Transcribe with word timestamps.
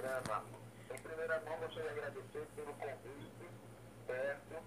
programa. 0.00 0.44
Em 0.90 0.98
primeira 0.98 1.40
mão, 1.40 1.58
gostaria 1.58 1.92
de 1.92 1.98
agradecer 1.98 2.46
pelo 2.56 2.72
convite, 2.74 3.50
certo, 4.06 4.62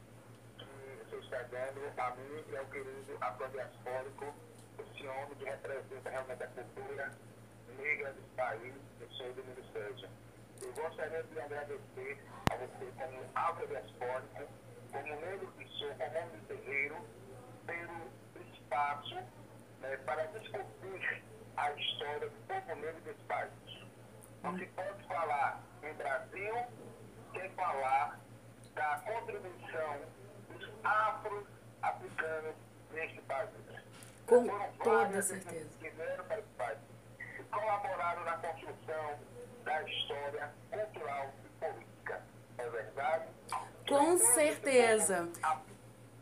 que 0.58 1.06
você 1.10 1.16
está 1.18 1.42
dando 1.44 2.00
a 2.00 2.16
mim 2.16 2.44
e 2.52 2.58
ao 2.58 2.66
querido 2.66 3.18
afrodiaspórico, 3.20 4.34
esse 4.80 5.08
homem 5.08 5.36
que 5.36 5.46
representa 5.46 6.10
realmente 6.10 6.44
a 6.44 6.48
cultura 6.48 7.12
negra 7.78 8.12
desse 8.14 8.36
país, 8.36 8.74
que 9.00 9.16
sou 9.16 9.34
do 9.34 9.44
Ministério. 9.44 10.10
Eu 10.62 10.74
gostaria 10.74 11.24
de 11.24 11.40
agradecer 11.40 12.26
a 12.52 12.56
você 12.56 12.94
como 12.98 13.26
afrodiaspórico, 13.34 14.48
como 14.92 15.16
negro 15.20 15.52
que 15.58 15.68
sou, 15.80 15.90
como 15.96 16.18
homem 16.18 16.42
guerreiro, 16.48 16.98
pelo 17.66 18.46
espaço 18.54 19.16
né, 19.82 19.98
para 20.06 20.26
discutir 20.28 21.24
a 21.58 21.72
história 21.72 22.30
do 22.30 22.48
povo 22.48 22.76
negro 22.76 23.02
desse 23.02 23.24
país. 23.24 23.83
Não 24.44 24.58
se 24.58 24.66
pode 24.66 25.08
falar 25.08 25.64
em 25.82 25.94
Brasil 25.94 26.54
sem 27.32 27.50
falar 27.52 28.20
da 28.76 29.02
contribuição 29.06 30.02
dos 30.50 30.70
afro-africanos 30.84 32.56
neste 32.92 33.22
país. 33.22 33.50
Com 34.28 34.48
toda 34.84 35.22
certeza. 35.22 35.70
Que 35.80 35.90
vieram 35.90 36.26
para 36.26 36.40
esse 36.40 36.50
país 36.58 36.78
e 37.40 37.44
colaboraram 37.44 38.26
na 38.26 38.38
construção 38.38 39.20
da 39.64 39.82
história 39.84 40.54
cultural 40.70 41.34
e 41.46 41.66
política. 41.66 42.22
É 42.58 42.70
verdade? 42.70 43.26
Com 43.88 44.18
certeza. 44.18 45.30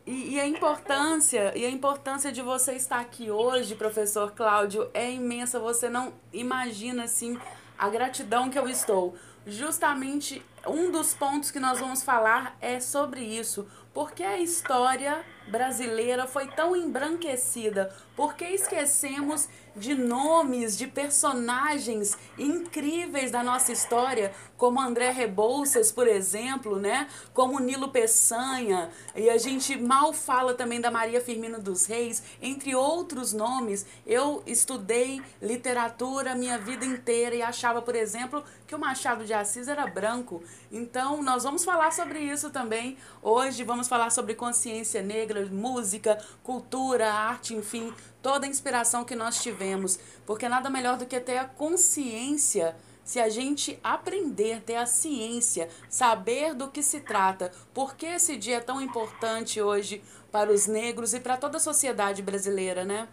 E, 0.06 0.34
e, 0.34 0.40
a 0.40 0.46
importância, 0.46 1.56
e 1.56 1.64
a 1.64 1.70
importância 1.70 2.32
de 2.32 2.42
você 2.42 2.72
estar 2.72 3.00
aqui 3.00 3.30
hoje, 3.30 3.74
professor 3.76 4.32
Cláudio, 4.32 4.90
é 4.94 5.10
imensa. 5.10 5.60
Você 5.60 5.88
não 5.88 6.12
imagina 6.32 7.04
assim 7.04 7.38
a 7.82 7.88
gratidão 7.88 8.48
que 8.48 8.56
eu 8.56 8.68
estou. 8.68 9.16
Justamente 9.44 10.40
um 10.68 10.92
dos 10.92 11.14
pontos 11.14 11.50
que 11.50 11.58
nós 11.58 11.80
vamos 11.80 12.04
falar 12.04 12.56
é 12.60 12.78
sobre 12.78 13.20
isso. 13.22 13.66
Porque 13.92 14.22
a 14.22 14.38
história 14.38 15.24
brasileira 15.48 16.28
foi 16.28 16.46
tão 16.46 16.76
embranquecida? 16.76 17.92
Porque 18.14 18.44
esquecemos 18.44 19.48
de 19.74 19.94
nomes, 19.94 20.76
de 20.76 20.86
personagens 20.86 22.16
incríveis 22.38 23.30
da 23.30 23.42
nossa 23.42 23.72
história, 23.72 24.32
como 24.56 24.80
André 24.80 25.10
Rebouças, 25.10 25.90
por 25.90 26.06
exemplo, 26.06 26.78
né? 26.78 27.08
Como 27.32 27.58
Nilo 27.58 27.88
Peçanha, 27.88 28.90
e 29.14 29.28
a 29.28 29.36
gente 29.38 29.76
mal 29.76 30.12
fala 30.12 30.54
também 30.54 30.80
da 30.80 30.90
Maria 30.90 31.20
Firmino 31.20 31.60
dos 31.60 31.86
Reis, 31.86 32.22
entre 32.40 32.74
outros 32.74 33.32
nomes. 33.32 33.84
Eu 34.06 34.42
estudei 34.46 35.20
literatura 35.40 36.34
minha 36.34 36.58
vida 36.58 36.84
inteira 36.84 37.34
e 37.34 37.42
achava, 37.42 37.82
por 37.82 37.96
exemplo, 37.96 38.44
que 38.66 38.74
o 38.74 38.78
Machado 38.78 39.24
de 39.24 39.34
Assis 39.34 39.68
era 39.68 39.86
branco. 39.86 40.42
Então, 40.70 41.22
nós 41.22 41.42
vamos 41.42 41.64
falar 41.64 41.92
sobre 41.92 42.20
isso 42.20 42.50
também. 42.50 42.96
Hoje 43.20 43.64
vamos 43.64 43.88
falar 43.88 44.10
sobre 44.10 44.34
consciência 44.34 45.02
negra, 45.02 45.44
música, 45.46 46.18
cultura, 46.42 47.12
arte, 47.12 47.54
enfim, 47.54 47.92
toda 48.22 48.46
a 48.46 48.48
inspiração 48.48 49.04
que 49.04 49.16
nós 49.16 49.42
tivemos, 49.42 49.98
porque 50.24 50.48
nada 50.48 50.70
melhor 50.70 50.96
do 50.96 51.04
que 51.04 51.18
ter 51.18 51.38
a 51.38 51.44
consciência. 51.44 52.76
Se 53.04 53.18
a 53.18 53.28
gente 53.28 53.80
aprender, 53.82 54.62
ter 54.62 54.76
a 54.76 54.86
ciência, 54.86 55.68
saber 55.90 56.54
do 56.54 56.70
que 56.70 56.84
se 56.84 57.00
trata, 57.00 57.50
por 57.74 57.96
que 57.96 58.06
esse 58.06 58.36
dia 58.36 58.58
é 58.58 58.60
tão 58.60 58.80
importante 58.80 59.60
hoje 59.60 60.00
para 60.30 60.52
os 60.52 60.68
negros 60.68 61.12
e 61.12 61.18
para 61.18 61.36
toda 61.36 61.56
a 61.56 61.60
sociedade 61.60 62.22
brasileira, 62.22 62.84
né? 62.84 63.08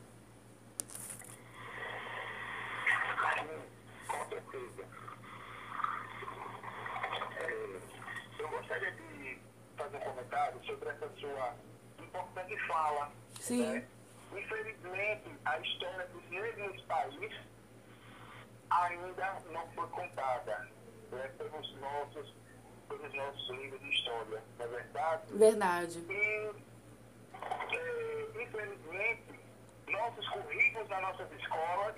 Eu 8.38 8.48
de 8.92 9.40
fazer 9.76 9.98
um 9.98 10.00
comentário 10.00 10.66
sobre 10.66 10.90
essa 10.90 11.10
sua 11.20 11.56
importante 12.00 12.68
fala. 12.68 13.12
Sim. 13.40 13.66
Né? 13.66 13.99
Infelizmente, 14.32 15.32
a 15.46 15.60
história 15.60 16.08
dos 16.08 16.30
negros 16.30 16.82
país 16.84 17.34
ainda 18.70 19.42
não 19.52 19.68
foi 19.72 19.88
contada 19.88 20.70
né, 21.12 21.28
pelos, 21.38 21.76
nossos, 21.80 22.34
pelos 22.88 23.14
nossos 23.14 23.50
livros 23.50 23.80
de 23.82 23.90
história, 23.90 24.44
não 24.58 24.66
é 24.66 24.70
verdade? 24.70 25.34
Verdade. 25.34 26.06
E, 26.10 26.52
é, 27.76 28.44
infelizmente, 28.44 29.40
nossos 29.88 30.28
currículos 30.30 30.88
nas 30.90 31.02
nossas 31.02 31.32
escolas 31.32 31.96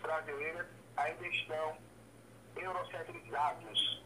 brasileiras 0.00 0.66
ainda 0.96 1.26
estão 1.26 1.76
eurocentrizados, 2.56 4.04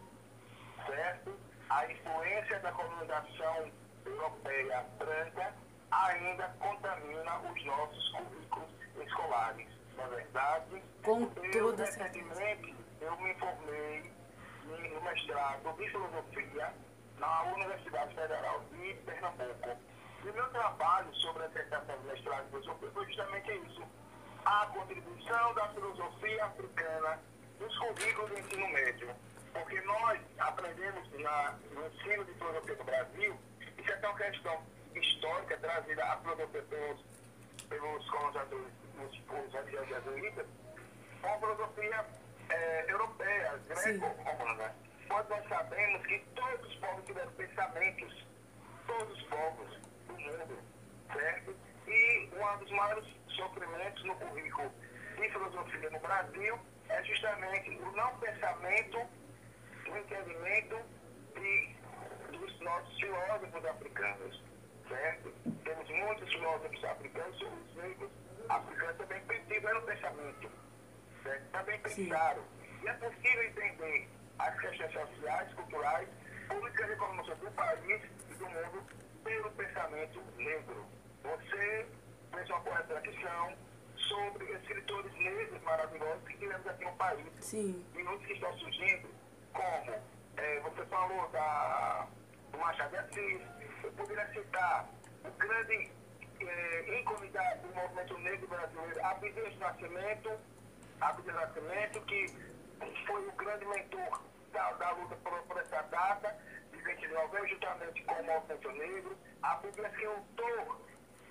certo? 0.87 1.35
A 1.69 1.91
influência 1.91 2.61
da 2.61 2.73
colonização 2.73 3.71
europeia 4.07 4.87
branca 4.99 5.55
ainda 5.91 6.49
contamina 6.59 7.39
os 7.41 7.65
nossos 7.65 8.09
currículos 8.11 8.69
escolares. 9.05 9.67
Na 9.97 10.05
é 10.05 10.09
verdade, 10.09 10.83
Com 11.03 11.23
eu 11.43 11.53
toda 11.53 11.85
recentemente 11.85 12.75
eu 13.01 13.17
me 13.19 13.35
formei 13.35 14.13
no 14.65 15.01
mestrado 15.01 15.77
de 15.77 15.91
filosofia 15.91 16.75
na 17.19 17.43
Universidade 17.45 18.15
Federal 18.15 18.61
de 18.73 18.95
Pernambuco. 19.07 19.79
E 20.25 20.29
o 20.29 20.35
meu 20.35 20.49
trabalho 20.51 21.15
sobre 21.15 21.45
a 21.45 21.47
dissertação 21.49 21.97
do 21.99 22.05
mestrado 22.05 22.45
de 22.45 22.51
filosofia 22.51 22.91
foi 22.93 23.07
justamente 23.07 23.53
isso. 23.67 23.83
A 24.45 24.67
contribuição 24.67 25.55
da 25.55 25.69
filosofia 25.69 26.45
africana 26.45 27.19
nos 27.61 27.79
currículos 27.79 28.31
do 28.31 28.39
ensino 28.39 28.69
médio. 28.69 29.15
Porque 29.53 29.81
nós 29.83 30.21
aprendemos 30.39 31.11
na, 31.21 31.55
no 31.73 31.87
ensino 31.87 32.25
de 32.27 32.35
filosofia 32.35 32.77
no 32.77 32.85
Brasil, 32.85 33.41
isso 33.79 33.91
é 33.91 34.09
uma 34.09 34.17
questão 34.19 34.63
histórica 34.99 35.57
trazida 35.59 36.05
à 36.05 36.17
filosofia 36.19 36.63
pelos, 36.63 37.05
pelos 37.69 38.11
colonizadores, 38.11 38.73
os 39.05 39.19
povos 39.21 39.53
jesuítas, 39.53 40.47
uma 41.23 41.39
filosofia 41.39 42.07
é, 42.51 42.91
europeia, 42.91 43.61
greco-romana. 43.69 44.75
Quando 45.09 45.29
nós 45.29 45.49
sabemos 45.49 46.07
que 46.07 46.19
todos 46.35 46.67
os 46.67 46.75
povos 46.77 47.05
tiveram 47.05 47.33
pensamentos, 47.33 48.27
todos 48.87 49.19
os 49.19 49.23
povos 49.25 49.81
do 50.07 50.15
mundo, 50.15 50.59
certo? 51.13 51.55
E 51.87 52.31
um 52.35 52.59
dos 52.59 52.71
maiores 52.73 53.05
sofrimentos 53.29 54.05
no 54.05 54.15
currículo 54.17 54.73
de 55.17 55.31
filosofia 55.31 55.91
no 55.91 56.01
Brasil 56.01 56.59
é 56.89 57.05
justamente 57.05 57.71
o 57.71 57.93
não 57.93 58.19
pensamento, 58.19 58.99
o 58.99 59.97
entendimento 59.97 60.77
de, 61.35 61.77
dos 62.33 62.61
nossos 62.61 63.01
filósofos 63.01 63.65
africanos 63.65 64.43
certo? 64.89 65.33
Temos 65.65 65.89
muitos 65.89 66.33
filósofos 66.33 66.85
africanos, 66.85 67.43
os 67.43 67.77
negros 67.77 68.11
africanos 68.49 68.97
também 68.97 69.23
tiveram 69.49 69.83
pensamento, 69.83 70.51
certo? 71.23 71.51
também 71.51 71.79
pensaram. 71.81 72.43
E 72.83 72.89
é 72.89 72.93
possível 72.95 73.43
entender 73.45 74.09
as 74.39 74.61
questões 74.61 74.93
sociais, 74.93 75.55
culturais, 75.55 76.09
políticas 76.49 76.89
e 76.89 76.93
econômicas 76.93 77.39
do 77.39 77.51
país 77.53 78.03
e 78.31 78.35
do 78.35 78.47
mundo 78.47 78.87
pelo 79.25 79.51
pensamento 79.53 80.21
negro. 80.37 80.87
Você 81.23 81.87
fez 82.33 82.51
uma 82.51 82.61
correta 82.61 82.95
reflexão 82.95 83.57
sobre 83.97 84.53
escritores 84.53 85.13
negros 85.15 85.63
maravilhosos 85.63 86.29
que 86.29 86.37
tivemos 86.39 86.67
aqui 86.67 86.85
no 86.85 86.93
país. 86.93 87.27
Sim. 87.41 87.85
E 87.95 88.03
outros 88.03 88.27
que 88.27 88.35
estão 88.35 88.53
surgindo, 88.59 89.09
como 89.53 89.95
é, 90.37 90.61
você 90.61 90.87
falou 90.87 91.29
da, 91.31 92.07
do 92.53 92.59
Machado 92.59 92.91
de 92.91 92.97
Assis, 92.99 93.56
eu 93.87 93.93
poderia 93.93 94.27
citar 94.33 94.89
o 95.25 95.31
grande 95.39 95.91
ícone 97.01 97.31
do 97.31 97.75
movimento 97.75 98.19
negro 98.19 98.49
brasileiro, 98.49 99.07
Abdias 99.07 99.59
Nascimento, 99.59 100.31
Abdias 101.01 101.35
Nascimento, 101.37 102.01
que 102.03 102.27
foi 103.07 103.27
o 103.27 103.33
grande 103.33 103.65
mentor 103.65 104.23
da, 104.53 104.73
da 104.73 104.91
luta 104.93 105.17
por, 105.17 105.41
por, 105.43 105.59
essa 105.59 105.83
data, 105.83 106.37
de 106.73 106.79
20 106.79 106.99
de 106.99 107.09
novembro, 107.09 107.49
juntamente 107.49 108.03
com 108.03 108.15
o 108.15 108.25
movimento 108.25 108.73
negro. 108.73 109.17
Abdias 109.43 109.97
que 109.97 110.07
lutou, 110.07 110.83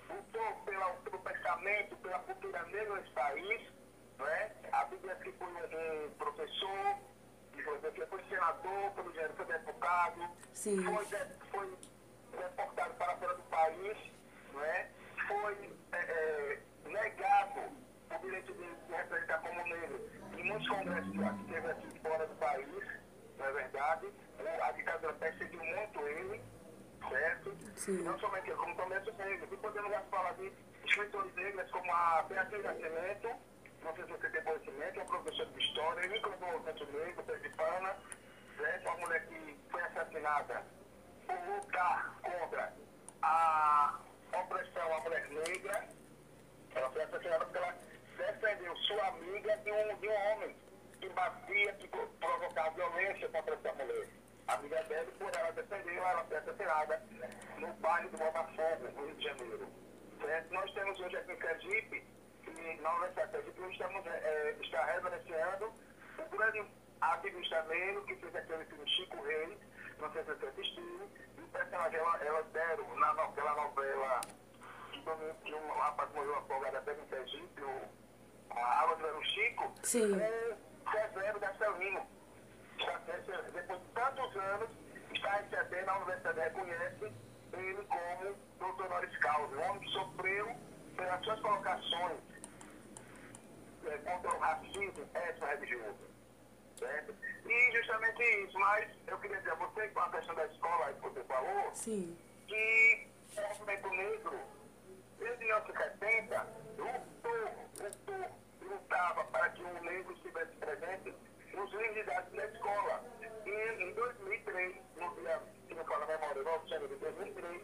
lutou 0.10 0.54
pela, 0.66 0.90
pelo 0.94 1.19
pensamento, 1.19 1.96
pela 1.98 2.19
cultura 2.19 2.63
negra 2.63 2.96
nesse 2.96 3.12
país. 3.12 3.69
Não 4.18 4.28
é? 4.28 4.51
Abdias 4.72 5.18
que 5.19 5.31
foi 5.34 5.48
um, 5.48 6.06
um 6.06 6.12
professor, 6.12 6.98
que 7.54 7.62
foi 7.63 7.80
senador, 8.30 8.92
pelo 8.92 9.36
foi 9.36 9.46
deputado, 9.46 10.30
Sim. 10.54 10.81
foi, 10.84 11.06
foi 11.51 11.95
deportado 12.36 12.94
para 12.96 13.18
fora 13.18 13.36
do 13.36 13.44
país, 13.44 13.98
não 14.54 14.64
é? 14.64 14.90
foi 15.28 15.72
é, 15.92 15.98
é, 15.98 16.60
negado 16.86 17.62
o 18.12 18.20
direito 18.20 18.54
de 18.54 18.64
se 18.64 18.94
representar 18.94 19.40
como 19.40 19.64
negro 19.64 20.10
em 20.38 20.44
muitos 20.44 20.68
congressos 20.68 21.12
que 21.12 21.54
teve 21.54 21.72
aqui 21.72 22.00
fora 22.00 22.28
do 22.28 22.36
país, 22.36 22.88
não 23.38 23.46
é 23.46 23.52
verdade? 23.52 24.08
A 24.62 24.72
ditadura 24.72 25.14
perseguiu 25.14 25.64
muito 25.64 26.00
ele, 26.02 26.42
certo? 27.10 27.58
Sim. 27.76 28.04
Não 28.04 28.20
somente 28.20 28.50
ele, 28.50 28.58
como 28.58 28.76
também 28.76 28.98
os 29.00 29.18
negros. 29.18 29.52
E 29.52 29.58
podemos 29.58 29.92
falar 30.10 30.34
de 30.34 30.52
escritores 30.86 31.34
negros 31.36 31.72
como 31.72 31.92
a 31.92 32.24
Beatriz 32.24 32.64
Nascimento, 32.64 33.30
não 33.84 33.96
sei 33.96 34.06
se 34.06 34.12
você 34.12 34.30
tem 34.30 34.44
conhecimento, 34.44 35.00
é 35.00 35.04
uma 35.04 35.06
professora 35.06 35.50
de 35.50 35.60
história, 35.60 36.06
ele 36.06 36.20
como 36.20 36.38
movimento 36.38 36.86
negro, 36.86 37.24
participante, 37.24 37.56
determinada 40.16 40.56
por 40.56 40.85
lutar 41.33 42.16
contra 42.22 42.74
a 43.22 44.00
opressão 44.33 44.94
à 44.95 45.00
mulher 45.01 45.27
negra. 45.30 45.88
Ela 46.75 46.89
foi 46.92 47.04
assassinada 47.04 47.45
porque 47.45 47.57
ela 47.57 47.75
defendeu 48.18 48.75
sua 48.77 49.07
amiga 49.07 49.57
de 49.57 49.72
um, 49.72 49.98
de 49.98 50.07
um 50.10 50.13
homem 50.13 50.56
que 51.00 51.10
batia, 51.10 51.74
que 51.74 51.88
provocava 51.88 52.72
violência 52.72 53.30
contra 53.30 53.56
essa 53.56 53.74
mulher. 53.74 54.07
A 54.48 54.54
amiga 54.54 54.83
dela, 54.83 55.12
por 55.18 55.36
ela 55.36 55.51
defender, 55.51 55.95
ela 55.95 56.24
foi 56.25 56.38
assassinada 56.38 57.04
no 57.57 57.74
bairro 57.74 58.10
do 58.10 58.18
Botafogo, 58.18 58.89
no 58.95 59.06
Rio 59.06 59.16
de 59.16 59.24
Janeiro. 59.24 59.68
Certo? 60.22 60.54
Nós 60.54 60.72
temos 60.74 61.00
hoje 61.00 61.18
aqui 61.18 61.31
em 61.31 61.38
Cajipe, 61.38 62.16
e 62.48 62.81
na 62.81 62.94
Universidade 62.95 63.51
de 63.51 63.72
estamos 63.72 64.06
é, 64.06 64.56
está 64.62 64.86
reverenciando 64.86 65.74
o 66.19 66.30
grande 66.30 66.66
ativista 67.01 67.63
negro 67.63 68.06
que 68.06 68.16
fez 68.16 68.36
aquele 68.36 68.66
filme 68.66 68.89
Chico 68.89 69.22
Reis, 69.24 69.57
não 70.00 70.12
sei 70.12 70.24
se 70.24 70.34
você 70.34 70.46
assistiu, 70.46 71.10
e 71.38 71.42
o 71.42 71.48
personagem, 71.48 72.00
ela, 72.00 72.24
ela 72.24 72.44
deram 72.54 72.96
na 72.96 73.14
novela, 73.14 73.56
novela 73.56 74.22
que 75.44 75.54
um 75.54 75.68
rapaz 75.78 76.12
morreu 76.14 76.36
afogado 76.38 76.78
até 76.78 76.94
em 76.94 77.08
Sergipe, 77.08 77.62
o 77.62 78.06
a 78.56 78.82
água 78.82 78.96
do 78.96 79.24
Chico, 79.24 79.74
Sim. 79.84 80.14
com 80.14 80.92
Severo 80.92 81.40
Gastelino. 81.40 82.08
Depois 83.54 83.82
de 83.82 83.88
tantos 83.94 84.36
anos, 84.38 84.70
está 85.14 85.32
recebendo, 85.38 85.90
a 85.90 85.98
universidade 85.98 86.40
reconhece 86.40 87.14
ele 87.54 87.84
como 87.86 88.36
doutor 88.60 88.86
honoris 88.86 89.18
causa, 89.18 89.56
um 89.56 89.70
homem 89.70 89.80
que 89.82 89.90
sofreu 89.90 90.56
pelas 90.96 91.24
suas 91.24 91.40
colocações 91.40 92.20
é, 93.86 93.98
contra 94.00 94.36
o 94.36 94.40
racismo 94.40 95.10
extra-religioso. 95.14 96.15
Certo? 96.77 97.16
E 97.48 97.72
justamente 97.72 98.24
isso, 98.44 98.60
mas 98.60 98.89
eu 99.07 99.18
queria 99.19 99.38
dizer 99.38 99.51
a 99.51 99.56
você, 99.56 99.88
com 99.89 100.00
a 100.01 100.10
questão 100.10 100.36
da 100.36 100.45
escola 100.45 100.94
que 100.94 101.01
você 101.01 101.24
falou, 101.24 101.72
Sim. 101.74 102.18
que 102.48 103.07
o 103.38 103.42
movimento 103.42 103.89
negro, 103.89 104.39
desde 105.19 105.45
1970, 105.45 106.48
lutou, 106.77 107.56
lutou, 107.80 108.36
lutava 108.62 109.24
para 109.25 109.50
que 109.50 109.62
o 109.63 109.83
negro 109.83 110.13
estivesse 110.13 110.51
presente 110.57 111.16
nos 111.54 111.72
livros 111.72 111.95
didáticos 111.95 112.36
da 112.36 112.45
escola. 112.45 113.04
E 113.45 113.83
em 113.83 113.94
2003, 113.94 114.75
no 114.98 115.16
dia, 115.16 115.42
se 115.68 115.74
não 115.74 115.86
fala 115.86 116.04
a 116.04 116.07
memória, 116.07 116.44
9 116.44 116.63
de 116.66 116.69
janeiro 116.72 116.94
de 116.94 117.00
2003, 117.00 117.62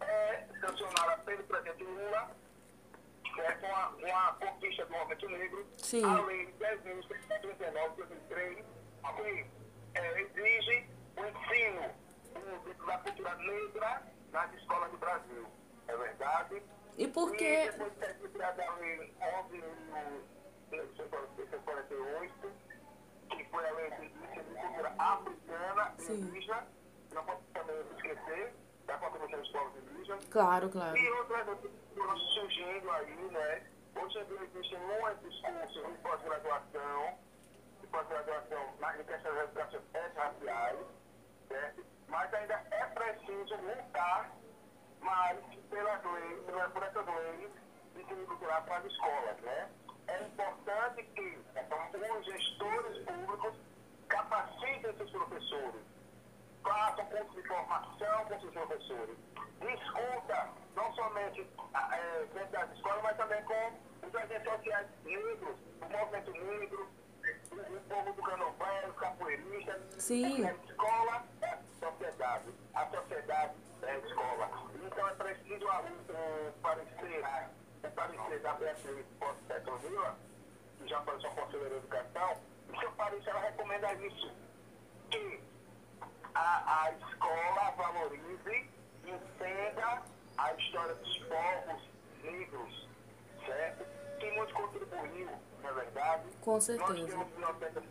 é 0.00 0.46
sancionada 0.60 1.22
pelo 1.22 1.44
presidente 1.44 1.84
Lula, 1.84 2.30
certo? 3.34 3.64
Uma, 3.66 3.88
uma 3.88 4.32
conquista 4.34 4.84
do 4.86 4.92
movimento 4.92 5.28
negro, 5.28 5.66
Sim. 5.78 6.04
a 6.04 6.20
lei 6.22 6.46
10.139 6.58 7.90
de 7.90 7.96
2003, 7.96 8.64
que 9.16 9.46
é, 9.94 10.20
exige 10.22 10.88
o 11.16 11.20
ensino 11.26 11.94
do- 12.64 12.86
da 12.86 12.98
cultura 12.98 13.34
negra 13.36 14.02
nas 14.32 14.52
escolas 14.54 14.90
do 14.90 14.98
Brasil. 14.98 15.46
É 15.88 15.96
verdade? 15.96 16.62
E 16.98 17.08
por 17.08 17.32
que. 17.32 17.70
depois 17.70 17.92
de 18.20 18.28
criada 18.28 18.64
a 18.64 18.74
lei 18.76 19.14
11.148, 20.70 22.52
que 23.30 23.44
foi 23.50 23.68
a 23.68 23.72
lei 23.72 23.90
de 23.90 24.08
cultura 24.10 24.94
africana 24.98 25.94
e 25.98 26.12
indígena, 26.12 26.66
não 27.12 27.24
pode 27.24 27.40
também 27.52 27.76
esquecer 27.96 28.54
da 28.92 28.98
contribuição 28.98 29.38
dos 29.40 29.48
povos 29.50 29.72
indígenas, 29.76 30.24
Claro, 30.26 30.68
claro. 30.68 30.96
e 30.96 31.10
outras 31.12 31.46
foram 31.96 32.16
surgindo 32.18 32.90
aí, 32.90 33.16
né? 33.30 33.62
Hoje 33.96 34.18
em 34.18 34.24
dia 34.26 34.42
existem 34.42 34.78
muitos 34.80 35.40
cursos 35.40 35.92
de 35.92 35.98
pós-graduação, 36.02 37.18
de 37.80 37.86
pós-graduação 37.86 38.72
na- 38.80 38.92
de 38.92 39.00
educação 39.00 39.32
raciais, 40.14 40.78
certo? 41.48 41.84
Mas 42.08 42.34
ainda 42.34 42.54
é 42.70 42.84
preciso 42.86 43.56
lutar 43.56 44.30
mais 45.00 45.38
pelas 45.70 46.04
leis, 46.04 46.44
pela- 46.44 46.68
por 46.68 46.82
essas 46.82 47.06
leis 47.06 47.50
de 47.94 48.02
ensino 48.02 48.26
cultural 48.26 48.62
para 48.64 48.76
as 48.76 48.84
escolas, 48.84 49.36
né? 49.40 49.70
É 50.08 50.22
importante 50.22 51.02
que 51.14 51.38
os 52.18 52.24
gestores 52.26 52.98
públicos 53.06 53.54
capacitem 54.08 54.90
esses 54.90 55.10
professores, 55.10 55.80
façam 56.62 57.04
curso 57.06 57.32
de 57.40 57.48
formação 57.48 58.24
com 58.26 58.34
esses 58.34 58.50
professores. 58.50 59.16
Discuta 59.60 60.48
não 60.74 60.92
somente 60.94 61.46
ah, 61.74 61.88
eh, 61.96 62.26
dentro 62.34 62.50
das 62.52 62.70
escolas, 62.72 63.02
mas 63.02 63.16
também 63.16 63.42
com 63.44 63.72
os 64.06 64.14
agentes 64.14 64.44
sociais 64.52 64.86
negros, 65.04 65.56
o 65.80 65.88
movimento 65.88 66.32
negro, 66.32 66.88
o, 67.52 67.80
povo 67.88 68.12
do 68.12 68.22
candomblé, 68.22 68.88
os 68.88 68.96
capoeiristas. 68.96 69.82
Sim. 69.98 70.46
A 70.46 70.52
escola 70.52 71.24
é 71.42 71.46
a 71.46 71.58
sociedade, 71.80 72.54
a 72.74 72.86
sociedade 72.86 73.52
é 73.82 73.90
a 73.90 73.98
escola. 73.98 74.50
Então 74.74 75.08
é 75.08 75.14
preciso 75.14 75.68
a- 75.68 75.80
o 75.82 76.52
parecer, 76.62 77.24
o 77.84 77.90
parecer 77.90 78.40
da 78.40 78.52
Beatriz 78.54 79.06
Petronila, 79.48 80.16
que 80.78 80.88
já 80.88 81.00
foi 81.02 81.20
sua 81.20 81.30
conselheira 81.30 81.70
de 81.70 81.76
educação, 81.76 82.36
o 82.72 82.76
seu 82.80 82.90
parecer 82.92 83.30
ela 83.30 83.40
recomenda 83.40 83.92
isso, 83.94 84.32
que 85.10 85.40
a, 86.34 86.84
a 86.84 86.92
escola 86.92 87.70
valorize, 87.76 88.70
entenda 89.04 90.02
a 90.38 90.54
história 90.54 90.94
dos 90.94 91.18
povos 91.18 91.82
negros, 92.22 92.88
certo? 93.46 93.84
Que 94.18 94.30
muito 94.32 94.54
contribuiu, 94.54 95.30
na 95.62 95.68
é 95.68 95.72
verdade. 95.72 96.22
Com 96.40 96.52
Nós 96.52 96.64
certeza. 96.64 97.06
temos 97.06 97.26
bibliotecas, 97.28 97.84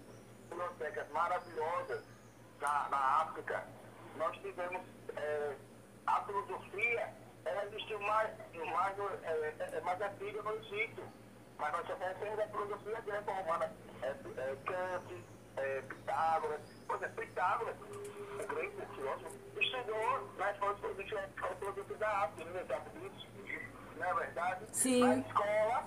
bibliotecas 0.50 1.10
maravilhosas 1.12 2.04
na, 2.60 2.90
na 2.90 2.98
África. 3.22 3.68
Nós 4.18 4.38
tivemos 4.38 4.82
é, 5.16 5.56
a 6.08 6.24
filosofia, 6.24 7.14
ela 7.46 7.66
existiu 7.66 8.00
mais, 8.02 8.30
mais, 8.54 9.00
é, 9.24 9.56
é, 9.60 9.78
é 9.78 9.82
mais 9.82 10.02
antiga 10.02 10.42
no 10.44 10.56
Egito. 10.56 11.04
Mas 11.58 11.72
nós 11.74 11.86
só 11.86 11.96
conhecemos 11.96 12.40
a 12.40 12.48
filosofia 12.48 13.02
greco-romana. 13.02 13.72
É, 14.02 14.08
é, 14.08 14.58
Kant, 14.66 15.24
é, 15.62 15.82
Pitágoras. 15.82 16.62
Por 16.88 16.96
exemplo, 16.98 17.16
Pitágoras, 17.16 17.76
o 17.80 18.48
grego 18.48 18.82
filósofo, 18.96 19.32
estudou 19.60 20.30
na 20.38 20.52
escola 20.52 20.74
de 20.76 20.82
filosofia 20.82 21.98
da 21.98 22.10
África, 22.24 22.66
sabe 22.68 22.90
disso. 23.00 23.28
Não 23.98 24.06
é 24.06 24.14
verdade? 24.14 24.66
Sim. 24.72 25.04
Na 25.04 25.16
escola, 25.18 25.86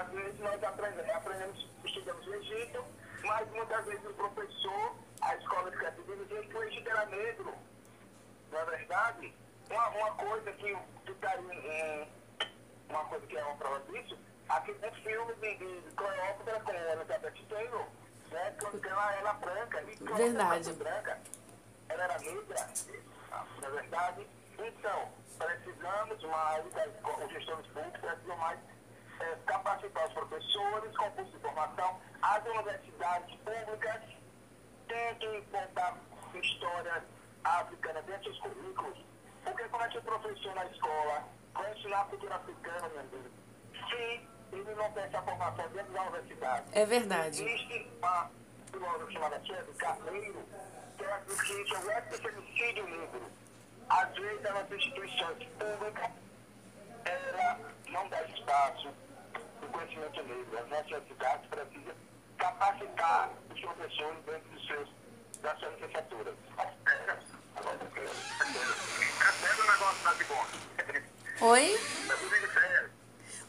às 0.00 0.08
vezes 0.10 0.40
nós 0.40 0.62
aprendemos, 0.62 1.10
aprendemos 1.10 1.68
estudamos 1.84 2.26
no 2.26 2.34
Egito, 2.34 2.84
mas 3.24 3.50
muitas 3.50 3.84
vezes 3.86 4.04
o 4.04 4.14
professor, 4.14 4.94
a 5.20 5.34
escola 5.36 5.70
de 5.70 5.76
categoria, 5.78 6.24
dizia 6.24 6.42
que 6.42 6.56
o 6.56 6.62
Egito 6.62 6.88
era 6.88 7.06
negro. 7.06 7.54
Não 8.52 8.60
é 8.60 8.64
verdade? 8.64 9.34
Uma, 9.70 9.88
uma 9.88 10.10
coisa 10.12 10.52
que 10.52 10.76
ficaria 11.04 11.54
em, 11.54 12.08
uma 12.88 13.04
coisa 13.04 13.26
que 13.26 13.36
é 13.36 13.44
uma 13.44 13.56
prova 13.56 13.80
disso, 13.92 14.18
aquele 14.48 14.90
filme 15.02 15.34
de, 15.34 15.56
de, 15.56 15.80
de 15.80 15.90
Cleópatra 15.94 16.60
com 16.60 16.72
Elizabeth 16.72 17.46
Taylor, 17.48 17.86
né? 18.30 18.54
Ela 18.84 19.14
era 19.14 19.32
branca, 19.34 19.82
e 19.82 19.96
Verdade. 19.96 20.72
branca, 20.74 21.18
ela 21.88 22.04
era 22.04 22.18
negra, 22.18 22.68
é 23.62 23.70
verdade? 23.70 24.26
Então, 24.58 25.08
precisamos 25.38 26.22
mais, 26.24 26.64
os 26.66 27.32
gestores 27.32 27.66
públicos 27.68 28.00
precisam 28.00 28.36
mais 28.36 28.58
eh, 29.20 29.38
capacitar 29.46 30.06
os 30.06 30.12
professores 30.14 30.96
com 30.96 31.10
curso 31.12 31.32
de 31.32 31.38
formação, 31.38 32.00
as 32.22 32.44
universidades 32.44 33.36
públicas 33.36 34.02
têm 34.88 35.14
que 35.16 35.42
contar 35.50 35.96
história 36.34 37.04
africana 37.44 38.02
dentro 38.02 38.30
dos 38.30 38.40
currículos. 38.40 38.98
Porque 39.44 39.64
como 39.68 39.84
é 39.84 39.88
que 39.88 39.98
o 39.98 40.02
professor 40.02 40.54
na 40.54 40.66
escola 40.66 41.24
vai 41.54 41.72
ensinar 41.72 42.00
a 42.00 42.04
cultura 42.04 42.34
africana, 42.36 42.88
meu 42.88 43.02
Deus? 43.04 43.32
Se 43.88 44.28
ele 44.52 44.74
não 44.74 44.90
tem 44.92 45.02
essa 45.04 45.22
formação 45.22 45.68
dentro 45.68 45.92
da 45.92 46.02
universidade. 46.02 46.64
É 46.72 46.86
verdade. 46.86 47.42
Existe 47.42 47.90
uma 47.98 48.30
filósofa 48.70 49.12
chamada 49.12 49.38
Tiago 49.40 49.72
Carneiro, 49.74 50.44
que 50.96 51.04
ela 51.04 51.18
diz 51.26 51.40
que 51.40 51.52
isso 51.62 51.74
é 51.74 51.78
o 51.78 51.90
epifemicídio 51.90 52.88
negro. 52.88 53.22
Às 53.88 54.14
vezes, 54.14 54.46
as 54.46 54.72
instituições 54.72 55.48
públicas, 55.58 56.10
ela 57.04 57.58
não 57.88 58.08
dá 58.08 58.22
espaço 58.24 58.88
do 59.60 59.66
conhecimento 59.68 60.22
negro. 60.24 60.58
As 60.58 60.68
nossas 60.68 61.08
cidades 61.08 61.46
precisam 61.48 61.94
capacitar 62.36 63.30
os 63.50 63.60
professores 63.60 64.24
dentro 64.24 64.48
dos 64.50 64.66
seus, 64.66 64.88
o 64.88 65.42
da 65.42 65.54
Bigode? 70.14 70.58
Oi? 71.40 71.78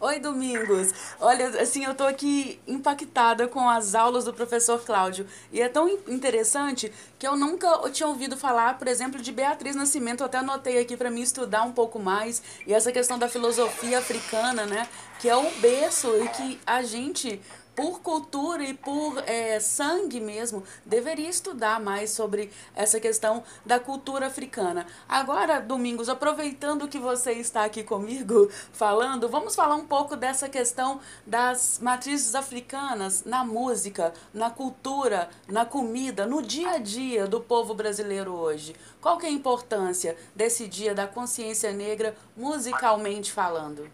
Oi, 0.01 0.17
Domingos. 0.17 0.93
Olha, 1.19 1.61
assim, 1.61 1.83
eu 1.83 1.93
tô 1.93 2.05
aqui 2.05 2.57
impactada 2.65 3.49
com 3.49 3.67
as 3.67 3.93
aulas 3.95 4.23
do 4.23 4.33
professor 4.33 4.79
Cláudio. 4.85 5.27
E 5.51 5.61
é 5.61 5.67
tão 5.67 5.89
in- 5.89 5.99
interessante 6.07 6.89
que 7.17 7.27
eu 7.27 7.35
nunca 7.35 7.67
tinha 7.91 8.07
ouvido 8.07 8.37
falar, 8.37 8.77
por 8.77 8.87
exemplo, 8.87 9.21
de 9.21 9.29
Beatriz 9.33 9.75
Nascimento. 9.75 10.21
Eu 10.21 10.27
até 10.27 10.37
anotei 10.37 10.79
aqui 10.79 10.95
para 10.95 11.11
mim 11.11 11.19
estudar 11.21 11.63
um 11.63 11.73
pouco 11.73 11.99
mais. 11.99 12.41
E 12.65 12.73
essa 12.73 12.93
questão 12.93 13.19
da 13.19 13.27
filosofia 13.27 13.99
africana, 13.99 14.65
né? 14.65 14.87
Que 15.19 15.27
é 15.27 15.35
o 15.35 15.51
berço 15.59 16.07
e 16.23 16.29
que 16.29 16.59
a 16.65 16.81
gente 16.81 17.41
por 17.79 18.01
cultura 18.01 18.61
e 18.61 18.73
por 18.73 19.23
é, 19.25 19.57
sangue 19.61 20.19
mesmo, 20.19 20.65
deveria 20.85 21.29
estudar 21.29 21.79
mais 21.79 22.09
sobre 22.09 22.51
essa 22.75 22.99
questão 22.99 23.41
da 23.65 23.79
cultura 23.79 24.27
africana. 24.27 24.85
Agora, 25.07 25.61
Domingos, 25.61 26.09
aproveitando 26.09 26.89
que 26.89 26.99
você 26.99 27.31
está 27.31 27.63
aqui 27.63 27.81
comigo 27.81 28.49
falando, 28.73 29.29
vamos 29.29 29.55
falar 29.55 29.75
um 29.75 29.85
pouco 29.85 30.17
dessa 30.17 30.49
questão 30.49 30.99
das 31.25 31.79
matrizes 31.81 32.35
africanas 32.35 33.23
na 33.23 33.45
música, 33.45 34.13
na 34.33 34.49
cultura, 34.49 35.29
na 35.47 35.65
comida, 35.65 36.25
no 36.25 36.41
dia 36.41 36.71
a 36.71 36.77
dia 36.79 37.27
do 37.27 37.39
povo 37.39 37.73
brasileiro 37.73 38.33
hoje. 38.33 38.75
Qual 38.99 39.17
que 39.17 39.25
é 39.25 39.29
a 39.29 39.31
importância 39.31 40.17
desse 40.35 40.67
dia 40.67 40.93
da 40.93 41.07
consciência 41.07 41.71
negra 41.71 42.13
musicalmente 42.35 43.31
falando? 43.31 43.89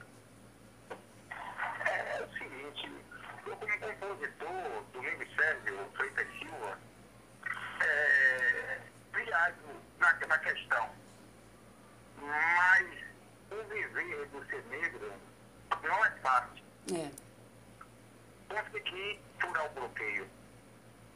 na 10.27 10.37
questão. 10.39 10.89
Mas 12.21 12.87
o 13.51 13.63
viver 13.69 14.27
do 14.27 14.45
ser 14.45 14.63
negro 14.69 15.13
não 16.89 16.97
é. 16.97 17.01
É. 17.01 17.11
Consegui 18.49 19.19
furar 19.39 19.65
o 19.65 19.69
bloqueio. 19.69 20.29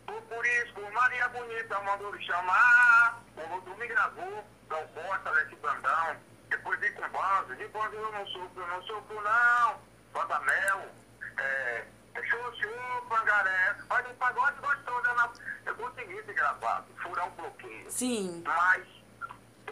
Por 0.05 0.45
isso, 0.45 0.79
o 0.79 0.93
Maria 0.93 1.27
Bonita 1.29 1.79
mandou 1.81 2.11
me 2.11 2.25
chamar, 2.25 3.21
o 3.35 3.61
Domingo 3.61 3.87
gravou, 3.87 4.43
Dal 4.67 4.87
Costa, 4.87 5.29
Lete 5.31 5.55
Brandão, 5.57 6.15
depois 6.49 6.79
vim 6.79 6.91
com 6.93 7.03
o 7.03 7.09
bando, 7.09 7.55
de 7.55 7.67
quando 7.69 7.93
eu 7.93 8.11
não 8.11 8.25
sofro, 8.27 8.61
eu 8.61 8.67
não 8.67 8.81
sofro 8.83 9.21
não, 9.21 9.79
Banda 10.11 10.39
Mel, 10.39 10.89
é, 11.37 11.85
Chuchu, 12.23 13.05
Pangaré, 13.07 13.75
faz 13.87 14.07
um 14.07 14.15
pagode 14.15 14.59
gostoso, 14.59 15.15
né? 15.15 15.29
eu 15.65 15.75
consegui 15.75 16.23
ter 16.23 16.33
gravado, 16.33 16.85
furar 17.03 17.27
o 17.27 17.31
bloqueio. 17.31 17.91
Sim. 17.91 18.43
Mas 18.45 18.87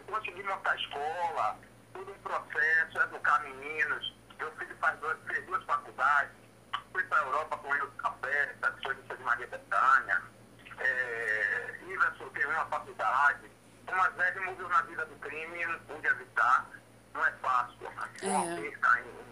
consegui 0.08 0.44
montar 0.44 0.76
escola, 0.76 1.60
tudo 1.94 2.12
um 2.12 2.20
processo, 2.20 3.00
educar 3.00 3.40
meninos. 3.44 4.17
Meu 4.38 4.52
filho 4.52 4.76
faz 4.80 5.00
dois, 5.00 5.18
fez 5.28 5.46
duas 5.46 5.64
faculdades, 5.64 6.32
fui 6.92 7.04
para 7.04 7.20
a 7.20 7.26
Europa 7.26 7.58
com 7.58 7.76
ele 7.76 7.84
no 7.84 7.92
café, 7.92 8.54
da 8.60 8.70
de 8.70 9.24
Maria 9.24 9.48
Betânia. 9.48 10.22
É, 10.80 11.80
Iverson 11.88 12.30
teve 12.30 12.48
uma 12.48 12.66
faculdade. 12.66 13.52
Uma 13.92 14.10
velha 14.10 14.42
mudou 14.42 14.70
na 14.70 14.82
vida 14.82 15.06
do 15.06 15.16
crime, 15.16 15.66
não 15.66 15.80
pude 15.80 16.08
evitar. 16.08 16.70
Não 17.14 17.26
é 17.26 17.32
fácil. 17.42 17.88
É. 18.22 18.28
Uma 18.28 18.56
perca 18.56 19.00
em, 19.00 19.28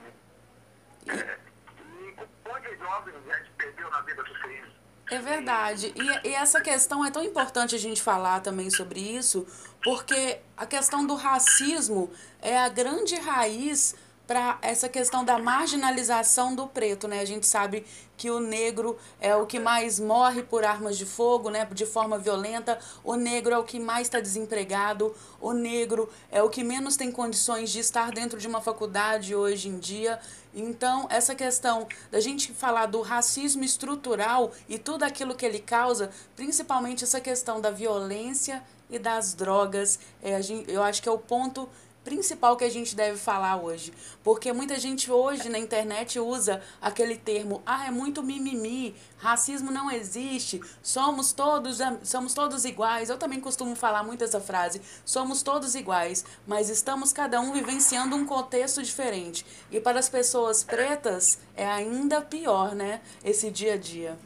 é, 1.08 1.40
e 1.78 2.16
quantos 2.44 2.80
jovens 2.80 3.16
a 3.16 3.38
gente 3.38 3.52
perdeu 3.52 3.90
na 3.92 4.02
vida 4.02 4.24
do 4.24 4.34
crime? 4.40 4.76
É 5.12 5.20
verdade. 5.20 5.94
E, 5.96 6.28
e, 6.28 6.34
essa 6.34 6.60
questão 6.62 7.06
é 7.06 7.12
tão 7.12 7.24
importante 7.24 7.76
a 7.76 7.78
gente 7.78 8.02
falar 8.02 8.40
também 8.40 8.72
sobre 8.72 9.00
isso, 9.00 9.46
porque 9.84 10.40
a 10.58 10.66
questão 10.66 11.06
do 11.06 11.16
racismo 11.16 12.12
é 12.42 12.58
a 12.58 12.70
grande 12.70 13.16
raiz 13.20 13.96
para 14.28 14.58
essa 14.62 14.90
questão 14.90 15.24
da 15.24 15.38
marginalização 15.38 16.56
do 16.56 16.68
preto, 16.68 17.08
né? 17.08 17.20
A 17.20 17.26
gente 17.26 17.46
sabe 17.46 17.86
que 18.18 18.32
o 18.32 18.40
negro 18.40 18.98
é 19.20 19.36
o 19.36 19.46
que 19.46 19.60
mais 19.60 20.00
morre 20.00 20.42
por 20.42 20.64
armas 20.64 20.98
de 20.98 21.06
fogo, 21.06 21.50
né? 21.50 21.66
De 21.72 21.86
forma 21.86 22.18
violenta. 22.18 22.80
O 23.04 23.16
negro 23.16 23.54
é 23.54 23.58
o 23.58 23.64
que 23.64 23.80
mais 23.80 24.08
está 24.08 24.20
desempregado. 24.20 25.14
O 25.40 25.54
negro 25.54 26.10
é 26.32 26.42
o 26.42 26.50
que 26.50 26.64
menos 26.64 26.96
tem 26.96 27.12
condições 27.12 27.70
de 27.70 27.80
estar 27.80 28.12
dentro 28.12 28.40
de 28.40 28.48
uma 28.48 28.62
faculdade 28.62 29.36
hoje 29.36 29.70
em 29.70 29.78
dia. 29.78 30.20
Então, 30.54 31.06
essa 31.10 31.36
questão 31.36 31.86
da 32.10 32.20
gente 32.20 32.54
falar 32.54 32.86
do 32.86 33.02
racismo 33.02 33.64
estrutural 33.64 34.54
e 34.70 34.80
tudo 34.80 35.04
aquilo 35.04 35.36
que 35.36 35.46
ele 35.46 35.60
causa, 35.60 36.10
principalmente 36.36 37.04
essa 37.04 37.20
questão 37.20 37.60
da 37.60 37.70
violência 37.70 38.64
e 38.90 38.98
das 38.98 39.34
drogas, 39.34 40.00
é, 40.24 40.40
eu 40.68 40.82
acho 40.82 41.02
que 41.02 41.10
é 41.10 41.12
o 41.12 41.18
ponto 41.18 41.68
principal 42.06 42.56
que 42.56 42.64
a 42.64 42.70
gente 42.70 42.96
deve 42.96 43.18
falar 43.18 43.58
hoje. 43.58 43.92
Porque 44.24 44.54
muita 44.54 44.80
gente 44.80 45.12
hoje 45.12 45.50
na 45.50 45.58
internet 45.58 46.20
usa 46.20 46.62
aquele 46.80 47.18
termo, 47.18 47.62
ah, 47.66 47.88
é 47.88 47.92
muito 47.92 48.22
mimimi, 48.22 48.96
racismo 49.18 49.72
não 49.72 49.92
existe, 49.92 50.62
somos 50.84 51.34
todos, 51.34 51.80
somos 52.04 52.34
todos 52.34 52.64
iguais. 52.64 53.10
Eu 53.10 53.18
também 53.18 53.42
costumo 53.42 53.76
falar 53.76 54.04
muito 54.04 54.24
essa 54.24 54.40
frase, 54.40 54.82
somos 55.04 55.42
todos 55.42 55.74
iguais, 55.74 56.24
mas 56.46 56.70
estamos 56.70 57.12
cada 57.12 57.42
um 57.42 57.52
vivenciando 57.52 58.16
um 58.16 58.26
contexto 58.26 58.82
diferente. 58.84 59.46
E 59.72 59.82
para 59.82 60.00
as 60.00 60.08
pessoas 60.08 60.64
pretas 60.64 61.40
é 61.56 61.68
ainda 61.68 62.22
pior, 62.22 62.76
né, 62.76 63.02
esse 63.24 63.50
dia 63.50 63.74
a 63.74 63.78
dia. 63.78 64.18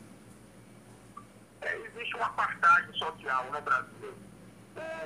É, 1.62 1.75
existe 1.77 2.15
uma 2.15 2.25
apartheid 2.25 2.98
social 2.98 3.45
no 3.51 3.62
Brasil. 3.62 4.13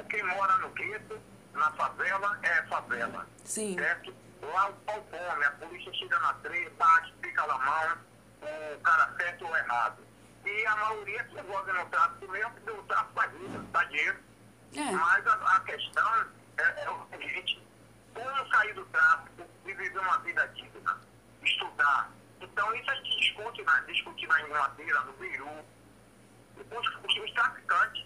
Quem 0.10 0.24
mora 0.24 0.58
no 0.58 0.70
gueto 0.70 1.20
na 1.54 1.72
favela 1.72 2.40
é 2.42 2.64
favela. 2.64 3.28
Sim. 3.44 3.76
Certo? 3.76 4.14
Lá 4.42 4.70
o 4.70 4.74
pau 4.74 5.02
come, 5.04 5.46
a 5.46 5.52
polícia 5.52 5.94
chega 5.94 6.20
na 6.20 6.34
treta, 6.36 6.86
fica 7.22 7.48
na 7.48 7.58
mão, 7.58 7.98
o 8.42 8.80
cara 8.82 9.14
certo 9.18 9.46
ou 9.46 9.56
errado. 9.56 10.04
E 10.46 10.66
a 10.66 10.76
maioria 10.76 11.26
se 11.30 11.40
envolve 11.40 11.72
no 11.72 11.86
tráfico 11.86 12.32
mesmo, 12.32 12.52
porque 12.52 12.72
o 12.72 12.84
tráfico 12.84 13.14
dá 13.14 13.28
vida, 13.28 13.60
dá 13.72 13.84
dinheiro. 13.86 14.20
É. 14.76 14.92
Mas 14.92 15.28
a, 15.28 15.34
a 15.34 15.60
questão 15.62 16.26
é, 16.58 16.84
é 16.84 16.90
o 16.90 17.08
seguinte, 17.12 17.64
como 18.14 18.50
sair 18.50 18.74
do 18.74 18.86
tráfico 18.86 19.46
e 19.66 19.74
viver 19.74 20.00
uma 20.00 20.18
vida 20.20 20.46
digna, 20.50 21.00
estudar. 21.42 22.12
Então 22.42 22.76
isso 22.76 22.92
a 22.92 22.96
gente 22.96 23.20
discute 23.20 23.64
na, 23.64 23.80
discute 23.82 24.28
na 24.28 24.42
Inglaterra, 24.42 25.02
no 25.02 25.14
Peru, 25.14 25.66
os, 26.58 27.18
os 27.24 27.32
traficantes. 27.32 28.06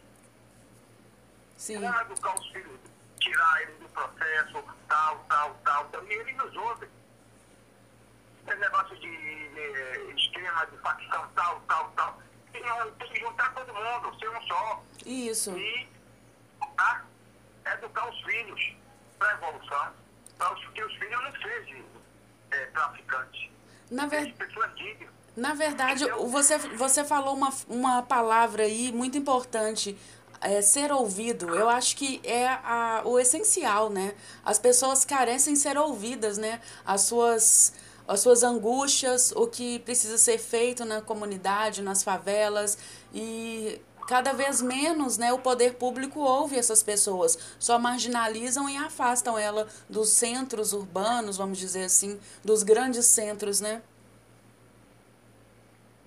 Sim. 1.57 1.81
Como 1.81 2.01
educar 2.01 2.35
os 2.35 2.47
filhos 2.51 2.79
tirar 3.27 3.61
ele 3.61 3.73
do 3.73 3.89
processo, 3.89 4.63
tal, 4.87 5.25
tal, 5.29 5.55
tal, 5.63 5.85
tal. 5.85 6.03
E 6.05 6.13
ele 6.13 6.33
nos 6.33 6.55
ouve. 6.55 6.87
Esse 8.47 8.57
negócio 8.57 8.95
de, 8.97 9.09
de 9.09 10.21
esquema, 10.21 10.65
de 10.67 10.77
facção, 10.77 11.29
tal, 11.35 11.61
tal, 11.67 11.91
tal. 11.95 12.21
Tem, 12.53 12.63
tem 12.63 13.11
que 13.11 13.19
juntar 13.19 13.53
todo 13.53 13.73
mundo, 13.73 14.19
ser 14.19 14.29
um 14.29 14.41
só. 14.43 14.83
Isso. 15.05 15.57
E 15.57 15.89
tá? 16.77 17.03
educar 17.73 18.09
os 18.09 18.21
filhos 18.23 18.75
para 19.19 19.29
a 19.29 19.33
evolução, 19.33 19.93
para 20.37 20.55
que 20.55 20.83
os 20.83 20.93
filhos 20.95 21.23
não 21.23 21.31
sejam 21.41 21.85
é, 22.51 22.65
traficantes. 22.67 23.49
Na 23.91 24.07
verdade. 24.07 24.33
Pessoas 24.33 24.75
dignas. 24.75 25.17
Na 25.35 25.53
verdade, 25.53 26.09
você, 26.09 26.57
você 26.57 27.05
falou 27.05 27.35
uma, 27.35 27.49
uma 27.67 28.01
palavra 28.01 28.63
aí 28.63 28.91
muito 28.91 29.19
importante 29.19 29.95
é, 30.41 30.61
ser 30.61 30.91
ouvido, 30.91 31.55
eu 31.55 31.69
acho 31.69 31.95
que 31.95 32.21
é 32.23 32.47
a, 32.47 33.01
o 33.05 33.19
essencial, 33.19 33.89
né? 33.89 34.13
As 34.43 34.59
pessoas 34.59 35.03
carecem 35.03 35.55
ser 35.55 35.77
ouvidas, 35.77 36.37
né? 36.37 36.61
As 36.85 37.01
suas, 37.01 37.73
as 38.07 38.19
suas 38.19 38.43
angústias, 38.43 39.31
o 39.35 39.47
que 39.47 39.79
precisa 39.79 40.17
ser 40.17 40.37
feito 40.37 40.85
na 40.85 41.01
comunidade, 41.01 41.81
nas 41.81 42.03
favelas 42.03 42.77
e 43.13 43.81
cada 44.07 44.31
vez 44.31 44.61
menos 44.61 45.17
né, 45.17 45.33
o 45.33 45.39
poder 45.39 45.73
público 45.73 46.21
ouve 46.21 46.57
essas 46.57 46.81
pessoas, 46.81 47.37
só 47.59 47.77
marginalizam 47.77 48.69
e 48.69 48.77
afastam 48.77 49.37
ela 49.37 49.67
dos 49.89 50.09
centros 50.09 50.71
urbanos, 50.71 51.35
vamos 51.35 51.57
dizer 51.57 51.83
assim, 51.83 52.17
dos 52.43 52.63
grandes 52.63 53.05
centros, 53.05 53.59
né? 53.59 53.81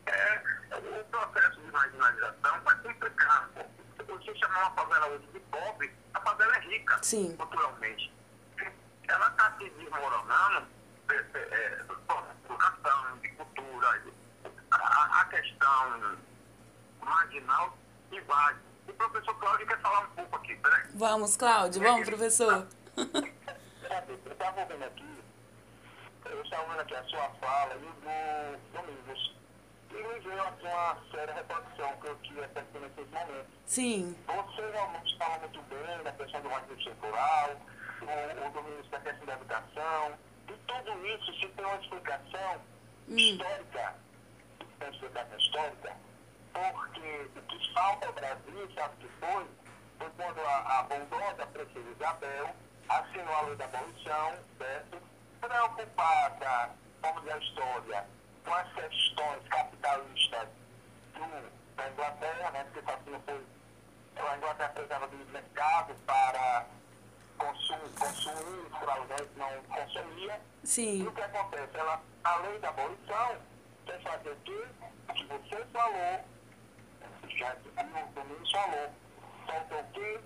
É, 0.06 0.42
o 0.76 1.04
processo 1.04 1.60
de 1.60 1.70
marginalização 1.70 2.60
vai 2.64 2.76
complicar 2.78 3.50
você 4.10 4.29
chamar 4.40 4.62
uma 4.62 4.70
favela 4.70 5.06
hoje 5.08 5.26
de 5.32 5.40
pobre, 5.40 5.92
a 6.14 6.20
favela 6.20 6.56
é 6.56 6.60
rica 6.60 6.98
Sim. 7.02 7.36
culturalmente. 7.36 8.12
Ela 9.08 9.28
está 9.28 9.56
se 9.58 9.68
desmoronando 9.70 10.66
é, 11.10 11.14
é, 11.14 11.38
é 11.38 11.84
por 12.46 12.58
questão 12.58 13.18
de 13.18 13.28
cultura, 13.30 14.02
a, 14.70 15.20
a 15.20 15.24
questão 15.26 16.18
marginal 17.02 17.76
invade. 18.10 18.58
O 18.88 18.92
professor 18.92 19.34
Cláudio 19.38 19.66
quer 19.66 19.80
falar 19.80 20.00
um 20.00 20.10
pouco 20.10 20.36
aqui, 20.36 20.56
peraí. 20.56 20.84
Vamos, 20.94 21.36
Cláudio, 21.36 21.82
vamos, 21.82 22.08
professor. 22.08 22.66
eu 22.96 24.32
estava 24.32 24.60
ouvindo 24.60 24.84
aqui, 24.84 25.24
eu 26.24 26.42
estava 26.42 26.62
ouvindo 26.62 26.80
aqui 26.80 26.94
a 26.94 27.04
sua 27.04 27.28
fala 27.40 27.74
e 27.74 27.84
o 27.84 27.92
do 27.92 28.58
Domingos 28.72 29.39
e 29.90 29.94
me 29.94 30.20
veio 30.20 30.42
aqui 30.42 30.66
uma 30.66 30.96
séria 31.10 31.34
reflexão 31.34 31.96
que 32.00 32.06
eu 32.06 32.16
tive 32.22 32.44
até 32.44 32.60
nesses 32.60 33.10
momentos. 33.10 33.52
Sim. 33.66 34.16
Você 34.26 34.70
realmente 34.70 35.18
fala 35.18 35.38
muito 35.38 35.62
bem 35.62 36.02
da 36.02 36.12
questão 36.12 36.40
do 36.40 36.48
racismo 36.48 36.82
circular, 36.82 37.56
o, 38.00 38.46
o 38.46 38.50
domínio 38.50 38.84
da 38.84 39.00
questão 39.00 39.26
da 39.26 39.32
educação, 39.34 40.18
e 40.48 40.52
tudo 40.52 41.06
isso 41.06 41.34
se 41.40 41.48
tem 41.48 41.64
uma 41.64 41.76
explicação 41.76 42.60
hum. 43.08 43.16
histórica, 43.16 43.94
uma 44.80 44.90
explicação 44.90 45.38
histórica, 45.38 45.96
porque 46.52 47.30
o 47.36 47.42
que 47.42 47.74
falta 47.74 48.06
ao 48.06 48.12
Brasil, 48.12 48.70
sabe 48.74 48.94
o 48.94 48.98
que 48.98 49.08
foi? 49.20 49.46
Foi 49.98 50.10
quando 50.16 50.40
a, 50.40 50.78
a 50.78 50.82
bondosa 50.84 51.46
princesa 51.46 51.90
Isabel 51.90 52.54
assinou 52.88 53.34
a 53.34 53.42
lei 53.42 53.56
da 53.56 53.64
abolição, 53.66 54.38
certo? 54.58 54.98
Preocupada, 55.40 56.70
como 57.02 57.20
diz 57.20 57.32
a 57.32 57.38
história, 57.38 58.06
as 58.46 58.72
questões 58.72 59.48
capitalistas 59.48 60.48
do, 61.14 61.76
da 61.76 61.88
Inglaterra, 61.88 62.50
né, 62.50 62.66
porque 62.72 62.90
assim, 62.90 63.22
foi, 63.24 64.26
a 64.28 64.36
Inglaterra 64.36 64.68
precisava 64.70 65.06
do 65.08 65.16
mercado 65.32 65.94
para 66.06 66.66
consumir, 67.38 67.90
consumir 67.98 68.60
os 68.66 69.36
não 69.36 69.62
consumia. 69.64 70.40
Sim. 70.64 71.02
E 71.02 71.06
o 71.06 71.12
que 71.12 71.22
acontece? 71.22 71.76
Ela, 71.76 72.02
além 72.24 72.60
da 72.60 72.68
abolição, 72.68 73.36
quer 73.86 74.00
fazer 74.02 74.30
o 74.30 74.36
quê? 74.44 74.64
O 75.08 75.12
que 75.12 75.24
você 75.24 75.64
falou, 75.72 76.24
já 77.28 77.54
o 77.54 78.12
Domingos 78.12 78.52
falou, 78.52 78.90
faltou 79.46 79.80
o 79.80 79.92
quê? 79.92 80.20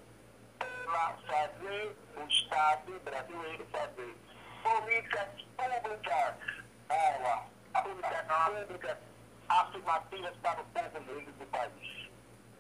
Ela 0.61 1.19
fazer 1.27 1.97
o 2.17 2.29
Estado 2.29 3.01
brasileiro 3.01 3.67
fazer 3.71 4.17
políticas 4.63 5.29
públicas, 5.57 6.35
ela, 6.89 7.47
políticas 7.83 8.27
públicas 8.27 8.99
afirmativas 9.49 10.37
para 10.43 10.61
o 10.61 10.65
povo 10.65 11.01
negro 11.01 11.33
do 11.33 11.47
país. 11.47 12.11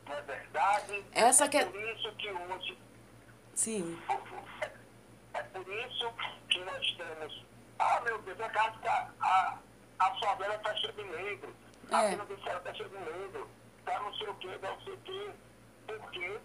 Não 0.06 0.14
é 0.14 0.22
verdade? 0.22 1.04
Essa 1.12 1.48
que... 1.48 1.56
É 1.56 1.64
por 1.64 1.80
isso 1.80 2.12
que 2.16 2.30
hoje. 2.30 2.78
Sim. 3.54 3.98
É 5.34 5.42
por 5.42 5.68
isso 5.68 6.12
que 6.48 6.58
nós 6.64 6.96
temos. 6.96 7.44
Ah, 7.78 8.00
meu 8.04 8.20
Deus, 8.22 8.40
a 8.40 8.48
casa 8.50 8.78
tá, 8.82 9.10
a, 9.20 9.58
a 9.98 10.14
favela 10.20 10.54
está 10.56 10.74
cheia 10.76 10.92
de 10.92 11.04
negro. 11.04 11.54
É. 11.90 11.94
A 11.94 12.08
Vila 12.08 12.24
do 12.26 12.42
Céu 12.42 12.58
está 12.58 12.74
cheia 12.74 12.88
de 12.88 12.98
negro. 12.98 13.48
Está 13.78 14.00
não 14.00 14.14
sei 14.14 14.28
o 14.28 14.34
quê, 14.34 14.58
não 14.62 14.80
sei 14.80 14.92
o 14.92 14.98
quê. 14.98 15.30
Por 15.86 16.10
quê? 16.10 16.40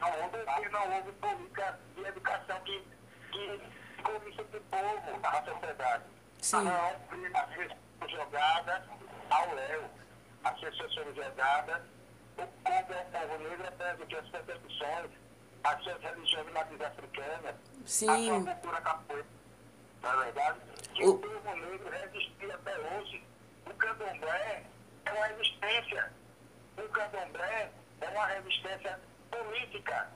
Não 0.00 0.08
houve, 0.22 0.68
não 0.68 0.96
houve 0.96 1.12
política 1.12 1.78
de 1.94 2.04
educação 2.04 2.60
que, 2.60 2.84
que 3.32 3.60
comissa 4.02 4.44
do 4.44 4.60
povo 4.60 5.20
da 5.20 5.44
sociedade. 5.44 6.04
Sim. 6.40 6.64
Não, 6.64 6.92
jogadas 8.08 8.82
ao 9.30 9.54
léu. 9.54 9.84
As 10.44 10.60
pessoas 10.60 10.94
foram 10.94 11.14
jogadas. 11.14 11.82
O 12.36 12.46
povo 12.46 12.92
é 12.92 13.00
o 13.00 13.28
povo 13.28 13.42
negro 13.42 13.66
até 13.66 13.96
que 14.06 14.16
as 14.16 14.28
percepções, 14.28 15.10
as 15.64 15.82
suas 15.82 16.02
religiões 16.02 16.52
matrizes 16.52 16.86
africanas, 16.86 17.54
Sim. 17.84 18.30
a 18.30 18.40
sua 18.42 18.54
cultura 18.54 18.80
capoeira. 18.82 19.26
Não 20.02 20.10
é 20.10 20.24
verdade? 20.24 20.60
Que 20.94 21.04
o... 21.04 21.10
o 21.10 21.18
povo 21.18 21.56
negro 21.56 21.90
resistiu 21.90 22.54
até 22.54 22.78
hoje. 22.78 23.24
O 23.66 23.74
candomblé 23.74 24.64
é 25.06 25.12
uma 25.12 25.26
resistência. 25.26 26.12
O 26.76 26.88
candomblé 26.90 27.72
é 28.00 28.08
uma 28.08 28.26
resistência 28.26 29.00
política 29.30 30.08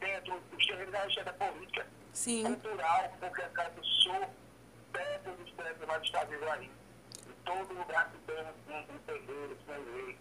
dentro 0.00 0.40
dos 0.40 0.66
terrenos 0.66 0.92
da 0.92 1.00
resistência 1.00 1.32
política. 1.32 1.86
Sim. 2.12 2.42
cultural, 2.42 3.12
porque 3.20 3.42
a 3.42 3.48
casa 3.50 3.70
do 3.70 3.84
sul, 3.84 4.28
aí. 6.50 6.70
Em 7.26 7.32
todo 7.44 7.74
lugar 7.74 8.10
que 8.10 8.18
tem 8.18 8.44
um, 8.44 8.98
terreiro, 9.06 9.56
sem 9.66 9.94
lei. 9.94 10.18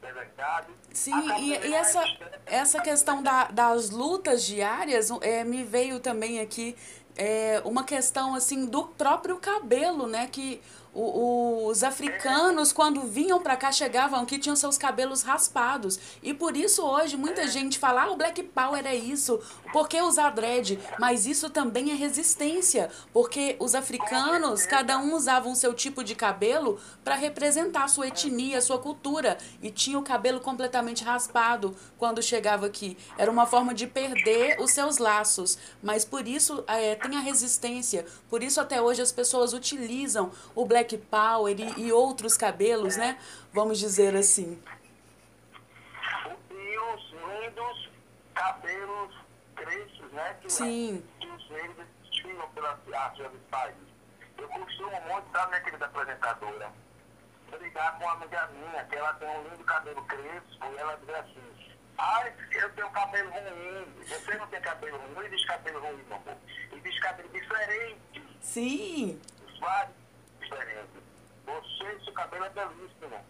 É 0.00 0.12
verdade. 0.12 0.68
Sim, 0.92 1.30
e, 1.40 1.50
e, 1.66 1.74
essa, 1.74 2.02
essa 2.46 2.80
questão 2.80 3.20
da, 3.20 3.44
das 3.48 3.90
lutas 3.90 4.44
diárias 4.44 5.10
é, 5.20 5.42
me 5.42 5.64
veio 5.64 5.98
também 5.98 6.40
aqui 6.40 6.76
é, 7.16 7.60
uma 7.64 7.82
questão 7.82 8.34
assim 8.34 8.64
do 8.64 8.84
próprio 8.86 9.38
cabelo, 9.38 10.06
né? 10.06 10.28
Que 10.28 10.62
o, 10.94 11.66
os 11.68 11.84
africanos, 11.84 12.72
quando 12.72 13.02
vinham 13.02 13.40
para 13.40 13.56
cá, 13.56 13.70
chegavam 13.70 14.20
aqui, 14.20 14.38
tinham 14.38 14.56
seus 14.56 14.76
cabelos 14.76 15.22
raspados. 15.22 15.98
E 16.22 16.34
por 16.34 16.56
isso 16.56 16.82
hoje 16.82 17.16
muita 17.16 17.46
gente 17.46 17.78
fala, 17.78 18.04
ah, 18.04 18.10
o 18.10 18.16
Black 18.16 18.42
Power 18.42 18.84
é 18.86 18.94
isso, 18.94 19.40
por 19.72 19.88
que 19.88 20.00
usar 20.00 20.30
dread? 20.30 20.78
Mas 20.98 21.26
isso 21.26 21.50
também 21.50 21.90
é 21.90 21.94
resistência, 21.94 22.90
porque 23.12 23.56
os 23.60 23.74
africanos, 23.74 24.66
cada 24.66 24.98
um 24.98 25.14
usava 25.14 25.48
o 25.48 25.54
seu 25.54 25.72
tipo 25.74 26.02
de 26.02 26.14
cabelo 26.14 26.80
para 27.04 27.14
representar 27.14 27.84
a 27.84 27.88
sua 27.88 28.08
etnia, 28.08 28.58
a 28.58 28.62
sua 28.62 28.78
cultura. 28.78 29.38
E 29.62 29.70
tinha 29.70 29.98
o 29.98 30.02
cabelo 30.02 30.40
completamente 30.40 31.04
raspado 31.04 31.76
quando 31.96 32.22
chegava 32.22 32.66
aqui. 32.66 32.96
Era 33.16 33.30
uma 33.30 33.46
forma 33.46 33.74
de 33.74 33.86
perder 33.86 34.60
os 34.60 34.72
seus 34.72 34.98
laços. 34.98 35.58
Mas 35.82 36.04
por 36.04 36.26
isso 36.26 36.64
é, 36.66 36.94
tem 36.94 37.16
a 37.16 37.20
resistência, 37.20 38.06
por 38.28 38.42
isso 38.42 38.60
até 38.60 38.80
hoje 38.80 39.02
as 39.02 39.12
pessoas 39.12 39.52
utilizam 39.52 40.30
o 40.54 40.64
Black 40.64 40.77
Black 40.78 40.96
Power 40.96 41.56
e, 41.58 41.86
e 41.86 41.92
outros 41.92 42.36
cabelos, 42.36 42.96
né? 42.96 43.18
Vamos 43.52 43.78
dizer 43.78 44.14
assim. 44.14 44.62
E 46.50 46.78
os 46.78 47.10
lindos 47.10 47.90
cabelos 48.32 49.14
crespos, 49.56 50.12
né? 50.12 50.36
Que, 50.40 50.52
Sim. 50.52 51.04
Que 51.18 51.26
os 51.26 51.50
negros 51.50 51.86
tinham 52.12 52.48
pela 52.50 52.78
arte 52.94 53.22
do 53.24 53.38
país. 53.50 53.74
Eu 54.36 54.48
costumo 54.48 55.00
muito, 55.08 55.28
da 55.32 55.48
minha 55.48 55.60
querida 55.62 55.86
apresentadora, 55.86 56.72
brigar 57.50 57.98
com 57.98 58.04
uma 58.04 58.12
amiga 58.12 58.46
minha, 58.48 58.84
que 58.84 58.94
ela 58.94 59.12
tem 59.14 59.28
um 59.28 59.48
lindo 59.48 59.64
cabelo 59.64 60.02
crespo, 60.04 60.64
e 60.72 60.76
ela 60.76 60.96
diz 60.98 61.10
assim, 61.10 61.74
ai, 61.98 62.32
eu 62.52 62.72
tenho 62.74 62.90
cabelo 62.90 63.30
ruim, 63.30 63.86
você 64.06 64.36
não 64.36 64.46
tem 64.46 64.60
cabelo 64.60 64.96
ruim, 65.12 65.28
diz 65.28 65.44
cabelo 65.44 65.80
ruim, 65.80 66.04
meu 66.06 66.16
amor. 66.18 66.36
E 66.72 66.80
diz 66.80 67.00
cabelo 67.00 67.28
diferente. 67.30 68.24
Sim. 68.40 69.20
Vários 69.58 70.07
diferente. 70.48 71.02
Você, 71.46 72.04
seu 72.04 72.12
cabelo 72.12 72.44
é 72.44 72.50
belíssimo. 72.50 73.24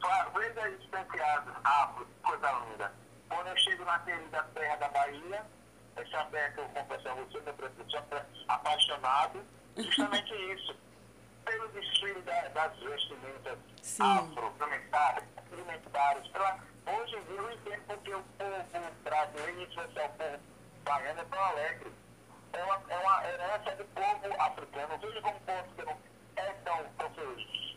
Claro, 0.00 0.30
veja 0.32 0.68
isso 0.70 0.88
penteado, 0.88 1.52
afro, 1.64 2.06
coisa 2.22 2.52
linda. 2.52 2.92
Quando 3.28 3.46
eu 3.46 3.56
chego 3.56 3.84
na 3.84 3.98
querida 4.00 4.42
terra 4.54 4.76
da 4.76 4.88
Bahia, 4.88 5.46
essa 5.96 6.24
terra 6.26 6.52
que 6.52 6.60
eu 6.60 6.68
confesso 6.68 7.08
a 7.08 7.14
você, 7.14 7.40
meu 7.40 7.88
sou 7.88 8.02
apaixonado, 8.48 9.44
justamente 9.76 10.34
isso. 10.52 10.76
Pelo 11.44 11.68
desfile 11.68 12.20
da, 12.22 12.48
das 12.48 12.76
vestimentas 12.78 13.58
afro-comentárias, 14.00 15.24
alimentares. 15.52 16.30
Hoje 16.86 17.16
em 17.16 17.24
dia 17.24 17.36
eu 17.36 17.52
entendo 17.52 17.82
porque 17.86 18.14
o 18.14 18.22
povo 18.22 18.94
brasileiro, 19.04 19.60
em 19.60 19.64
especial 19.64 20.06
o 20.06 20.18
povo 20.18 20.40
baiano, 20.84 21.20
é 21.20 21.24
tão 21.24 21.44
alegre. 21.44 21.92
É 22.52 22.64
uma, 22.64 22.82
é 22.88 22.98
uma 22.98 23.26
herança 23.26 23.76
do 23.76 23.84
povo 23.86 24.42
africano. 24.42 24.98
Veja 24.98 25.20
como 25.22 25.36
o 25.36 25.40
povo 25.40 25.74
africano 26.64 26.80
é 26.98 26.98
tão, 26.98 27.10
tão 27.10 27.10
feliz. 27.10 27.76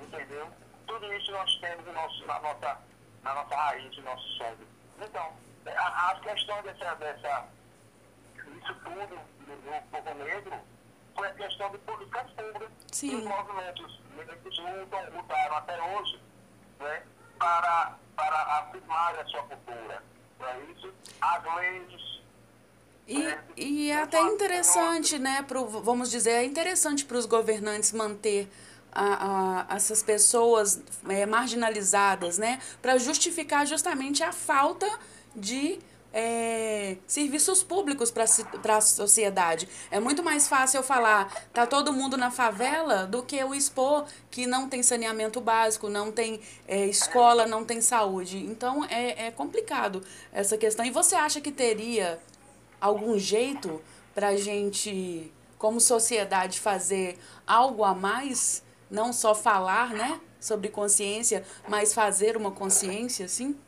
Entendeu? 0.00 0.48
Tudo 0.86 1.12
isso 1.14 1.32
nós 1.32 1.56
temos 1.56 1.84
no 1.86 1.92
nosso, 1.92 2.26
na, 2.26 2.40
nossa, 2.40 2.78
na 3.22 3.34
nossa 3.34 3.56
raiz, 3.56 3.96
no 3.96 4.02
nosso 4.04 4.38
sangue. 4.38 4.66
Então, 5.00 5.32
a, 5.66 6.10
a 6.10 6.20
questão 6.20 6.62
dessa, 6.62 6.94
dessa, 6.96 7.48
isso 8.36 8.74
tudo 8.84 9.16
do 9.16 9.90
povo 9.90 10.14
negro 10.24 10.60
foi 11.16 11.28
a 11.28 11.34
questão 11.34 11.70
de 11.70 11.78
políticas 11.78 12.30
públicas. 12.32 12.70
Sim. 12.92 13.10
E 13.10 13.14
os 13.16 13.24
movimentos 13.24 14.00
negros 14.16 14.58
lutam, 14.58 15.10
lutaram 15.10 15.56
até 15.56 15.82
hoje 15.82 16.20
né, 16.78 17.02
para, 17.38 17.96
para 18.14 18.42
afirmar 18.58 19.18
a 19.18 19.24
sua 19.26 19.42
cultura. 19.44 20.02
Não 20.38 20.48
é 20.48 20.60
isso? 20.60 20.94
As 21.20 21.56
leis 21.56 22.15
e, 23.06 23.34
e 23.56 23.90
é 23.90 24.02
até 24.02 24.20
interessante, 24.20 25.18
né, 25.18 25.42
pro, 25.42 25.66
vamos 25.66 26.10
dizer, 26.10 26.30
é 26.30 26.44
interessante 26.44 27.04
para 27.04 27.16
os 27.16 27.26
governantes 27.26 27.92
manter 27.92 28.48
a, 28.90 29.66
a, 29.70 29.76
essas 29.76 30.02
pessoas 30.02 30.82
é, 31.08 31.24
marginalizadas, 31.26 32.38
né, 32.38 32.60
para 32.82 32.98
justificar 32.98 33.66
justamente 33.66 34.24
a 34.24 34.32
falta 34.32 34.86
de 35.34 35.78
é, 36.18 36.96
serviços 37.06 37.62
públicos 37.62 38.10
para 38.10 38.24
a 38.76 38.80
sociedade. 38.80 39.68
É 39.90 40.00
muito 40.00 40.22
mais 40.22 40.48
fácil 40.48 40.78
eu 40.78 40.82
falar, 40.82 41.30
tá 41.52 41.66
todo 41.66 41.92
mundo 41.92 42.16
na 42.16 42.30
favela, 42.30 43.06
do 43.06 43.22
que 43.22 43.36
eu 43.36 43.54
expor 43.54 44.06
que 44.30 44.46
não 44.46 44.66
tem 44.66 44.82
saneamento 44.82 45.42
básico, 45.42 45.90
não 45.90 46.10
tem 46.10 46.40
é, 46.66 46.86
escola, 46.86 47.46
não 47.46 47.66
tem 47.66 47.82
saúde. 47.82 48.38
Então 48.38 48.82
é, 48.86 49.26
é 49.26 49.30
complicado 49.30 50.02
essa 50.32 50.56
questão. 50.56 50.86
E 50.86 50.90
você 50.90 51.14
acha 51.14 51.38
que 51.38 51.52
teria 51.52 52.18
algum 52.80 53.18
jeito 53.18 53.82
para 54.14 54.28
a 54.28 54.36
gente, 54.36 55.32
como 55.58 55.80
sociedade, 55.80 56.60
fazer 56.60 57.18
algo 57.46 57.84
a 57.84 57.94
mais? 57.94 58.64
Não 58.90 59.12
só 59.12 59.34
falar, 59.34 59.90
né? 59.90 60.20
Sobre 60.40 60.68
consciência, 60.68 61.44
mas 61.68 61.92
fazer 61.92 62.36
uma 62.36 62.52
consciência, 62.52 63.26
assim? 63.26 63.58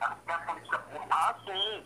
Ah, 0.00 1.36
sim. 1.44 1.84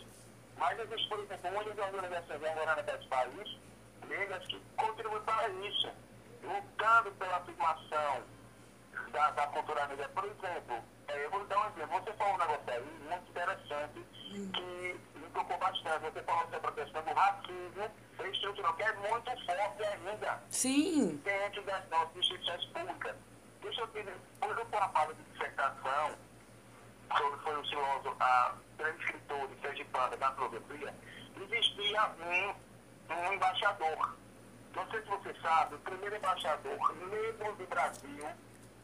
Mas 0.56 0.78
existe, 0.78 1.08
por 1.08 1.18
exemplo, 1.18 1.50
muitas 1.52 1.78
organizações 1.78 2.44
agora 2.44 2.82
nesse 2.82 3.08
país, 3.08 3.58
negras, 4.08 4.46
que 4.46 4.60
contribuem 4.76 5.22
para 5.22 5.48
isso, 5.48 5.88
lutando 6.42 7.10
pela 7.12 7.36
afirmação 7.36 8.22
da, 9.12 9.30
da 9.32 9.46
cultura 9.48 9.86
negra. 9.88 10.08
Por 10.08 10.24
exemplo, 10.24 10.76
é, 11.08 11.24
eu 11.24 11.30
vou 11.30 11.44
dar 11.46 11.58
um 11.58 11.70
exemplo. 11.70 12.00
Você 12.00 12.12
falou 12.14 12.34
um 12.34 12.38
negócio 12.38 12.62
aí 12.66 12.84
muito 13.08 13.30
interessante 13.30 14.06
que 14.52 15.00
me 15.28 15.34
tocou 15.34 15.58
bastante. 15.58 16.00
Você 16.00 16.22
falou 16.22 16.48
sobre 16.50 16.68
a 16.68 16.72
questão 16.72 17.02
do 17.02 17.12
racismo 17.12 17.90
estrutural, 18.32 18.74
que 18.74 18.82
é 18.82 18.92
muito 18.94 19.46
forte 19.46 19.84
ainda. 19.84 20.42
Sim. 20.50 21.20
Dentro 21.24 21.62
das 21.64 21.88
nossas 21.90 22.16
instituições 22.16 22.64
públicas. 22.66 23.16
Deixa 23.62 23.80
eu 23.80 23.86
dizer, 23.88 24.16
quando 24.40 24.58
eu 24.58 24.66
trabalho 24.66 25.14
de 25.14 25.22
dissertação, 25.32 26.16
sobre 27.16 27.40
foi 27.40 27.60
o 27.60 27.64
filósofo, 27.64 28.16
a 28.20 28.54
grande 28.76 29.04
escritor 29.04 29.48
de 29.48 29.60
Sergipana, 29.60 30.16
da 30.16 30.32
filosofia, 30.32 30.94
existia 31.36 32.10
um, 32.20 33.14
um 33.14 33.32
embaixador 33.32 34.18
não 34.74 34.88
sei 34.90 35.02
se 35.02 35.08
você 35.08 35.34
sabe, 35.40 35.74
o 35.74 35.78
primeiro 35.78 36.14
embaixador 36.14 36.94
negro 37.10 37.52
do 37.56 37.66
Brasil 37.66 38.28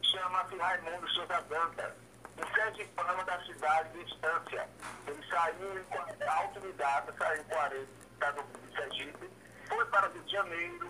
chama-se 0.01 0.57
Raimundo 0.57 1.07
Souza 1.09 1.41
Dantas, 1.43 1.93
um 2.37 2.53
sergipano 2.53 3.23
da 3.23 3.39
cidade 3.45 3.89
de 3.89 4.11
Estância. 4.11 4.69
Ele 5.07 5.27
saiu 5.29 5.79
em 5.79 6.27
autodidata, 6.27 7.13
saiu 7.17 7.41
em 7.41 7.45
40, 7.45 8.31
do 8.31 8.75
Sergipe, 8.75 9.29
foi 9.67 9.85
para 9.85 10.09
o 10.09 10.13
Rio 10.13 10.23
de 10.23 10.31
Janeiro, 10.31 10.87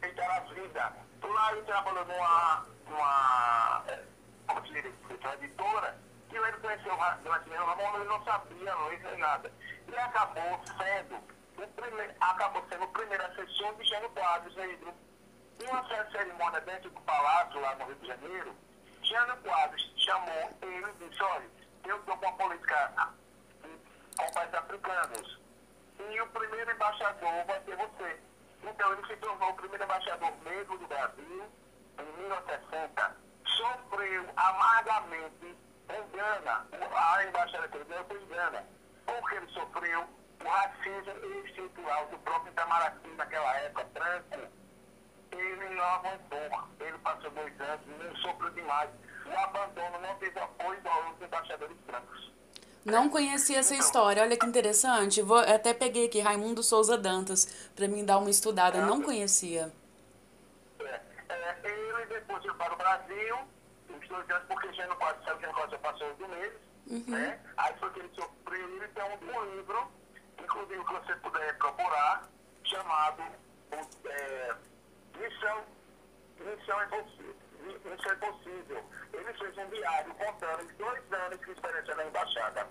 tentar 0.00 0.36
a 0.36 0.40
vida. 0.40 0.92
Lá 1.22 1.52
ele 1.52 1.62
trabalhou 1.62 2.04
numa, 2.04 2.66
numa 2.88 3.84
como 4.46 4.66
se 4.66 4.82
diz, 4.82 4.92
uma 5.20 5.34
editora, 5.34 5.98
e 6.30 6.36
ele 6.36 6.56
conheceu 6.58 6.94
o 6.94 7.28
Nascimento 7.28 7.64
Ramon, 7.64 7.96
ele 7.96 8.04
não 8.08 8.24
sabia, 8.24 8.74
não 8.74 8.88
nem 8.88 9.18
nada. 9.18 9.52
E 9.88 9.96
acabou 9.96 10.60
sendo, 10.78 11.16
o 11.16 11.68
primeiro, 11.68 12.14
acabou 12.20 12.64
sendo 12.68 12.84
o 12.84 12.88
primeiro 12.88 13.24
assessor 13.24 13.74
de 13.76 13.84
Jânio 13.84 14.10
Quadros, 14.10 14.54
negro. 14.56 14.94
Em 15.60 15.66
uma 15.66 15.86
certa 15.88 16.10
cerimônia 16.12 16.60
dentro 16.60 16.90
do 16.90 17.00
palácio, 17.00 17.60
lá 17.60 17.74
no 17.74 17.86
Rio 17.86 17.96
de 17.96 18.06
Janeiro, 18.06 18.54
Jânio 19.08 19.36
Quadros 19.38 19.92
chamou 19.96 20.50
ele 20.60 20.86
e 21.00 21.08
disse, 21.08 21.22
olha, 21.22 21.50
eu 21.86 21.98
estou 21.98 22.16
com 22.18 22.28
a 22.28 22.32
política 22.32 22.92
com 24.18 24.32
países 24.32 24.54
africanos. 24.54 25.40
E 25.98 26.20
o 26.20 26.26
primeiro 26.28 26.70
embaixador 26.70 27.44
vai 27.46 27.62
ser 27.64 27.76
você. 27.76 28.20
Então 28.62 28.92
ele 28.92 29.06
se 29.06 29.16
tornou 29.16 29.50
o 29.50 29.54
primeiro 29.54 29.84
embaixador 29.84 30.32
negro 30.44 30.78
do 30.78 30.86
Brasil 30.86 31.50
em 31.98 32.22
1960. 32.22 33.16
Sofreu 33.46 34.26
amargamente 34.36 35.56
engana, 35.88 36.66
a 36.94 37.24
embaixada 37.24 37.68
que 37.68 37.76
ele 37.78 37.84
deu 37.84 38.04
foi 38.04 38.22
engana, 38.22 38.64
porque 39.06 39.36
ele 39.36 39.48
sofreu 39.48 40.06
o 40.44 40.48
racismo 40.48 41.46
estrutural 41.46 42.06
do 42.08 42.18
próprio 42.18 42.52
Itamaraty 42.52 43.08
naquela 43.16 43.56
época, 43.56 43.84
branco. 43.94 44.52
Ele 45.32 45.74
não 45.74 45.84
aguentou, 45.84 46.68
ele 46.80 46.98
passou 46.98 47.30
dois 47.30 47.60
anos, 47.60 47.86
não 47.86 48.16
sofreu 48.16 48.50
demais. 48.50 48.90
O 49.26 49.38
abandono 49.38 49.98
não 50.00 50.14
teve 50.16 50.38
apoio 50.38 50.80
dos 50.80 50.92
outros 50.92 51.22
embaixadores 51.22 51.76
brancos. 51.86 52.32
Não 52.84 53.10
conhecia 53.10 53.58
essa 53.58 53.74
história, 53.74 54.22
olha 54.22 54.36
que 54.36 54.46
interessante. 54.46 55.20
Vou, 55.20 55.38
até 55.38 55.74
peguei 55.74 56.06
aqui 56.06 56.20
Raimundo 56.20 56.62
Souza 56.62 56.96
Dantas 56.96 57.70
para 57.76 57.86
mim 57.86 58.04
dar 58.04 58.18
uma 58.18 58.30
estudada, 58.30 58.80
não 58.86 59.02
conhecia. 59.02 59.70
É, 60.80 61.00
é, 61.28 61.58
ele 61.64 62.06
depois 62.06 62.42
veio 62.42 62.54
para 62.54 62.72
o 62.72 62.76
Brasil, 62.76 63.36
os 63.90 64.08
dois 64.08 64.30
anos, 64.30 64.44
porque 64.48 64.72
já 64.72 64.86
não 64.86 64.96
pode 64.96 65.18
o 65.30 65.40
negócio 65.40 65.70
já 65.70 65.78
passou 65.78 66.06
oito 66.06 66.28
meses, 66.28 66.58
uhum. 66.86 67.04
né? 67.08 67.38
Aí 67.58 67.74
foi 67.78 67.90
que 67.90 68.00
ele 68.00 68.10
sofreu, 68.14 68.76
ele 68.76 68.88
tem 68.88 69.04
um 69.04 69.56
livro, 69.56 69.92
inclusive 70.42 70.84
que 70.84 70.92
você 70.92 71.14
puder 71.16 71.58
procurar, 71.58 72.28
chamado 72.64 73.22
é, 74.06 74.54
Missão, 75.18 75.64
Missão 76.38 76.84
Impossível. 76.84 77.48
Isso 77.68 78.08
é 78.08 78.14
possível. 78.16 78.84
Ele 79.12 79.34
fez 79.34 79.58
um 79.58 79.68
diário 79.68 80.14
contando 80.14 80.62
os 80.62 80.76
dois 80.76 81.12
anos 81.12 81.40
de 81.40 81.50
experiência 81.50 81.94
na 81.96 82.04
embaixada. 82.04 82.68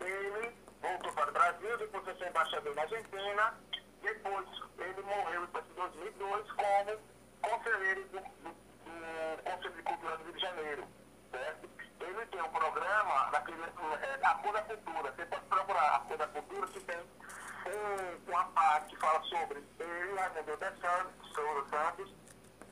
Ele 0.00 0.56
voltou 0.80 1.12
para 1.12 1.28
o 1.28 1.32
Brasil, 1.32 1.78
depois 1.78 2.04
foi 2.04 2.14
ser 2.16 2.28
embaixador 2.28 2.74
na 2.74 2.82
Argentina, 2.82 3.54
depois 4.02 4.48
ele 4.78 5.02
morreu 5.02 5.44
em 5.44 5.74
2002 5.74 6.52
como 6.52 6.98
conselheiro 7.42 8.04
do, 8.04 8.20
do, 8.20 8.50
do 8.50 9.42
Conselho 9.42 9.74
de 9.74 9.82
Cultura 9.82 10.16
do 10.16 10.24
Rio 10.24 10.32
de 10.32 10.40
Janeiro. 10.40 10.88
Certo? 11.30 11.70
Ele 12.00 12.26
tem 12.26 12.42
um 12.42 12.50
programa 12.50 13.30
daquele, 13.30 13.62
é, 13.62 14.26
a 14.26 14.34
Cor 14.36 14.52
da 14.52 14.62
Cultura. 14.62 15.12
Você 15.12 15.26
pode 15.26 15.44
procurar 15.46 15.96
a 15.96 15.98
Cor 16.00 16.16
da 16.16 16.28
Cultura 16.28 16.66
que 16.68 16.80
tem 16.80 16.98
um, 16.98 18.30
uma 18.30 18.44
parte 18.44 18.94
que 18.94 19.00
fala 19.00 19.22
sobre 19.24 19.64
ele, 19.78 20.14
Raimundo 20.14 20.58
Santos, 20.80 21.34
Souza 21.34 21.68
Santos, 21.70 22.14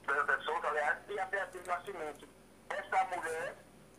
Fernanda 0.07 0.41
Souza, 0.43 0.69
aliás, 0.69 0.99
e 1.09 1.19
a 1.19 1.27
Beatriz 1.27 1.67
Nascimento. 1.67 2.29
Essa 2.71 3.05
mulher 3.05 3.57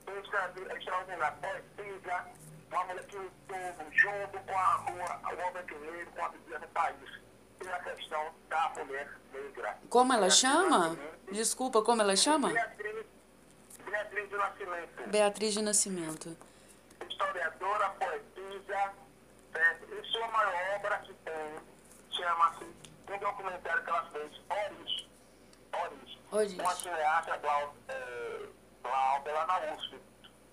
é 0.08 0.78
extraordinária, 0.78 1.38
poesia, 1.42 2.26
uma 2.72 2.84
mulher 2.86 3.06
que 3.08 3.18
lutou 3.18 3.92
junto 3.92 4.40
com, 4.40 4.58
a, 4.58 4.84
com 4.86 5.28
a, 5.28 5.34
o 5.34 5.48
homem 5.48 5.66
negro, 5.82 6.12
com 6.14 6.26
a 6.26 6.30
Bíblia 6.30 6.60
do 6.60 6.68
país, 6.70 7.22
pela 7.60 7.80
questão 7.80 8.34
da 8.50 8.70
mulher 8.70 9.10
negra. 9.34 9.78
Como 9.98 10.14
ela 10.14 10.30
chama? 10.30 10.96
Desculpa, 11.32 11.82
como 11.82 12.04
ela 12.04 12.16
chama? 12.16 12.50
Beatriz, 12.50 13.06
Beatriz 13.84 14.30
de 14.30 14.38
Nascimento. 14.38 15.10
Beatriz 15.10 15.54
de 15.56 15.62
Nascimento. 15.64 16.38
Historiadora, 17.10 17.90
poetisa, 17.90 18.94
certo? 19.52 19.88
E 19.92 20.12
sua 20.12 20.28
maior 20.28 20.54
obra 20.76 21.00
que 21.00 21.14
tem 21.16 21.60
chama-se 22.12 22.66
um 23.12 23.18
documentário 23.18 23.84
que 23.84 23.90
ela 23.90 24.06
fez, 24.12 24.40
Oris 24.52 25.08
Origem. 26.32 26.60
Uma 26.60 26.76
cineasta, 26.76 27.40
Cláudia, 27.40 29.34
lá 29.34 29.48
na 29.48 29.74
USP, 29.74 30.00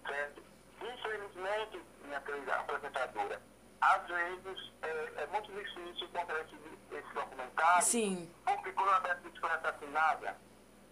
certo? 0.08 0.42
Infelizmente, 0.80 1.82
minha 2.02 2.20
querida 2.22 2.54
apresentadora, 2.54 3.42
às 3.84 4.06
vezes 4.06 4.72
é, 4.82 5.22
é 5.22 5.26
muito 5.26 5.52
difícil 5.52 6.06
encontrar 6.06 6.40
esse, 6.40 6.56
esse 6.92 7.14
documentário, 7.14 7.82
Sim. 7.82 8.34
porque 8.44 8.72
quando 8.72 8.90
a 8.90 9.00
Beatriz 9.00 9.38
foi 9.38 9.50
assassinada, 9.50 10.36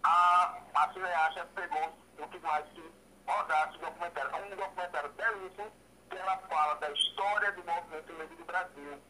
a, 0.02 0.58
a 0.74 0.92
cineasta 0.92 1.48
pegou 1.54 1.96
o 2.18 2.28
que 2.28 2.38
mais 2.40 2.66
que 2.70 2.92
rodasse 3.26 3.76
o 3.76 3.80
documentário. 3.80 4.30
É 4.30 4.36
um 4.36 4.56
documentário 4.56 5.12
belíssimo 5.12 5.72
que 6.10 6.18
ela 6.18 6.36
fala 6.38 6.74
da 6.74 6.90
história 6.90 7.52
do 7.52 7.64
movimento 7.64 8.12
negro 8.12 8.36
do 8.36 8.44
Brasil. 8.44 9.02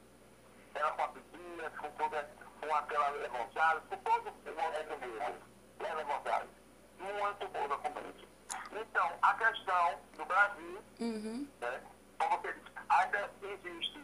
Ela 0.74 0.90
com 0.92 1.02
a 1.02 1.08
Bíblia, 1.08 1.70
com 1.70 1.90
toda 1.92 2.30
com 2.60 2.74
aquela 2.74 3.10
Gonçalves, 3.28 3.84
com 3.88 3.96
todo 3.98 4.28
o 4.28 4.62
movimento 4.62 5.00
negro. 5.00 5.42
Leva 5.80 6.04
Gonçalves. 6.04 6.50
Muito 6.98 7.48
boa 7.48 7.68
documento. 7.68 8.28
Então, 8.70 9.12
a 9.22 9.34
questão 9.34 10.00
do 10.16 10.24
Brasil, 10.24 10.82
uhum. 11.00 11.48
né, 11.60 11.80
como 12.18 12.38
você 12.38 12.52
disse, 12.52 12.71
ainda 12.98 13.30
existe 13.42 14.00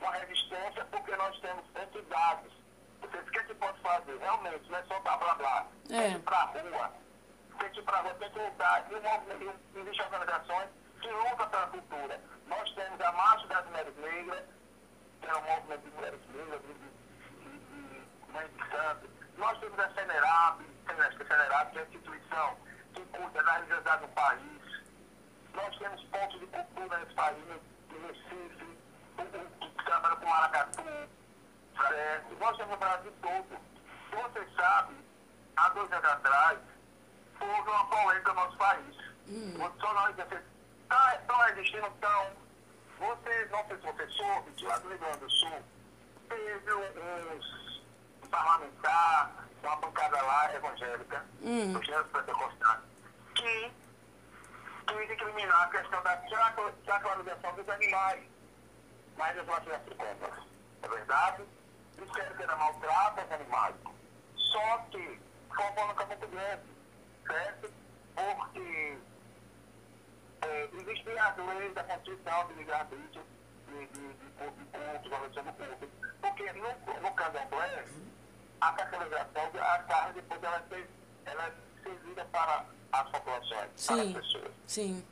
uma 0.00 0.12
resistência 0.12 0.84
porque 0.86 1.16
nós 1.16 1.38
temos 1.40 1.64
entidades. 1.76 2.52
Você 3.00 3.18
o 3.18 3.24
que, 3.24 3.38
é 3.38 3.42
que 3.44 3.54
pode 3.54 3.80
fazer? 3.80 4.16
Realmente, 4.18 4.70
não 4.70 4.78
é 4.78 4.82
só 4.84 5.00
blá 5.00 5.16
blá 5.16 5.34
blá. 5.34 5.66
É. 5.90 6.02
Tem 6.02 6.10
que 6.10 6.16
ir 6.16 6.22
para 6.22 6.36
a 6.36 6.44
rua. 6.44 6.92
Tem 7.58 7.70
que 7.70 7.78
ir 7.78 7.82
para 7.82 7.98
a 7.98 8.00
rua, 8.02 8.14
tem 8.14 8.30
que 8.30 8.38
lutar. 8.38 8.86
E 8.90 8.94
o 8.94 9.80
existem 9.80 10.06
organizações 10.06 10.68
que 11.00 11.08
lutam 11.08 11.48
pela 11.48 11.66
cultura. 11.68 12.20
Nós 12.46 12.74
temos 12.74 13.00
a 13.00 13.12
Marcha 13.12 13.46
das 13.48 13.66
Mulheres 13.66 13.96
Negras, 13.96 14.44
que 15.20 15.28
é 15.28 15.36
um 15.36 15.42
movimento 15.42 15.82
de 15.82 15.90
mulheres 15.90 16.20
negras, 16.34 16.60
de, 16.62 16.74
de, 16.74 18.48
de, 18.48 18.70
Santos. 18.70 19.10
Nós 19.36 19.58
temos 19.58 19.78
a 19.78 19.88
CENERAB, 19.94 20.60
a 20.86 20.94
que 21.66 21.78
é 21.78 21.80
a 21.80 21.84
instituição 21.84 22.56
que 22.94 23.04
cuida 23.06 23.42
da 23.42 23.52
religiosidade 23.54 24.02
do 24.02 24.08
país. 24.08 24.82
Nós 25.54 25.78
temos 25.78 26.02
pontos 26.04 26.40
de 26.40 26.46
cultura 26.46 26.98
nesse 26.98 27.14
país, 27.14 27.44
Recife, 28.02 28.78
que 29.60 29.84
trabalha 29.84 30.16
com 30.16 30.26
Maracatu, 30.26 30.82
certo? 31.76 32.36
Nós 32.38 32.56
temos 32.56 32.74
o 32.74 32.76
Brasil 32.76 33.12
todo. 33.22 33.60
Você 34.12 34.48
sabe, 34.56 34.94
há 35.56 35.68
dois 35.70 35.92
anos 35.92 36.04
atrás, 36.04 36.58
houve 37.40 37.70
uma 37.70 37.86
polêmica 37.86 38.32
no 38.34 38.40
nosso 38.40 38.56
país. 38.56 38.96
Hum. 39.28 39.54
Só 39.80 39.94
nós 39.94 40.10
estão 40.18 40.38
tá, 40.88 41.50
existindo, 41.50 41.86
então, 41.86 42.30
você, 42.98 43.48
não 43.50 43.66
sei 43.66 43.76
se 43.76 43.82
você 43.82 44.08
soube, 44.08 44.50
que 44.52 44.66
lá 44.66 44.78
do 44.78 44.88
Rio 44.88 44.98
Grande 44.98 45.18
do 45.18 45.30
Sul, 45.30 45.62
teve 46.28 46.74
uns 46.74 47.82
parlamentar, 48.30 49.46
uma 49.62 49.76
bancada 49.76 50.22
lá 50.22 50.54
evangélica, 50.54 51.24
hum. 51.42 51.82
Gênesis 51.82 52.12
Pentecostal, 52.12 52.78
que 53.34 53.72
e 54.90 55.22
eliminar 55.22 55.62
a 55.62 55.68
questão 55.68 56.02
da 56.02 56.20
sacralização 56.86 57.54
dos 57.54 57.68
animais 57.68 58.32
mas 59.16 59.36
eu 59.36 59.44
faço 59.44 59.70
essa 59.70 59.90
compra. 59.90 60.32
É 60.82 60.88
verdade? 60.88 61.44
Disseram 61.96 62.36
que 62.36 62.42
era 62.42 62.56
maltrato 62.56 63.20
aos 63.20 63.32
animais. 63.32 63.76
Só 64.36 64.78
que 64.90 65.20
como 65.48 65.86
no 65.86 65.94
Campo 65.94 66.26
Grande, 66.28 66.62
certo? 67.26 67.72
Porque 68.14 68.98
é, 70.42 70.68
existem 70.72 71.18
as 71.18 71.36
leis 71.36 71.74
da 71.74 71.84
Constituição 71.84 72.48
de 72.48 72.54
livre-arbítrio, 72.54 73.22
de, 73.68 73.86
de, 73.86 74.14
de, 74.14 74.14
de 74.14 75.08
do 75.08 75.52
culto. 75.52 75.90
Porque 76.20 76.52
no, 76.52 77.00
no 77.00 77.14
candomblé, 77.14 77.84
a 78.60 78.72
caracterização, 78.72 79.50
a 79.60 79.78
carne 79.84 80.14
depois 80.14 80.42
ela 80.42 80.64
é, 80.70 81.30
é 81.30 81.52
servida 81.82 82.24
para 82.26 82.64
as 82.92 83.08
populações, 83.10 83.70
sim, 83.76 84.00
as 84.00 84.24
pessoas. 84.24 84.52
Sim. 84.66 85.06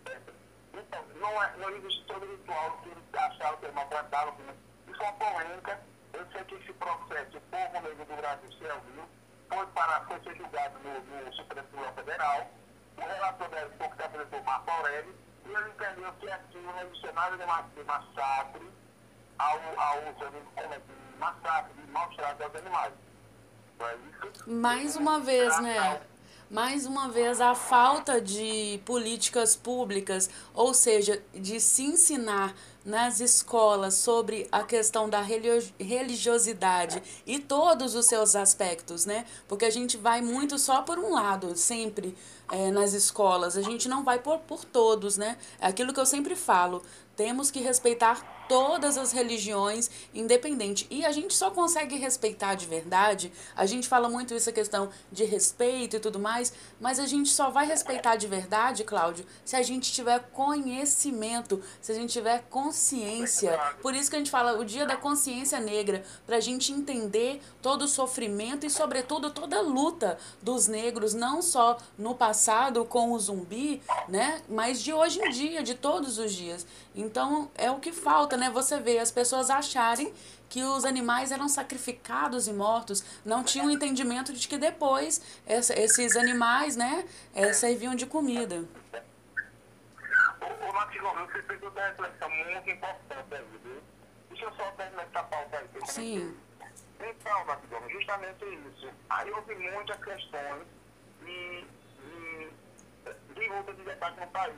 Então, 0.75 1.05
não, 1.17 1.43
é, 1.43 1.57
não 1.57 1.71
existe 1.71 2.05
todo 2.05 2.27
ritual 2.27 2.79
que 2.83 3.19
acharam 3.19 3.57
que 3.59 3.67
é 3.67 3.73
maltratado. 3.73 4.33
Isso 4.87 5.03
é 5.03 5.05
uma 5.05 5.13
polêmica. 5.15 5.81
Eu 6.13 6.27
sei 6.33 6.45
que 6.45 6.55
esse 6.57 6.73
processo, 6.75 7.39
o 7.39 7.41
povo 7.41 7.81
negro 7.81 8.05
do 8.05 8.17
Brasil 8.17 8.53
se 8.53 8.65
ouviu, 8.65 9.09
foi, 9.49 9.67
para, 9.69 10.01
foi 10.07 10.21
ser 10.21 10.37
julgado 10.37 10.79
no, 10.81 11.25
no 11.25 11.33
Supremo 11.35 11.67
Tribunal 11.69 11.95
Federal. 11.95 12.51
O 12.97 13.01
relator 13.01 13.49
dele 13.49 13.71
foi 13.79 13.89
que 13.89 14.03
apresentou 14.03 14.43
Marco 14.43 14.71
Aurélio, 14.71 15.15
e 15.47 15.49
ele 15.49 15.71
entendeu 15.71 16.13
que 16.21 16.31
aquilo 16.31 16.63
não 16.65 16.83
existe 16.83 17.13
nada 17.13 17.37
de 17.37 17.85
massacre 17.85 18.71
ao, 19.39 19.57
ao, 19.57 19.97
ao 19.97 20.03
massacre, 21.19 21.73
de 21.75 21.91
maus 21.91 22.17
tratos 22.17 22.43
aos 22.43 22.55
animais. 22.55 22.93
é 23.81 23.97
isso? 23.97 24.51
Mais 24.51 24.97
uma 24.97 25.21
vez, 25.21 25.59
né? 25.61 26.01
Mais 26.51 26.85
uma 26.85 27.09
vez 27.09 27.41
a 27.41 27.55
falta 27.55 28.21
de 28.21 28.81
políticas 28.85 29.55
públicas, 29.55 30.29
ou 30.53 30.75
seja, 30.75 31.23
de 31.33 31.61
se 31.61 31.85
ensinar 31.85 32.57
nas 32.85 33.21
escolas 33.21 33.95
sobre 33.95 34.49
a 34.51 34.65
questão 34.65 35.09
da 35.09 35.23
religiosidade 35.23 37.01
e 37.25 37.39
todos 37.39 37.95
os 37.95 38.07
seus 38.07 38.35
aspectos, 38.35 39.07
né? 39.07 39.27
Porque 39.47 39.65
a 39.65 39.71
gente 39.71 39.97
vai 39.97 40.21
muito 40.21 40.59
só 40.59 40.83
por 40.83 40.99
um 40.99 41.15
lado, 41.15 41.57
sempre 41.57 42.17
é, 42.51 42.71
nas 42.71 42.93
escolas, 42.93 43.57
a 43.57 43.63
gente 43.63 43.89
não 43.89 44.03
vai 44.05 44.19
por, 44.19 44.39
por 44.41 44.65
todos, 44.65 45.17
né? 45.17 45.37
É 45.61 45.67
aquilo 45.67 45.93
que 45.93 46.01
eu 46.01 46.07
sempre 46.07 46.35
falo, 46.35 46.83
temos 47.17 47.51
que 47.51 47.61
respeitar 47.61 48.39
todas 48.49 48.99
as 48.99 49.13
religiões, 49.13 49.89
independente. 50.13 50.85
E 50.91 51.05
a 51.05 51.13
gente 51.13 51.35
só 51.35 51.53
consegue 51.53 51.97
respeitar 51.97 52.57
de 52.57 52.67
verdade. 52.67 53.31
A 53.55 53.65
gente 53.65 53.87
fala 53.87 54.09
muito 54.09 54.35
isso 54.35 54.51
a 54.51 54.53
questão 54.53 54.89
de 55.13 55.25
respeito 55.25 55.97
e 55.97 56.01
tudo 56.01 56.19
mais, 56.19 56.53
mas 56.81 56.99
a 56.99 57.07
gente 57.07 57.29
só 57.29 57.49
vai 57.49 57.67
respeitar 57.67 58.17
de 58.17 58.27
verdade, 58.27 58.83
Cláudio, 58.83 59.25
se 59.45 59.55
a 59.55 59.63
gente 59.63 59.93
tiver 59.93 60.19
conhecimento, 60.33 61.63
se 61.81 61.93
a 61.93 61.95
gente 61.95 62.11
tiver 62.11 62.43
consciência. 62.51 63.57
Por 63.81 63.95
isso 63.95 64.11
que 64.11 64.17
a 64.17 64.19
gente 64.19 64.33
fala 64.33 64.59
o 64.59 64.65
dia 64.65 64.85
da 64.85 64.97
consciência 64.97 65.61
negra, 65.61 66.03
para 66.27 66.39
a 66.39 66.41
gente 66.41 66.73
entender 66.73 67.41
todo 67.63 67.83
o 67.83 67.89
sofrimento 67.89 68.67
e, 68.67 68.71
sobretudo, 68.71 69.31
toda 69.31 69.59
a 69.59 69.63
luta 69.63 70.19
dos 70.43 70.67
negros, 70.67 71.15
não 71.15 71.41
só 71.41 71.79
no 71.97 72.17
passado 72.17 72.40
com 72.89 73.13
o 73.13 73.19
zumbi, 73.19 73.83
né, 74.09 74.41
mas 74.49 74.83
de 74.83 74.93
hoje 74.93 75.21
em 75.21 75.31
dia, 75.31 75.63
de 75.63 75.75
todos 75.75 76.19
os 76.19 76.33
dias. 76.33 76.67
Então, 76.95 77.51
é 77.55 77.71
o 77.71 77.79
que 77.79 77.93
falta, 77.93 78.37
né? 78.37 78.51
Você 78.51 78.79
vê 78.81 78.99
as 78.99 79.11
pessoas 79.11 79.51
acharem 79.51 80.13
que 80.49 80.63
os 80.65 80.85
animais 80.85 81.31
eram 81.31 81.49
sacrificados 81.49 82.49
e 82.49 82.53
mortos, 82.53 83.05
não 83.25 83.45
tinham 83.45 83.71
entendimento 83.71 84.33
de 84.33 84.49
que 84.49 84.59
depois 84.59 85.23
essa, 85.47 85.79
esses 85.79 86.17
animais, 86.17 86.77
né, 86.77 87.07
é, 87.35 87.53
serviam 87.53 87.95
de 87.95 88.05
comida. 88.05 88.65
Ô, 90.41 90.73
Matigão, 90.73 91.15
você 91.27 91.43
fez 91.43 91.63
uma 91.63 91.71
reflexão 91.71 92.31
muito 92.31 92.71
importante 92.71 93.35
aí, 93.35 93.45
viu? 93.63 93.81
Deixa 94.29 94.45
eu 94.45 94.53
só 94.55 94.71
terminar 94.73 95.03
essa 95.05 95.23
pauta 95.23 95.59
aí. 95.59 95.87
Sim. 95.87 96.37
Então, 96.99 97.45
Matigão, 97.47 97.89
justamente 97.89 98.45
isso. 98.45 98.89
Aí 99.09 99.31
houve 99.31 99.55
muitas 99.55 99.97
questões 100.05 100.67
de, 101.25 101.65
de 103.35 103.49
luta 103.49 103.73
de 103.75 103.83
debate 103.83 104.21
no 104.21 104.27
país. 104.29 104.57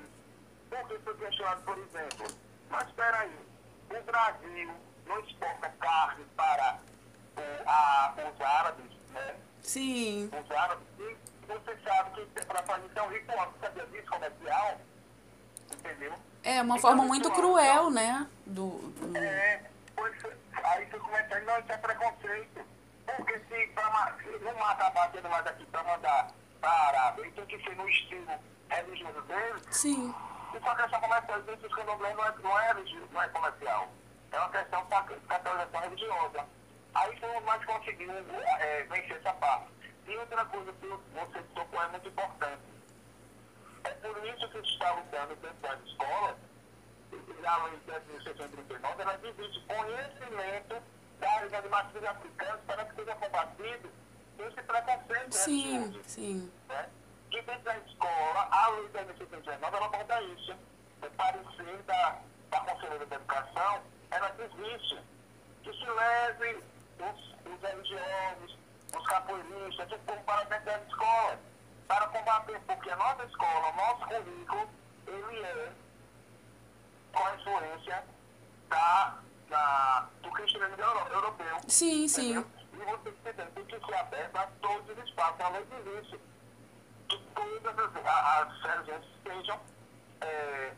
Porque 0.70 0.98
foi 1.00 1.16
questionado, 1.16 1.62
por 1.62 1.78
exemplo, 1.78 2.26
mas 2.70 2.88
espera 2.88 3.18
aí, 3.18 3.38
o 3.90 4.02
Brasil 4.02 4.74
não 5.06 5.20
exporta 5.20 5.68
carne 5.80 6.24
para 6.36 6.78
o, 7.36 7.68
a, 7.68 8.14
os 8.16 8.40
árabes, 8.40 8.90
né? 9.10 9.36
Sim. 9.62 10.30
Os 10.32 10.50
árabes. 10.50 10.86
E 10.98 11.16
você 11.46 11.76
sabe 11.84 12.24
que 12.24 12.46
para 12.46 12.62
fazer 12.62 12.88
tão 12.94 13.08
ritual, 13.08 13.52
sabia 13.60 13.86
disso, 13.86 14.06
comercial? 14.10 14.80
Entendeu? 15.70 16.14
É 16.42 16.62
uma 16.62 16.78
forma 16.78 17.04
muito 17.04 17.30
cruel, 17.30 17.90
né? 17.90 18.26
Do, 18.46 18.78
do... 18.78 19.16
É, 19.16 19.62
pois, 19.94 20.14
aí 20.64 20.86
você 20.86 20.98
começa 20.98 21.36
a 21.36 21.40
não, 21.40 21.58
isso 21.58 21.72
é 21.72 21.76
preconceito. 21.76 22.60
Porque 23.04 23.38
se, 23.38 23.66
pra, 23.68 24.16
se 24.22 24.44
não 24.44 24.54
mata 24.54 24.90
batendo 24.90 25.28
mais 25.28 25.46
aqui 25.46 25.64
para 25.66 25.82
mandar 25.84 26.30
para 26.62 26.70
a 26.70 26.88
Arábia, 26.88 27.26
então 27.26 27.44
tem 27.44 27.58
que 27.58 27.68
ser 27.68 27.76
no 27.76 27.88
estilo 27.88 28.26
religioso 28.70 29.20
deles. 29.22 29.62
Sim. 29.72 30.14
É 30.54 30.58
uma 30.58 30.76
questão 30.76 31.00
comercial. 31.00 31.38
Isso 31.40 31.56
que 31.58 31.66
o 31.66 31.70
candomblé 31.70 32.14
não 32.14 32.24
é, 32.24 32.34
não, 32.38 32.60
é, 32.60 32.74
não 33.12 33.22
é 33.22 33.28
comercial. 33.28 33.88
É 34.30 34.38
uma 34.38 34.48
questão 34.50 34.82
de 34.84 35.26
catolização 35.26 35.80
religiosa. 35.80 36.46
Aí 36.94 37.16
foi 37.18 37.40
mais 37.40 37.64
conseguiu 37.64 38.12
é, 38.12 38.82
vencer 38.84 39.16
essa 39.16 39.32
parte. 39.34 39.66
E 40.06 40.16
outra 40.16 40.44
coisa 40.46 40.72
que 40.72 40.86
você 40.86 41.42
tocou 41.54 41.82
é 41.82 41.88
muito 41.88 42.08
importante. 42.08 42.62
É 43.84 43.90
por 43.90 44.26
isso 44.26 44.48
que 44.48 44.58
está 44.58 44.92
lutando 44.92 45.36
dentro 45.36 45.58
das 45.60 45.80
escolas, 45.80 46.36
a 47.44 47.64
lei 47.64 47.76
de 47.76 48.12
1639, 48.12 49.02
ela 49.02 49.16
divide 49.16 49.60
conhecimento 49.66 50.82
das 51.18 51.52
animações 51.52 52.04
africanas 52.04 52.60
para 52.66 52.84
que 52.84 52.94
seja 52.94 53.14
combatido 53.16 53.90
esse 54.46 54.62
preconceito. 54.62 55.32
Sim, 55.32 55.78
né, 55.78 56.00
sim. 56.06 56.52
Né? 56.68 56.88
que 57.32 57.40
dentro 57.42 57.62
da 57.62 57.78
escola, 57.78 58.48
a 58.50 58.68
lei 58.68 58.88
da 58.88 59.02
19, 59.04 59.76
ela 59.76 59.86
aborda 59.86 60.22
isso. 60.22 60.54
O 61.02 61.10
parecer 61.12 61.82
da, 61.86 62.18
da 62.50 62.60
Conselheira 62.60 63.06
da 63.06 63.16
Educação, 63.16 63.80
ela 64.10 64.28
diz 64.30 64.52
isso, 64.76 65.02
que 65.62 65.72
se 65.72 65.86
leve 65.86 66.62
os, 67.00 67.50
os 67.50 67.62
religiosos, 67.62 68.58
os 68.94 69.06
capoeiristas, 69.06 69.92
o 69.92 69.98
povo 70.00 70.22
para 70.24 70.44
dentro 70.44 70.66
das 70.66 70.86
escolas, 70.86 71.38
para 71.88 72.06
combater, 72.08 72.60
porque 72.66 72.90
a 72.90 72.96
nossa 72.96 73.24
escola, 73.24 73.68
o 73.68 73.76
nosso 73.76 74.06
currículo, 74.06 74.68
ele 75.06 75.40
é 75.40 75.72
com 77.12 77.26
a 77.26 77.34
influência 77.34 78.04
da, 78.68 79.18
da, 79.48 80.08
do 80.22 80.30
cristianismo 80.32 80.82
europeu. 80.82 81.60
Sim, 81.66 82.06
sim. 82.08 82.44
Entendeu? 82.82 83.00
E 83.04 83.10
você 83.10 83.32
tem 83.32 83.64
que 83.64 83.86
ser 83.86 83.94
aberto 83.94 84.36
a 84.36 84.46
todos 84.60 84.90
os 84.90 85.04
espaços, 85.04 85.40
a 85.40 85.48
lei 85.50 85.64
diz 85.66 86.04
isso 86.04 86.20
que 87.08 87.18
todas 87.34 87.78
as, 87.78 88.64
as 88.64 89.04
sejam 89.22 89.60
é, 90.20 90.72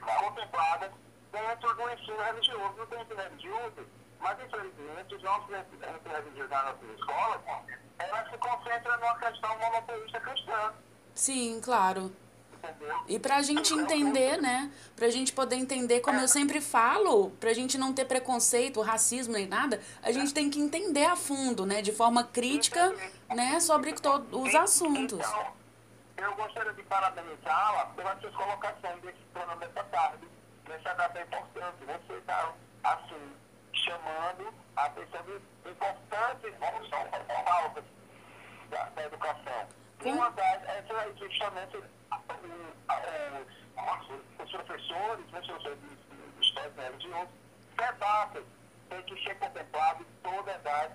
contempladas 0.00 0.92
dentro 1.32 1.74
do 1.74 1.90
ensino 1.90 2.22
religioso. 2.22 2.74
No 2.76 3.00
ensino 3.00 3.22
religioso, 3.22 3.86
mas 4.20 4.38
infelizmente 4.44 5.14
os 5.14 5.22
nossos 5.22 5.48
ensinos 5.50 6.02
religiosos 6.04 6.50
na 6.50 6.62
nossa 6.62 6.84
escola, 6.98 7.42
ela 7.98 8.30
se 8.30 8.38
concentra 8.38 8.96
numa 8.98 9.18
questão 9.18 9.58
monoteísta 9.58 10.20
cristã. 10.20 10.74
Sim, 11.14 11.60
claro. 11.62 12.12
E 13.08 13.18
para 13.18 13.36
a 13.36 13.42
gente 13.42 13.74
entender, 13.74 14.40
né? 14.40 14.70
Para 14.94 15.06
a 15.06 15.10
gente 15.10 15.32
poder 15.32 15.56
entender, 15.56 16.00
como 16.00 16.20
eu 16.20 16.28
sempre 16.28 16.60
falo, 16.60 17.30
para 17.40 17.50
a 17.50 17.54
gente 17.54 17.76
não 17.76 17.92
ter 17.92 18.04
preconceito, 18.04 18.80
racismo 18.80 19.34
nem 19.34 19.46
nada, 19.46 19.80
a 20.02 20.12
gente 20.12 20.32
tem 20.32 20.48
que 20.48 20.60
entender 20.60 21.04
a 21.04 21.16
fundo, 21.16 21.66
né? 21.66 21.82
De 21.82 21.92
forma 21.92 22.24
crítica, 22.24 22.94
né? 23.28 23.58
Sobre 23.60 23.92
todos 23.94 24.28
os 24.32 24.54
assuntos. 24.54 25.18
Então, 25.18 26.30
eu 26.30 26.34
gostaria 26.36 26.72
de 26.72 26.82
parabenizá-la 26.84 27.86
pelas 27.96 28.20
suas 28.20 28.34
colocações 28.34 29.00
desse 29.02 29.18
programa 29.32 29.56
dessa 29.66 29.84
tarde, 29.84 30.28
nessa 30.68 30.94
data 30.94 31.20
importante. 31.20 31.76
Você 31.86 32.12
está, 32.18 32.52
assim, 32.84 33.32
chamando 33.72 34.54
a 34.76 34.84
atenção 34.84 35.22
de 35.22 35.70
importantes 35.70 36.54
pautas 37.44 37.84
da, 38.70 38.84
da 38.84 39.04
educação. 39.04 39.68
Uma 40.04 40.30
das 40.30 40.62
é 40.64 40.84
justamente 41.18 41.82
os, 44.42 44.50
professores, 44.50 45.24
os 45.24 45.30
professores 45.30 45.78
de 45.80 46.46
história 46.46 46.72
e 46.76 46.80
religião, 46.80 47.28
tem 48.88 49.02
que 49.04 49.22
ser 49.22 49.38
contemplado 49.38 50.04
todas 50.22 50.66
as 50.66 50.92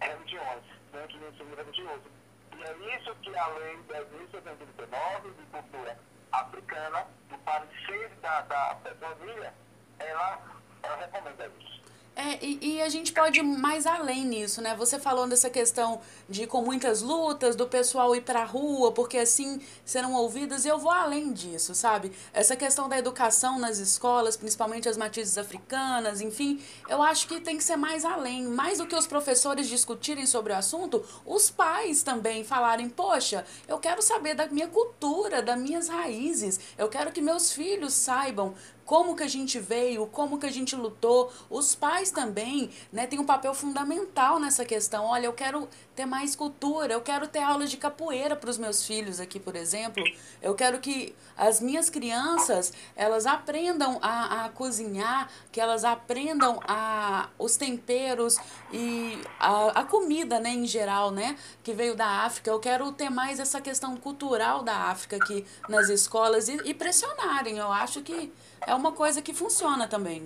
religiões 0.00 0.62
dentro 0.92 1.18
do 1.18 1.28
ensino 1.28 1.56
religioso 1.56 2.22
e 2.56 2.62
é 2.62 2.96
isso 2.96 3.14
que 3.16 3.36
a 3.36 3.46
lei 3.48 3.76
10.719 3.88 5.34
de 5.36 5.42
cultura 5.46 5.98
africana, 6.30 7.06
do 7.28 7.36
parecer 7.38 8.10
da, 8.20 8.42
da 8.42 8.76
família, 9.00 9.52
ela, 9.98 10.38
ela 10.82 10.96
recomenda 10.96 11.50
isso. 11.58 11.81
É, 12.14 12.44
e, 12.44 12.76
e, 12.76 12.82
a 12.82 12.90
gente 12.90 13.10
pode 13.10 13.38
ir 13.38 13.42
mais 13.42 13.86
além 13.86 14.26
nisso, 14.26 14.60
né? 14.60 14.74
Você 14.76 14.98
falando 14.98 15.30
dessa 15.30 15.48
questão 15.48 15.98
de 16.28 16.46
com 16.46 16.60
muitas 16.60 17.00
lutas, 17.00 17.56
do 17.56 17.66
pessoal 17.66 18.14
ir 18.14 18.20
pra 18.20 18.44
rua, 18.44 18.92
porque 18.92 19.16
assim 19.16 19.58
serão 19.82 20.12
ouvidas, 20.12 20.66
e 20.66 20.68
eu 20.68 20.78
vou 20.78 20.90
além 20.90 21.32
disso, 21.32 21.74
sabe? 21.74 22.12
Essa 22.34 22.54
questão 22.54 22.86
da 22.86 22.98
educação 22.98 23.58
nas 23.58 23.78
escolas, 23.78 24.36
principalmente 24.36 24.90
as 24.90 24.98
matizes 24.98 25.38
africanas, 25.38 26.20
enfim, 26.20 26.62
eu 26.86 27.02
acho 27.02 27.26
que 27.26 27.40
tem 27.40 27.56
que 27.56 27.64
ser 27.64 27.76
mais 27.76 28.04
além. 28.04 28.44
Mais 28.44 28.76
do 28.76 28.86
que 28.86 28.94
os 28.94 29.06
professores 29.06 29.66
discutirem 29.66 30.26
sobre 30.26 30.52
o 30.52 30.56
assunto, 30.56 31.02
os 31.24 31.50
pais 31.50 32.02
também 32.02 32.44
falarem, 32.44 32.90
poxa, 32.90 33.46
eu 33.66 33.78
quero 33.78 34.02
saber 34.02 34.34
da 34.34 34.46
minha 34.48 34.68
cultura, 34.68 35.40
das 35.40 35.58
minhas 35.58 35.88
raízes, 35.88 36.60
eu 36.76 36.90
quero 36.90 37.10
que 37.10 37.22
meus 37.22 37.52
filhos 37.52 37.94
saibam 37.94 38.54
como 38.92 39.16
que 39.16 39.22
a 39.22 39.26
gente 39.26 39.58
veio, 39.58 40.06
como 40.06 40.38
que 40.38 40.44
a 40.44 40.50
gente 40.50 40.76
lutou. 40.76 41.32
Os 41.48 41.74
pais 41.74 42.10
também, 42.10 42.68
né, 42.92 43.06
têm 43.06 43.18
um 43.18 43.24
papel 43.24 43.54
fundamental 43.54 44.38
nessa 44.38 44.66
questão. 44.66 45.06
Olha, 45.06 45.24
eu 45.24 45.32
quero 45.32 45.66
ter 45.96 46.04
mais 46.04 46.36
cultura, 46.36 46.92
eu 46.92 47.00
quero 47.00 47.26
ter 47.26 47.38
aula 47.38 47.66
de 47.66 47.78
capoeira 47.78 48.36
para 48.36 48.50
os 48.50 48.58
meus 48.58 48.84
filhos 48.84 49.18
aqui, 49.18 49.40
por 49.40 49.56
exemplo. 49.56 50.04
Eu 50.42 50.54
quero 50.54 50.78
que 50.78 51.14
as 51.34 51.58
minhas 51.58 51.88
crianças, 51.88 52.70
elas 52.94 53.24
aprendam 53.24 53.98
a, 54.02 54.44
a 54.44 54.48
cozinhar, 54.50 55.30
que 55.50 55.58
elas 55.58 55.84
aprendam 55.84 56.60
a, 56.68 57.30
os 57.38 57.56
temperos 57.56 58.36
e 58.70 59.18
a, 59.40 59.68
a 59.80 59.84
comida, 59.84 60.38
né, 60.38 60.50
em 60.50 60.66
geral, 60.66 61.10
né, 61.10 61.38
que 61.62 61.72
veio 61.72 61.96
da 61.96 62.24
África. 62.26 62.50
Eu 62.50 62.60
quero 62.60 62.92
ter 62.92 63.08
mais 63.08 63.40
essa 63.40 63.58
questão 63.58 63.96
cultural 63.96 64.62
da 64.62 64.90
África 64.90 65.16
aqui 65.16 65.46
nas 65.66 65.88
escolas 65.88 66.46
e, 66.46 66.58
e 66.66 66.74
pressionarem. 66.74 67.56
Eu 67.56 67.72
acho 67.72 68.02
que 68.02 68.30
é 68.66 68.74
uma 68.74 68.92
coisa 68.92 69.22
que 69.22 69.34
funciona 69.34 69.88
também. 69.88 70.24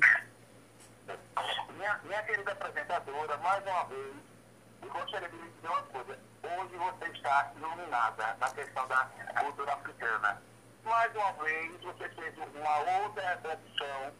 Minha, 1.77 2.01
minha 2.05 2.23
querida 2.23 2.53
apresentadora, 2.53 3.37
mais 3.39 3.63
uma 3.67 3.85
vez, 3.85 4.15
E 4.83 4.87
gostaria 4.89 5.29
de 5.29 5.37
dizer 5.37 5.69
uma 5.69 5.83
coisa. 5.83 6.19
Hoje 6.43 6.77
você 6.77 7.05
está 7.13 7.53
iluminada 7.57 8.37
na 8.39 8.51
questão 8.51 8.87
da 8.89 9.09
cultura 9.41 9.73
africana. 9.73 10.43
Mais 10.85 11.15
uma 11.15 11.33
vez, 11.33 11.83
você 11.83 12.09
fez 12.11 12.35
uma 12.39 12.79
outra 13.03 13.41
opção 13.43 14.13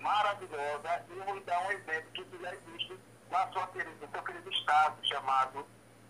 maravilhosa 0.00 1.04
e 1.08 1.14
vou 1.20 1.40
dar 1.40 1.60
um 1.66 1.70
exemplo 1.70 2.10
que 2.12 2.38
já 2.42 2.54
existe 2.54 2.98
na 3.30 3.52
sua 3.52 3.66
querida, 3.68 4.08
seu 4.12 4.22
querido 4.22 4.50
estado 4.50 4.96
chamado 5.06 5.66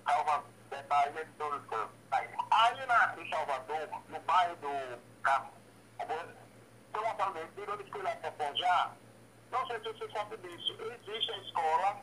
Salvador, 0.07 0.47
Santos. 1.69 1.91
Aí 2.11 2.87
na, 2.87 3.15
em 3.19 3.29
Salvador, 3.31 3.89
no 4.09 4.21
bairro 4.21 4.57
do 4.57 4.99
Carmo, 5.23 5.53
família, 6.93 7.49
virou 7.57 7.77
de 7.77 7.85
para 7.91 8.33
Ponjá, 8.33 8.93
não 9.51 9.67
sei 9.67 9.79
se 9.79 9.93
você 9.93 10.11
sabe 10.11 10.37
disso, 10.39 10.77
existe 10.81 11.33
a 11.33 11.39
escola 11.39 11.97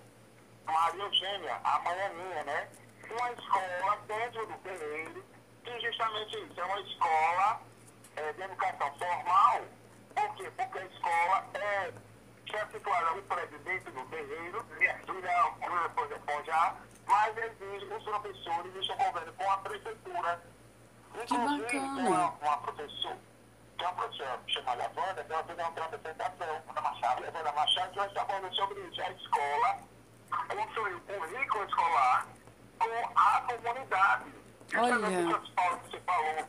Maria 0.65 1.03
Eugênia, 1.03 1.59
a 1.63 1.79
Maianinha, 1.79 2.43
né? 2.43 2.69
Uma 3.09 3.31
escola 3.31 3.97
dentro 4.07 4.47
do 4.47 4.57
terreiro, 4.59 5.25
que 5.63 5.79
justamente 5.81 6.39
isso, 6.39 6.59
é 6.59 6.63
uma 6.63 6.79
escola 6.81 7.61
é, 8.15 8.33
de 8.33 8.41
educação 8.41 8.93
formal, 8.97 9.61
por 10.15 10.35
quê? 10.35 10.51
Porque 10.55 10.79
a 10.79 10.85
escola 10.85 11.45
é, 11.53 11.93
é 12.53 12.65
situada 12.67 13.11
no 13.11 13.23
presidente 13.23 13.91
do 13.91 14.05
terreiro, 14.05 14.65
Julião 15.05 15.53
Cruz 15.59 16.45
já, 16.45 16.75
mas 17.07 17.37
exige 17.37 17.85
os 17.85 18.03
professores 18.03 18.75
estão 18.75 18.97
convênio 18.97 19.33
com 19.33 19.51
a 19.51 19.57
prefeitura. 19.57 20.43
Inclusive, 21.15 21.67
tem 21.67 21.79
uma, 21.79 22.29
uma 22.29 22.57
professora, 22.57 23.17
que 23.83 23.85
é 23.85 23.89
uma 23.89 23.95
professora 23.95 24.39
chamada 24.47 24.91
Wanda, 24.95 25.23
que 25.25 25.33
ela 25.33 25.43
fez 25.43 25.59
uma 25.59 25.67
apresentação 25.67 26.63
na 26.73 26.81
Machado, 26.81 27.23
a 27.23 27.37
Wanda 27.37 27.51
Machado, 27.51 27.91
que 27.91 27.97
vai 27.97 28.07
estar 28.07 28.25
falando 28.25 28.55
sobre 28.55 28.79
isso, 28.81 29.01
a 29.01 29.11
escola 29.11 29.79
construir 30.47 30.93
o 30.93 31.01
currículo 31.01 31.65
escolar 31.65 32.27
com 32.79 33.19
a 33.19 33.41
comunidade. 33.41 34.33
Olha. 34.75 34.97
você 35.83 35.99
falou, 35.99 36.47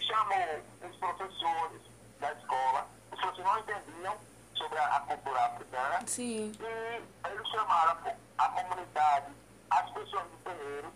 chamou 0.00 0.62
os 0.82 0.96
professores 0.96 1.82
da 2.18 2.32
escola, 2.32 2.88
os 3.12 3.20
professores 3.20 3.44
não 3.44 3.58
entendiam 3.58 4.16
sobre 4.54 4.78
a 4.78 5.00
cultura 5.00 5.44
africana. 5.44 6.06
Sim. 6.06 6.52
E 6.58 7.28
eles 7.28 7.48
chamaram 7.50 7.98
a 8.38 8.48
comunidade, 8.48 9.26
as 9.70 9.90
pessoas 9.90 10.24
do 10.24 10.36
terreiro, 10.38 10.92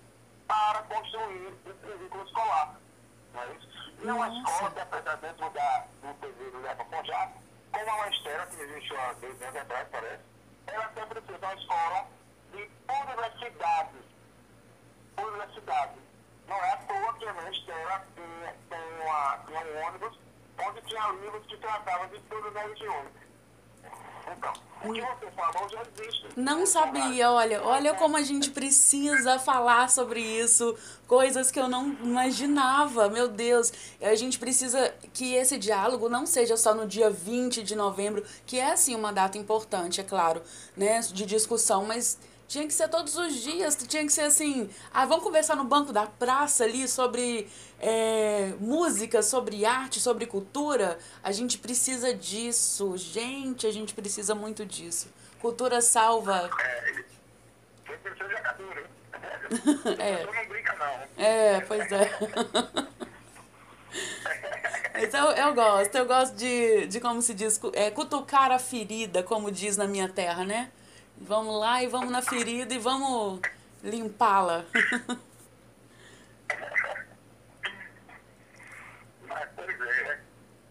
para 0.49 0.83
construir 0.85 1.55
o 1.67 1.75
currículo 1.75 2.25
escolar. 2.25 2.77
Não 3.35 3.43
é 3.43 3.53
isso? 3.53 3.86
E 4.03 4.09
é 4.09 4.13
uma 4.13 4.29
escola 4.29 4.71
que 4.71 4.81
é 4.81 5.17
dentro 5.17 5.51
da, 5.51 5.87
do 6.03 6.15
terreiro 6.21 6.63
Leva 6.63 6.85
Conjá, 6.85 7.33
como 7.73 7.91
a 7.91 7.97
Mastera, 7.97 8.47
que 8.47 8.63
existe 8.63 8.97
há 8.97 9.13
dois 9.15 9.43
anos 9.43 9.57
atrás, 9.57 9.89
parece, 9.91 10.23
ela 10.67 10.93
sempre 10.95 11.21
fez 11.23 11.43
uma 11.43 11.55
escola 11.55 12.07
de 12.53 12.71
universidades. 12.89 14.03
Universidades. 15.19 16.03
Não 16.47 16.57
é 16.57 16.73
à 16.73 16.77
toa 16.77 17.15
que 17.15 17.27
a 17.27 17.35
Mastera 17.35 18.07
tinha, 18.15 18.55
tinha, 18.69 19.39
tinha 19.47 19.61
um 19.61 19.87
ônibus 19.87 20.19
onde 20.59 20.83
tinha 20.83 21.13
livros 21.13 21.47
que 21.47 21.57
tratavam 21.57 22.09
de 22.09 22.21
todas 22.21 22.57
as 22.57 22.69
regiões. 22.69 23.09
Então, 23.83 23.83
o 23.83 23.85
que 23.85 23.85
você 23.85 23.85
falou 23.85 23.85
já 23.87 23.95
existe. 23.95 24.16
Não 26.37 26.67
sabia, 26.67 27.31
olha, 27.31 27.63
olha 27.63 27.95
como 27.95 28.17
a 28.17 28.23
gente 28.23 28.51
precisa 28.51 29.39
falar 29.39 29.91
sobre 29.91 30.21
isso, 30.21 30.77
coisas 31.07 31.51
que 31.51 31.59
eu 31.59 31.69
não 31.69 31.93
imaginava, 32.03 33.09
meu 33.09 33.29
Deus. 33.29 33.73
A 34.01 34.15
gente 34.15 34.39
precisa 34.39 34.95
que 35.13 35.35
esse 35.35 35.59
diálogo 35.59 36.09
não 36.09 36.27
seja 36.27 36.57
só 36.57 36.75
no 36.75 36.87
dia 36.87 37.11
20 37.11 37.63
de 37.63 37.75
novembro, 37.75 38.25
que 38.45 38.59
é 38.59 38.73
assim 38.73 38.95
uma 38.95 39.13
data 39.13 39.39
importante, 39.39 40.01
é 40.01 40.05
claro, 40.05 40.43
né, 40.77 41.01
de 41.01 41.25
discussão, 41.25 41.85
mas 41.85 42.19
tinha 42.47 42.67
que 42.67 42.75
ser 42.75 42.89
todos 42.89 43.17
os 43.17 43.35
dias, 43.35 43.77
tinha 43.89 44.05
que 44.05 44.13
ser 44.13 44.23
assim. 44.23 44.71
Ah, 44.93 45.05
vamos 45.05 45.25
conversar 45.25 45.57
no 45.57 45.65
banco 45.65 45.93
da 45.93 46.07
praça 46.07 46.65
ali 46.65 46.87
sobre 46.87 47.49
é, 47.81 48.55
música, 48.59 49.23
sobre 49.23 49.65
arte, 49.65 50.01
sobre 50.01 50.27
cultura. 50.27 50.99
A 51.23 51.33
gente 51.33 51.59
precisa 51.59 52.15
disso, 52.15 52.97
gente, 52.97 53.67
a 53.67 53.73
gente 53.73 53.95
precisa 53.95 54.35
muito 54.35 54.65
disso. 54.65 55.09
Cultura 55.41 55.81
salva. 55.81 56.51
É, 59.99 60.25
não 60.27 60.49
brinca, 60.49 60.75
não. 60.75 61.25
É, 61.25 61.61
pois 61.61 61.91
é. 61.93 62.11
Então 64.99 65.31
eu 65.33 65.55
gosto, 65.55 65.95
eu 65.95 66.07
gosto 66.07 66.35
de, 66.35 66.87
de 66.87 67.01
como 67.01 67.21
se 67.21 67.35
diz, 67.35 67.61
é, 67.75 67.91
cutucar 67.91 68.51
a 68.51 68.59
ferida, 68.59 69.23
como 69.23 69.51
diz 69.51 69.77
na 69.77 69.87
minha 69.87 70.09
terra, 70.09 70.43
né? 70.45 70.73
Vamos 71.19 71.61
lá 71.61 71.83
e 71.83 71.87
vamos 71.87 72.11
na 72.11 72.23
ferida 72.23 72.73
e 72.75 72.79
vamos 72.79 73.41
limpá-la. 73.83 74.65
Mas, 79.29 79.49
pois 79.55 79.81
é. 79.81 80.19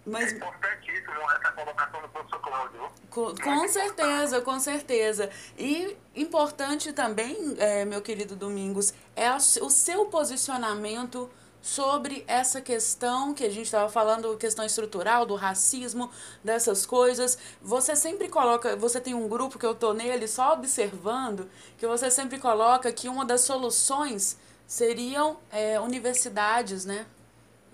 Mas, 0.05 0.31
é 0.31 0.35
importantíssimo 0.35 1.31
essa 1.31 1.51
colocação 1.51 2.01
do 2.01 2.09
professor 2.09 2.39
Cláudio. 2.39 2.89
Com, 3.09 3.35
com 3.35 3.67
certeza, 3.67 4.41
com 4.41 4.59
certeza. 4.59 5.29
E 5.57 5.97
importante 6.15 6.93
também, 6.93 7.55
é, 7.57 7.85
meu 7.85 8.01
querido 8.01 8.35
Domingos, 8.35 8.93
é 9.15 9.31
o 9.33 9.69
seu 9.69 10.05
posicionamento 10.05 11.29
sobre 11.65 12.23
essa 12.27 12.61
questão 12.61 13.33
que 13.33 13.43
a 13.43 13.49
gente 13.49 13.65
estava 13.65 13.89
falando, 13.89 14.37
questão 14.37 14.63
estrutural, 14.63 15.25
do 15.25 15.33
racismo, 15.33 16.11
dessas 16.43 16.85
coisas. 16.85 17.39
Você 17.59 17.95
sempre 17.95 18.29
coloca, 18.29 18.75
você 18.75 19.01
tem 19.01 19.15
um 19.15 19.27
grupo 19.27 19.57
que 19.57 19.65
eu 19.65 19.73
tô 19.73 19.91
nele 19.91 20.27
só 20.27 20.53
observando, 20.53 21.49
que 21.79 21.87
você 21.87 22.11
sempre 22.11 22.37
coloca 22.37 22.91
que 22.91 23.09
uma 23.09 23.25
das 23.25 23.41
soluções 23.41 24.37
seriam 24.67 25.37
é, 25.51 25.79
universidades, 25.79 26.85
né? 26.85 27.07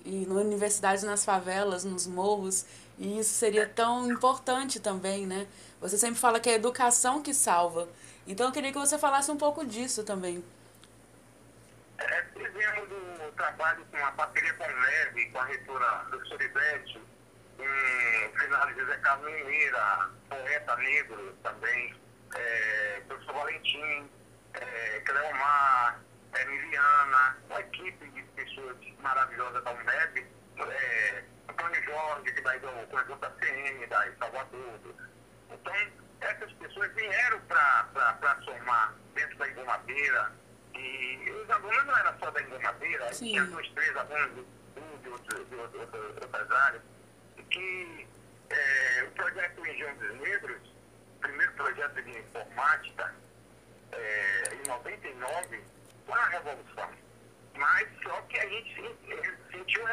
E 0.03 0.25
universidades 0.25 1.03
nas 1.03 1.23
favelas, 1.23 1.83
nos 1.83 2.07
morros, 2.07 2.65
e 2.97 3.19
isso 3.19 3.33
seria 3.33 3.67
tão 3.67 4.11
importante 4.11 4.79
também, 4.79 5.25
né? 5.25 5.47
Você 5.79 5.97
sempre 5.97 6.19
fala 6.19 6.39
que 6.39 6.49
é 6.49 6.53
a 6.53 6.55
educação 6.55 7.21
que 7.21 7.33
salva. 7.33 7.87
Então 8.27 8.47
eu 8.47 8.51
queria 8.51 8.71
que 8.71 8.77
você 8.77 8.97
falasse 8.97 9.31
um 9.31 9.37
pouco 9.37 9.65
disso 9.65 10.03
também. 10.03 10.43
É, 11.97 12.23
fizemos 12.33 12.89
o 13.27 13.31
trabalho 13.33 13.85
com 13.91 13.97
a 13.97 14.11
parceria 14.11 14.53
com 14.53 14.63
o 14.63 15.31
com 15.31 15.39
a 15.39 15.45
reitora 15.45 16.05
do 16.11 16.27
Suribete, 16.27 17.01
com 17.57 18.39
Fernando 18.39 18.79
José 18.79 18.97
Carlos 18.97 19.31
Mineira, 19.31 20.09
poeta 20.29 20.75
negro 20.77 21.35
também, 21.43 21.95
é, 22.35 23.01
professor 23.07 23.33
Valentim, 23.33 24.09
é, 24.53 24.99
Cleomar, 25.05 25.99
é, 26.33 26.45
Miliana, 26.45 27.37
uma 27.49 27.59
equipe 27.59 28.10
pessoas 28.43 28.77
maravilhosas 29.01 29.63
da 29.63 29.71
UNEB, 29.71 30.25
é, 30.57 31.23
Antônio 31.49 31.83
Jorge, 31.83 32.33
que 32.33 32.41
vai 32.41 32.59
do 32.59 32.67
conjunto 32.87 33.19
da 33.19 33.29
CM, 33.31 33.85
da 33.87 34.15
Salvador. 34.17 34.79
Então, 35.51 35.73
essas 36.21 36.51
pessoas 36.53 36.91
vieram 36.93 37.39
para 37.41 38.37
somar 38.43 38.95
dentro 39.13 39.37
da 39.37 39.49
Ingomadeira, 39.49 40.31
e 40.73 41.29
os 41.29 41.49
alunos 41.49 41.85
não 41.85 41.97
eram 41.97 42.19
só 42.19 42.31
da 42.31 42.41
Ingomadeira, 42.41 43.09
tinha 43.11 43.45
dois, 43.45 43.69
três 43.69 43.95
alunos 43.95 44.45
de, 44.75 45.09
de, 45.09 45.45
de, 45.45 45.55
outras 45.55 46.51
áreas, 46.51 46.81
que 47.49 48.07
é, 48.49 49.03
o 49.03 49.11
projeto 49.11 49.67
Engenho 49.67 49.95
dos 49.97 50.19
Negros, 50.19 50.61
primeiro 51.19 51.53
projeto 51.53 52.01
de 52.01 52.17
informática, 52.17 53.13
é, 53.91 54.55
em 54.55 54.67
99, 54.67 55.63
foi 56.05 56.15
uma 56.15 56.27
revolução. 56.27 57.10
Mas 57.55 57.87
só 58.03 58.21
que 58.23 58.39
a 58.39 58.49
gente 58.49 58.97
sentiu 59.51 59.87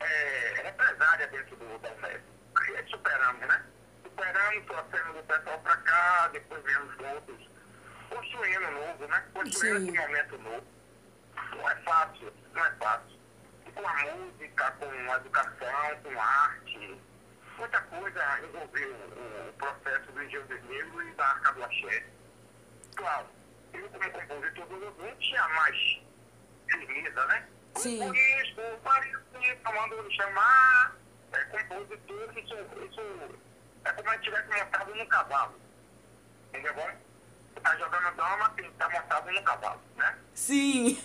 é, 0.00 0.62
represária 0.62 1.26
dentro 1.28 1.56
do, 1.56 1.64
UNED. 1.64 2.22
Aí 2.56 2.88
superamos, 2.88 3.40
né? 3.46 3.64
Superamos, 4.02 4.66
trouxemos 4.66 5.18
o 5.18 5.22
pessoal 5.24 5.58
para 5.60 5.76
cá, 5.78 6.28
depois 6.28 6.62
viemos 6.64 6.98
outros 6.98 7.48
construindo 8.08 8.70
novo, 8.70 9.06
né? 9.08 9.24
Construindo 9.32 9.88
esse 9.88 9.98
momento 9.98 10.38
novo. 10.38 10.66
Não 11.50 11.70
é 11.70 11.76
fácil, 11.76 12.32
não 12.54 12.64
é 12.64 12.70
fácil. 12.72 13.18
E 13.66 13.72
com 13.72 13.88
a 13.88 13.94
música, 14.04 14.70
com 14.72 15.12
a 15.12 15.16
educação, 15.16 16.00
com 16.02 16.20
a 16.20 16.24
arte, 16.24 17.00
muita 17.58 17.80
coisa 17.82 18.40
envolveu 18.40 18.92
o, 18.92 19.48
o 19.48 19.52
processo 19.54 20.12
do 20.12 20.22
Engenho 20.22 20.46
Vermelho 20.46 21.08
e 21.08 21.14
da 21.14 21.26
Arca 21.26 21.52
do 21.52 21.64
Axé. 21.64 22.06
Claro, 22.96 23.26
eu 23.72 23.88
como 23.88 24.10
compositor 24.10 24.66
não 24.98 25.16
tinha 25.16 25.48
mais 25.48 26.00
firmeza, 26.68 27.26
né? 27.26 27.46
Sim. 27.76 27.98
Por 27.98 28.16
isso, 28.16 28.60
o 28.60 28.84
marido 28.84 29.20
mandou 29.74 30.02
me 30.02 30.14
chamar, 30.14 30.96
é, 31.32 31.44
compositor, 31.44 32.38
isso, 32.38 32.54
isso 32.86 33.00
é 33.84 33.92
como 33.92 34.10
se 34.10 34.18
tivesse 34.18 34.48
montado 34.48 34.94
num 34.94 35.06
cavalo. 35.06 35.54
Entendeu? 36.48 36.74
Tá 37.62 37.76
jogando 37.76 38.14
dama, 38.16 38.50
tem 38.50 38.64
que 38.66 38.70
estar 38.72 38.90
montado 38.90 39.30
no 39.30 39.42
cavalo, 39.42 39.80
né? 39.96 40.18
Sim, 40.34 40.98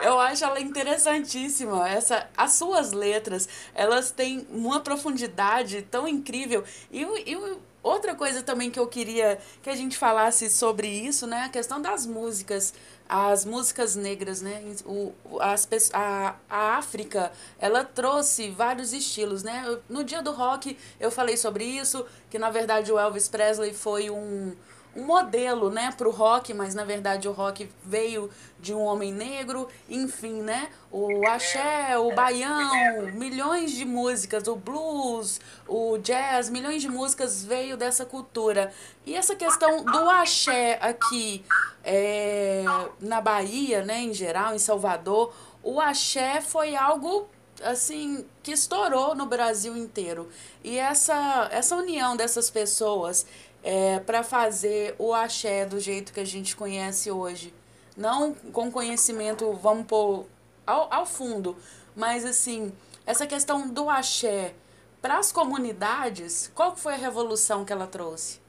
eu 0.00 0.18
acho 0.18 0.44
ela 0.44 0.60
interessantíssima. 0.60 1.88
Essa, 1.88 2.30
as 2.36 2.52
suas 2.52 2.92
letras, 2.92 3.48
elas 3.74 4.10
têm 4.10 4.46
uma 4.48 4.80
profundidade 4.80 5.82
tão 5.82 6.08
incrível. 6.08 6.64
E, 6.90 7.02
e 7.02 7.58
outra 7.82 8.14
coisa 8.14 8.42
também 8.42 8.70
que 8.70 8.78
eu 8.78 8.86
queria 8.86 9.38
que 9.62 9.68
a 9.68 9.76
gente 9.76 9.98
falasse 9.98 10.48
sobre 10.48 10.88
isso, 10.88 11.26
né? 11.26 11.44
A 11.44 11.48
questão 11.48 11.82
das 11.82 12.06
músicas, 12.06 12.72
as 13.08 13.44
músicas 13.44 13.96
negras, 13.96 14.42
né? 14.42 14.62
O, 14.84 15.12
as, 15.40 15.66
a, 15.94 16.36
a 16.48 16.76
África, 16.76 17.32
ela 17.58 17.84
trouxe 17.84 18.50
vários 18.50 18.92
estilos, 18.92 19.42
né? 19.42 19.78
No 19.88 20.04
dia 20.04 20.22
do 20.22 20.32
rock 20.32 20.76
eu 21.00 21.10
falei 21.10 21.36
sobre 21.36 21.64
isso, 21.64 22.04
que 22.28 22.38
na 22.38 22.50
verdade 22.50 22.92
o 22.92 22.98
Elvis 22.98 23.28
Presley 23.28 23.72
foi 23.72 24.10
um 24.10 24.54
um 24.98 25.06
modelo, 25.06 25.70
né, 25.70 25.94
para 25.96 26.08
o 26.08 26.10
rock, 26.10 26.52
mas 26.52 26.74
na 26.74 26.84
verdade 26.84 27.28
o 27.28 27.32
rock 27.32 27.70
veio 27.84 28.28
de 28.58 28.74
um 28.74 28.80
homem 28.80 29.12
negro, 29.12 29.68
enfim, 29.88 30.42
né? 30.42 30.68
O 30.90 31.24
axé, 31.28 31.96
o 31.96 32.12
baião, 32.12 33.12
milhões 33.14 33.70
de 33.70 33.84
músicas, 33.84 34.48
o 34.48 34.56
blues, 34.56 35.40
o 35.68 35.96
jazz, 35.98 36.50
milhões 36.50 36.82
de 36.82 36.88
músicas 36.88 37.44
veio 37.44 37.76
dessa 37.76 38.04
cultura. 38.04 38.72
E 39.06 39.14
essa 39.14 39.36
questão 39.36 39.84
do 39.84 40.10
axé 40.10 40.78
aqui 40.82 41.44
é, 41.84 42.64
na 43.00 43.20
Bahia, 43.20 43.84
né, 43.84 44.00
em 44.00 44.12
geral, 44.12 44.54
em 44.54 44.58
Salvador, 44.58 45.32
o 45.62 45.80
axé 45.80 46.40
foi 46.40 46.74
algo 46.74 47.28
assim 47.62 48.24
que 48.42 48.52
estourou 48.52 49.14
no 49.14 49.26
Brasil 49.26 49.76
inteiro. 49.76 50.28
E 50.62 50.78
essa 50.78 51.48
essa 51.50 51.76
união 51.76 52.16
dessas 52.16 52.50
pessoas 52.50 53.26
é, 53.62 54.00
para 54.00 54.22
fazer 54.22 54.94
o 54.98 55.12
axé 55.14 55.66
do 55.66 55.80
jeito 55.80 56.12
que 56.12 56.20
a 56.20 56.24
gente 56.24 56.56
conhece 56.56 57.10
hoje. 57.10 57.54
Não 57.96 58.32
com 58.34 58.70
conhecimento, 58.70 59.52
vamos 59.54 59.86
pôr 59.86 60.26
ao, 60.66 60.92
ao 60.92 61.06
fundo, 61.06 61.56
mas 61.96 62.24
assim, 62.24 62.72
essa 63.04 63.26
questão 63.26 63.68
do 63.68 63.90
axé 63.90 64.54
para 65.00 65.18
as 65.18 65.32
comunidades, 65.32 66.50
qual 66.54 66.76
foi 66.76 66.94
a 66.94 66.96
revolução 66.96 67.64
que 67.64 67.72
ela 67.72 67.86
trouxe? 67.86 68.40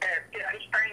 É, 0.00 0.20
porque 0.20 0.40
a 0.40 0.52
gente 0.52 0.64
está 0.64 0.88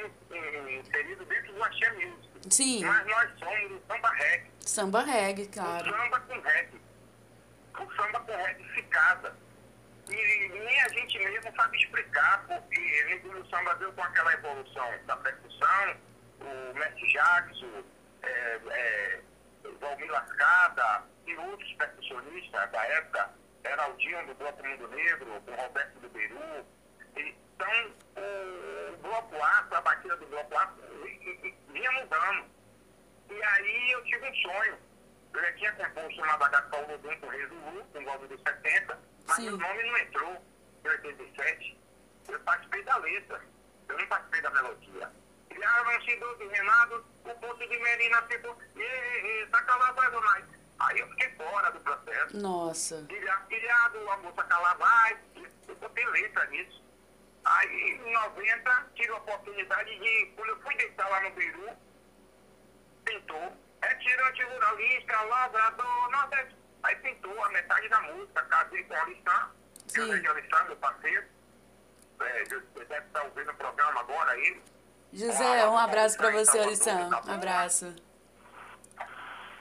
inserido 0.80 1.26
dentro 1.26 1.54
do 1.54 1.64
axé 1.64 1.92
music. 1.94 2.26
Sim. 2.50 2.86
Mas 2.86 3.08
nós 3.08 3.30
somos 3.40 3.72
o 3.72 3.82
samba 3.88 4.10
reggae. 4.10 4.52
Samba 4.60 5.02
reggae, 5.02 5.48
claro. 5.48 5.90
O 5.90 5.98
samba 5.98 6.20
com 6.20 6.40
reggae. 6.40 6.82
O 7.74 7.96
samba 7.96 8.20
com 8.20 8.32
reggae 8.32 8.76
se 8.76 8.84
casa. 8.84 9.36
E 10.10 10.50
nem 10.50 10.82
a 10.82 10.88
gente 10.90 11.18
mesmo 11.18 11.56
sabe 11.56 11.78
explicar, 11.78 12.46
porque 12.48 13.22
no 13.24 13.50
samba 13.50 13.74
veio 13.76 13.92
com 13.94 14.04
aquela 14.04 14.34
evolução 14.34 15.06
da 15.06 15.18
percussão, 15.18 15.98
o 16.42 16.74
Mestre 16.78 17.12
Jackson, 17.12 17.84
é, 18.22 18.60
é, 18.70 19.22
Valmir 19.80 20.12
Lascada 20.12 21.04
e 21.26 21.36
outros 21.38 21.74
percussionistas 21.74 22.72
da 22.72 22.86
época, 22.86 23.32
Heraldinho 23.64 24.28
do 24.28 24.36
Bloco 24.36 24.68
Mundo 24.68 24.88
Negro, 24.90 25.42
com 25.42 25.56
Roberto 25.56 26.00
do 26.00 26.10
Beru. 26.10 26.66
Então, 27.16 27.94
o, 28.18 28.94
o 28.94 28.98
Bloco 28.98 29.36
A, 29.42 29.68
a 29.72 29.82
batida 29.82 30.18
do 30.18 30.26
Bloco 30.28 30.56
A, 30.56 30.74
vinha 31.72 31.92
mudando. 31.94 32.46
E 33.30 33.44
aí 33.44 33.92
eu 33.92 34.04
tive 34.04 34.30
um 34.30 34.36
sonho. 34.36 34.78
Eu 35.34 35.42
já 35.42 35.54
tinha 35.54 35.72
composto 35.74 36.22
uma 36.22 36.38
bagaça 36.38 36.70
Paulo 36.70 36.98
Dum 37.00 37.20
com 37.20 37.28
o 37.28 37.30
Rei 37.30 37.48
Zulu, 37.48 37.86
com 37.92 38.00
o 38.00 38.04
golpe 38.04 38.28
dos 38.28 38.42
70, 38.42 39.00
mas 39.28 39.36
Sim. 39.38 39.50
o 39.50 39.58
nome 39.58 39.84
não 39.84 39.98
entrou 39.98 40.46
em 40.84 40.88
87. 40.88 41.80
Eu 42.28 42.40
participei 42.40 42.84
da 42.84 42.98
letra, 42.98 43.42
eu 43.90 43.98
não 43.98 44.08
participei 44.08 44.42
da 44.42 44.50
melodia. 44.52 45.12
Criaram-se 45.50 46.16
do 46.18 46.48
Renato, 46.50 47.06
o 47.24 47.36
ponto 47.36 47.68
de 47.68 47.80
Merina 47.80 48.22
ficou, 48.24 48.58
e, 48.76 49.48
tá 49.48 49.62
calado 49.64 50.22
mais. 50.22 50.46
Aí 50.80 51.00
eu 51.00 51.08
fiquei 51.10 51.30
fora 51.36 51.72
do 51.72 51.80
processo. 51.80 52.38
Nossa. 52.38 53.06
Criado, 53.48 54.10
a 54.12 54.18
moça 54.18 54.44
Calavai, 54.44 55.18
eu 55.68 55.76
botei 55.76 56.06
letra 56.06 56.46
nisso. 56.48 56.84
Aí, 57.46 58.02
em 58.06 58.12
90, 58.12 58.88
tive 58.96 59.10
a 59.10 59.18
oportunidade 59.18 60.00
de, 60.00 60.34
quando 60.36 60.50
eu 60.50 60.62
fui 60.62 60.76
deitar 60.76 61.08
lá 61.10 61.22
no 61.22 61.32
Beirut, 61.32 61.78
pintou, 63.06 63.54
é 63.82 63.96
tirante 63.96 64.44
ruralista, 64.44 65.22
lavrador, 65.22 66.12
nordeste. 66.12 66.56
Aí 66.86 66.96
pintou 66.98 67.44
a 67.44 67.50
metade 67.50 67.90
da 67.90 68.00
música, 68.02 68.44
com 68.44 68.94
o 68.94 69.02
Alissan, 69.02 69.52
que 69.92 70.00
é 70.00 70.04
o 70.04 70.32
Alissan, 70.32 70.64
meu 70.66 70.76
parceiro. 70.78 71.26
É, 72.20 72.44
deve 72.44 73.06
estar 73.08 73.24
ouvindo 73.24 73.52
o 73.52 73.56
programa 73.56 74.02
agora 74.02 74.38
ele. 74.38 74.64
José, 75.12 75.68
um 75.68 75.78
abraço 75.78 76.16
para 76.16 76.30
você, 76.30 76.60
Alissan. 76.60 77.10
Um 77.10 77.34
abraço. 77.34 77.96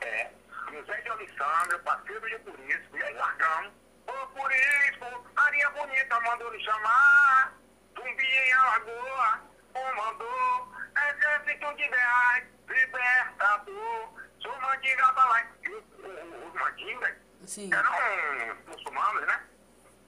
É, 0.02 0.30
José 0.70 1.00
de 1.00 1.08
Alissan, 1.08 1.68
meu 1.68 1.78
parceiro 1.80 2.28
de 2.28 2.38
por 2.40 2.60
isso. 2.60 2.96
E 2.96 3.02
aí 3.02 3.14
largamos. 3.14 3.72
Ô, 4.06 4.26
por 4.26 4.52
isso, 4.52 5.24
Arinha 5.36 5.70
Bonita 5.70 6.20
mandou 6.20 6.52
lhe 6.52 6.62
chamar. 6.62 7.54
Tumbi 7.94 8.22
em 8.22 8.52
Alagoa, 8.52 9.40
comandou. 9.72 10.74
Exército 11.08 11.74
de 11.74 11.84
ideais, 11.84 12.44
libertador. 12.68 14.12
Sou 14.40 14.60
mandinga 14.60 15.12
balai. 15.12 15.48
Os 16.30 16.54
mandingas 16.54 17.14
Sim. 17.46 17.70
eram 17.72 17.92
muçulmanos, 18.66 19.26
né? 19.26 19.42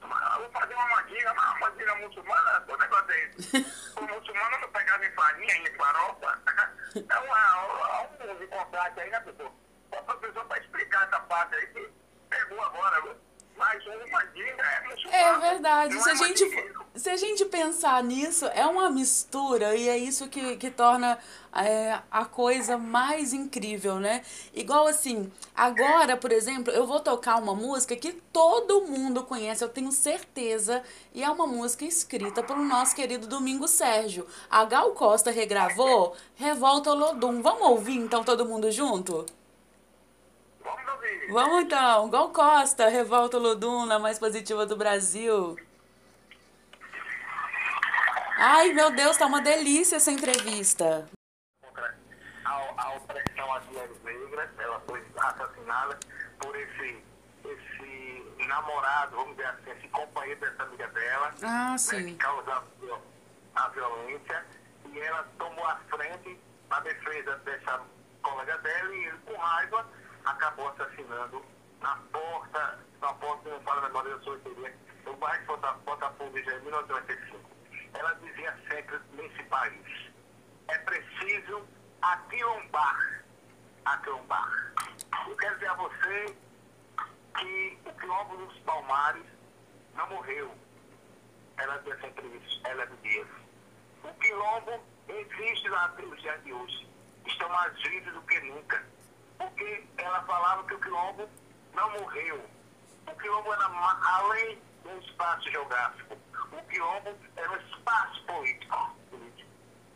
Mas 0.01 0.37
vou 0.37 0.49
fazer 0.51 0.73
uma 0.73 0.87
mandinga, 0.87 1.33
mas 1.33 1.45
uma 1.45 1.59
mandinga 1.59 1.95
muçulmana, 1.95 2.65
o 2.67 2.77
negócio 2.77 3.11
é 3.11 3.25
esse. 3.25 3.57
o 3.97 4.01
muçulmano 4.01 4.57
não 4.59 4.71
pegava 4.71 5.05
em 5.05 5.11
farinha, 5.11 5.57
em 5.57 5.75
farofa. 5.75 6.41
É 6.97 7.19
uma, 7.19 8.01
um, 8.07 8.31
um 8.31 8.39
de 8.39 8.47
contraste 8.47 8.99
aí, 8.99 9.09
né, 9.11 9.19
pessoal? 9.19 9.53
Só 9.93 10.01
para 10.01 10.13
a 10.15 10.17
pessoa 10.17 10.45
para 10.45 10.59
explicar 10.59 11.05
essa 11.05 11.19
parte 11.19 11.53
aí 11.53 11.67
que 11.67 11.93
pegou 12.29 12.61
agora, 12.63 13.01
viu? 13.01 13.15
É 15.11 15.37
verdade. 15.39 16.01
Se 16.01 16.09
a, 16.09 16.15
gente, 16.15 16.73
se 16.95 17.09
a 17.09 17.17
gente 17.17 17.45
pensar 17.45 18.03
nisso, 18.03 18.45
é 18.47 18.65
uma 18.65 18.89
mistura 18.89 19.75
e 19.75 19.89
é 19.89 19.97
isso 19.97 20.27
que, 20.27 20.57
que 20.57 20.69
torna 20.69 21.17
é, 21.53 21.99
a 22.11 22.25
coisa 22.25 22.77
mais 22.77 23.33
incrível, 23.33 23.99
né? 23.99 24.21
Igual 24.53 24.87
assim, 24.87 25.31
agora, 25.55 26.15
por 26.15 26.31
exemplo, 26.31 26.71
eu 26.71 26.85
vou 26.85 26.99
tocar 26.99 27.41
uma 27.41 27.55
música 27.55 27.95
que 27.95 28.13
todo 28.13 28.85
mundo 28.85 29.23
conhece, 29.23 29.63
eu 29.63 29.69
tenho 29.69 29.91
certeza, 29.91 30.83
e 31.13 31.23
é 31.23 31.29
uma 31.29 31.47
música 31.47 31.85
escrita 31.85 32.43
pelo 32.43 32.63
nosso 32.63 32.95
querido 32.95 33.27
Domingo 33.27 33.67
Sérgio. 33.67 34.27
A 34.49 34.65
Gal 34.65 34.91
Costa 34.91 35.31
regravou 35.31 36.15
Revolta 36.35 36.93
Lodum. 36.93 37.41
Vamos 37.41 37.67
ouvir 37.67 37.97
então 37.97 38.23
todo 38.23 38.45
mundo 38.45 38.71
junto? 38.71 39.25
Vamos 41.29 41.63
então, 41.63 42.09
Gal 42.09 42.29
Costa, 42.29 42.87
Revolta 42.87 43.37
Lodum, 43.37 43.85
na 43.85 43.99
mais 43.99 44.17
positiva 44.17 44.65
do 44.65 44.77
Brasil. 44.77 45.57
Ai, 48.37 48.71
meu 48.71 48.91
Deus, 48.91 49.17
tá 49.17 49.25
uma 49.25 49.41
delícia 49.41 49.97
essa 49.97 50.11
entrevista. 50.11 51.09
A, 52.45 52.89
opressão 52.91 53.53
às 53.53 53.65
mulheres 53.65 53.97
negras, 54.03 54.49
ela 54.57 54.79
foi 54.87 55.03
assassinada 55.17 55.99
por 56.39 56.55
esse, 56.55 57.03
esse 57.43 58.45
namorado, 58.47 59.15
vamos 59.17 59.35
dizer 59.35 59.47
assim, 59.47 59.71
esse 59.71 59.87
companheiro 59.89 60.39
dessa 60.39 60.63
amiga 60.63 60.87
dela, 60.87 61.33
Ah, 61.43 61.71
né, 61.71 61.77
sim. 61.77 62.05
que 62.05 62.15
causa 62.15 62.63
a 63.55 63.67
violência, 63.69 64.45
e 64.93 64.99
ela 64.99 65.27
tomou 65.37 65.65
a 65.65 65.75
frente 65.89 66.39
na 66.69 66.79
defesa 66.81 67.35
dessa 67.37 67.81
colega 68.21 68.57
dela 68.59 68.95
e 68.95 69.05
ele, 69.05 69.17
com 69.25 69.35
raiva, 69.35 69.85
acabou 70.31 70.67
assassinando 70.69 71.43
na 71.81 71.95
porta, 72.11 72.79
na 73.01 73.13
porta, 73.13 73.49
não 73.49 73.61
falo 73.61 73.85
agora, 73.85 74.09
eu 74.09 74.23
sou 74.23 74.37
teria, 74.39 74.75
no 75.05 75.13
bairro 75.17 75.39
de 75.41 75.45
Bota- 75.47 75.73
Botafogo, 75.85 76.39
já 76.43 76.53
em 76.57 76.61
1995. 76.61 77.49
Ela 77.93 78.13
dizia 78.15 78.57
sempre 78.69 78.99
nesse 79.13 79.43
país, 79.43 80.11
é 80.67 80.77
preciso 80.79 81.67
aquilombar, 82.01 83.23
aquilombar. 83.85 84.73
Eu 85.27 85.35
quero 85.37 85.53
dizer 85.55 85.69
a 85.69 85.73
você 85.75 86.35
que 87.37 87.79
o 87.85 87.93
quilombo 87.93 88.37
dos 88.37 88.57
Palmares 88.59 89.25
não 89.95 90.07
morreu. 90.09 90.53
Ela 91.57 91.77
dizia 91.79 91.97
sempre 92.01 92.27
isso, 92.27 92.61
ela 92.65 92.85
dizia. 92.87 93.25
O 94.03 94.13
quilombo 94.15 94.83
existe 95.07 95.69
lá 95.69 95.89
pelos 95.89 96.19
dias 96.21 96.43
de 96.43 96.53
hoje. 96.53 96.87
Estão 97.25 97.49
mais 97.49 97.73
vivos 97.81 98.13
do 98.13 98.21
que 98.23 98.39
nunca. 98.41 98.83
Porque 99.37 99.85
ela 99.97 100.21
falava 100.23 100.63
que 100.63 100.73
o 100.73 100.79
quilombo 100.79 101.29
não 101.73 101.91
morreu. 101.91 102.43
O 103.07 103.15
quilombo 103.15 103.53
era 103.53 103.65
além 103.65 104.61
do 104.83 104.97
espaço 104.99 105.49
geográfico. 105.49 106.17
O 106.51 106.63
quilombo 106.63 107.15
era 107.35 107.51
um 107.51 107.57
espaço 107.57 108.23
político. 108.25 108.95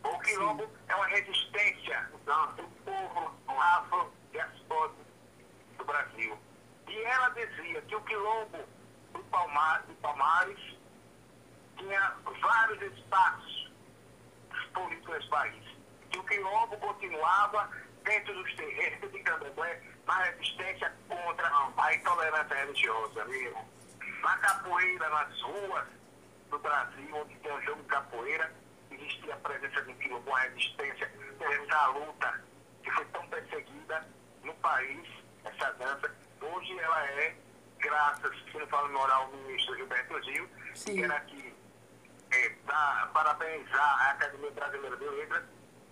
O 0.03 0.19
quilombo 0.19 0.69
é 0.87 0.95
uma 0.95 1.07
resistência 1.07 2.09
do 2.55 2.63
povo 2.83 3.31
afro-diaspórico 3.47 5.05
do 5.77 5.85
Brasil. 5.85 6.37
E 6.87 6.97
ela 7.03 7.29
dizia 7.29 7.81
que 7.83 7.95
o 7.95 8.01
quilombo 8.01 8.57
do, 9.13 9.23
Palmar, 9.25 9.83
do 9.83 9.93
Palmares 9.95 10.59
tinha 11.77 12.15
vários 12.41 12.81
espaços 12.97 13.71
políticos 14.73 15.15
nesse 15.15 15.29
país. 15.29 15.63
Que 16.09 16.19
o 16.19 16.23
quilombo 16.25 16.77
continuava 16.77 17.69
dentro 18.03 18.33
dos 18.33 18.55
terrenos 18.55 19.11
de 19.11 19.19
Candomblé 19.19 19.81
na 20.05 20.23
resistência 20.23 20.91
contra 21.07 21.51
a 21.77 21.93
intolerância 21.93 22.55
religiosa, 22.55 23.25
viu? 23.25 23.55
Na 24.21 24.37
capoeira, 24.37 25.09
nas 25.09 25.41
ruas, 25.41 25.87
do 26.51 26.59
Brasil, 26.59 27.15
onde 27.15 27.35
tem 27.37 27.51
um 27.51 27.61
jogo 27.61 27.81
de 27.81 27.87
capoeira, 27.87 28.53
existia 28.91 29.33
a 29.33 29.37
presença 29.37 29.81
de 29.81 29.91
um 29.91 29.95
quilombo, 29.95 30.29
uma 30.29 30.39
resistência, 30.41 31.11
essa 31.39 31.87
luta 31.87 32.43
que 32.83 32.91
foi 32.91 33.05
tão 33.05 33.25
perseguida 33.27 34.05
no 34.43 34.53
país, 34.55 35.07
essa 35.45 35.71
dança. 35.73 36.13
Hoje 36.41 36.77
ela 36.77 37.05
é, 37.07 37.35
graças, 37.79 38.37
se 38.51 38.57
não 38.57 38.67
falo 38.67 38.89
no 38.89 38.99
oral, 38.99 39.23
ao 39.23 39.31
ministro 39.31 39.75
Gilberto 39.77 40.21
Gil, 40.23 40.49
Sim. 40.75 40.95
que 40.95 41.03
era 41.03 41.15
aqui 41.15 41.55
é, 42.31 42.49
dar, 42.65 43.09
parabenizar 43.13 44.01
a 44.01 44.11
Academia 44.11 44.51
Brasileira 44.51 44.97
de 44.97 45.05
Letras 45.05 45.43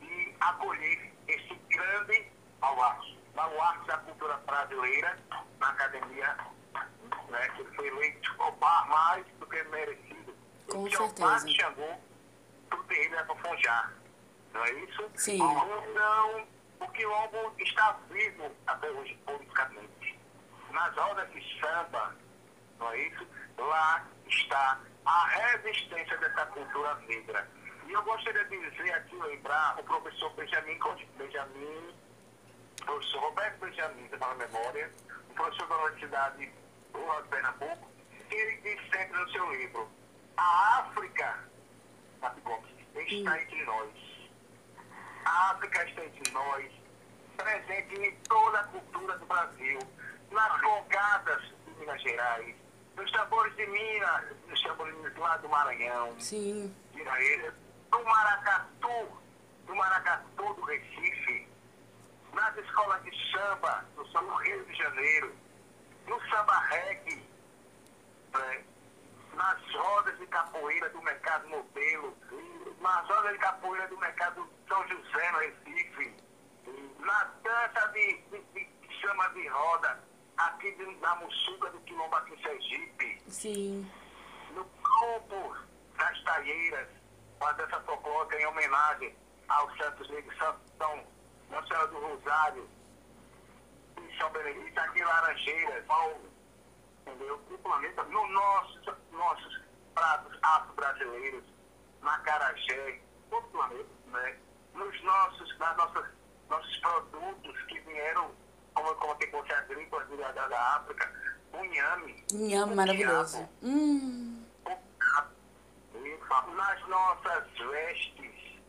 e 0.01 0.35
acolher 0.41 1.13
esse 1.27 1.55
grande 1.79 2.31
baluarte, 2.59 3.17
baluarte 3.35 3.87
da 3.87 3.97
cultura 3.99 4.37
brasileira 4.45 5.17
na 5.59 5.69
Academia, 5.69 6.37
né, 7.29 7.49
que 7.55 7.61
ele 7.61 7.75
foi 7.75 7.87
eleito 7.87 8.35
mais 8.89 9.25
do 9.39 9.45
que 9.47 9.63
merecido. 9.63 10.35
Com 10.69 10.83
o 10.83 10.89
certeza. 10.89 11.47
Jeová 11.47 11.47
chamou 11.47 12.01
para 12.69 12.79
o 12.79 12.83
terreiro 12.83 13.15
da 13.15 13.35
Fonjar, 13.35 13.93
não 14.53 14.65
é 14.65 14.71
isso? 14.71 15.11
Sim. 15.15 15.35
Então, 15.35 16.47
o 16.79 16.87
quilombo 16.89 17.53
está 17.59 17.97
vivo 18.09 18.51
até 18.67 18.89
hoje 18.91 19.17
politicamente. 19.25 20.19
Nas 20.71 20.95
rodas 20.95 21.31
de 21.31 21.59
samba, 21.59 22.15
não 22.77 22.91
é 22.91 22.97
isso? 23.07 23.27
Lá 23.57 24.05
está 24.27 24.79
a 25.05 25.27
resistência 25.27 26.17
dessa 26.17 26.45
cultura 26.47 26.95
negra. 27.07 27.47
E 27.89 27.91
eu 27.91 28.03
gostaria 28.03 28.45
de 28.45 28.69
dizer 28.69 28.93
aqui, 28.93 29.15
lembrar 29.15 29.79
o 29.79 29.83
professor 29.83 30.31
Benjamin, 30.33 30.77
Benjamin 31.17 31.93
professor 32.85 33.21
Roberto 33.21 33.59
Benjamin, 33.59 34.07
da 34.07 34.35
memória, 34.35 34.91
o 35.29 35.33
professor 35.33 35.67
da 35.67 35.77
Universidade 35.77 36.51
Rural 36.93 37.23
de 37.23 37.29
Pernambuco, 37.29 37.89
que 38.29 38.35
ele 38.35 38.57
diz 38.61 38.79
sempre 38.91 39.19
no 39.19 39.31
seu 39.31 39.51
livro, 39.55 39.89
a 40.37 40.79
África, 40.79 41.39
como, 42.43 42.63
está 42.95 43.41
entre 43.41 43.65
nós. 43.65 43.89
A 45.25 45.51
África 45.51 45.89
está 45.89 46.05
entre 46.05 46.31
nós, 46.31 46.71
presente 47.37 47.95
em 47.95 48.15
toda 48.27 48.59
a 48.59 48.63
cultura 48.65 49.17
do 49.17 49.25
Brasil, 49.25 49.79
nas 50.31 50.61
congadas 50.61 51.41
de 51.65 51.71
Minas 51.79 52.01
Gerais, 52.03 52.55
nos 52.95 53.11
tambores 53.11 53.55
de 53.55 53.65
Minas, 53.65 54.25
nos 54.47 54.61
tambores 54.61 54.95
lá 55.17 55.37
do 55.37 55.49
Maranhão, 55.49 56.19
Sim. 56.19 56.75
de 56.93 57.01
Iraíra, 57.01 57.53
do 57.91 58.03
Maracatu, 58.03 59.19
do 59.65 59.75
Maracatu 59.75 60.53
do 60.53 60.61
Recife, 60.61 61.47
nas 62.33 62.57
escolas 62.57 63.03
de 63.03 63.11
samba, 63.31 63.85
no 63.95 64.07
São 64.11 64.35
Rio 64.37 64.65
de 64.65 64.75
Janeiro, 64.75 65.35
no 66.07 66.19
samba 66.29 66.59
reggae, 66.69 67.23
né? 68.33 68.63
nas 69.33 69.57
rodas 69.73 70.17
de 70.19 70.27
capoeira 70.27 70.89
do 70.89 71.01
Mercado 71.01 71.47
Modelo, 71.49 72.15
nas 72.81 73.07
rodas 73.07 73.33
de 73.33 73.39
capoeira 73.39 73.87
do 73.87 73.97
Mercado 73.97 74.49
São 74.67 74.87
José, 74.87 75.31
no 75.31 75.39
Recife, 75.39 76.15
na 76.99 77.23
dança 77.43 77.87
de, 77.93 78.17
de, 78.29 78.41
de 78.53 79.01
chama 79.01 79.27
de 79.29 79.47
roda, 79.47 79.99
aqui 80.37 80.71
de, 80.71 80.85
na 80.97 81.15
Mussuca 81.15 81.69
do 81.71 81.79
Quilombo 81.81 82.15
aqui 82.15 82.33
em 82.33 82.41
Sergipe, 82.41 83.21
Sim. 83.27 83.91
no 84.53 84.63
grupo 84.63 85.57
das 85.97 86.23
Taieiras, 86.23 86.87
uma 87.39 87.51
dança 87.53 87.79
folclórica 87.81 88.39
em 88.39 88.45
homenagem 88.45 89.15
aos 89.47 89.77
Santos 89.77 90.09
Negros 90.09 90.37
São 90.37 91.03
Nossa 91.49 91.67
Senhora 91.67 91.87
do 91.87 91.99
Rosário, 91.99 92.69
em 93.97 94.17
São 94.17 94.29
Benedito, 94.31 94.79
aqui 94.79 94.99
em 94.99 95.03
Laranjeiras, 95.03 95.85
Paulo, 95.85 96.29
entendeu? 97.05 97.41
O 97.49 97.57
planeta, 97.59 98.03
no 98.03 98.27
nossos, 98.27 98.81
nossos 99.11 99.61
pratos 99.95 100.37
afro-brasileiros, 100.41 101.43
na 102.01 102.17
Carajé, 102.19 103.01
todo 103.29 103.45
o 103.45 103.49
planeta, 103.49 103.89
né? 104.07 104.37
Nos 104.73 105.03
nossos, 105.03 105.57
nas 105.57 105.75
nossas, 105.77 106.05
nossos 106.49 106.77
produtos 106.77 107.61
que 107.63 107.79
vieram, 107.81 108.31
como, 108.73 108.95
como 108.95 109.15
tem 109.15 109.29
você 109.31 109.53
agrícola 109.53 110.05
da, 110.05 110.47
da 110.47 110.75
África, 110.77 111.11
o 111.53 111.65
inhame, 111.65 112.23
Inhame 112.31 112.73
o 112.73 112.75
maravilhoso. 112.75 113.37
quiabo, 113.37 113.49
Hum. 113.63 114.38
Nas 116.29 116.87
nossas 116.87 117.43
vestes, 117.57 118.61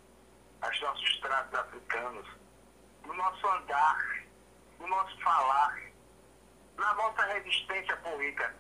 os 0.67 0.81
nossos 0.81 1.21
tratos 1.21 1.59
africanos, 1.59 2.27
no 3.07 3.15
nosso 3.15 3.47
andar, 3.49 4.25
no 4.79 4.89
nosso 4.89 5.21
falar, 5.21 5.81
na 6.77 6.95
nossa 6.95 7.23
resistência 7.27 7.97
política. 7.99 8.55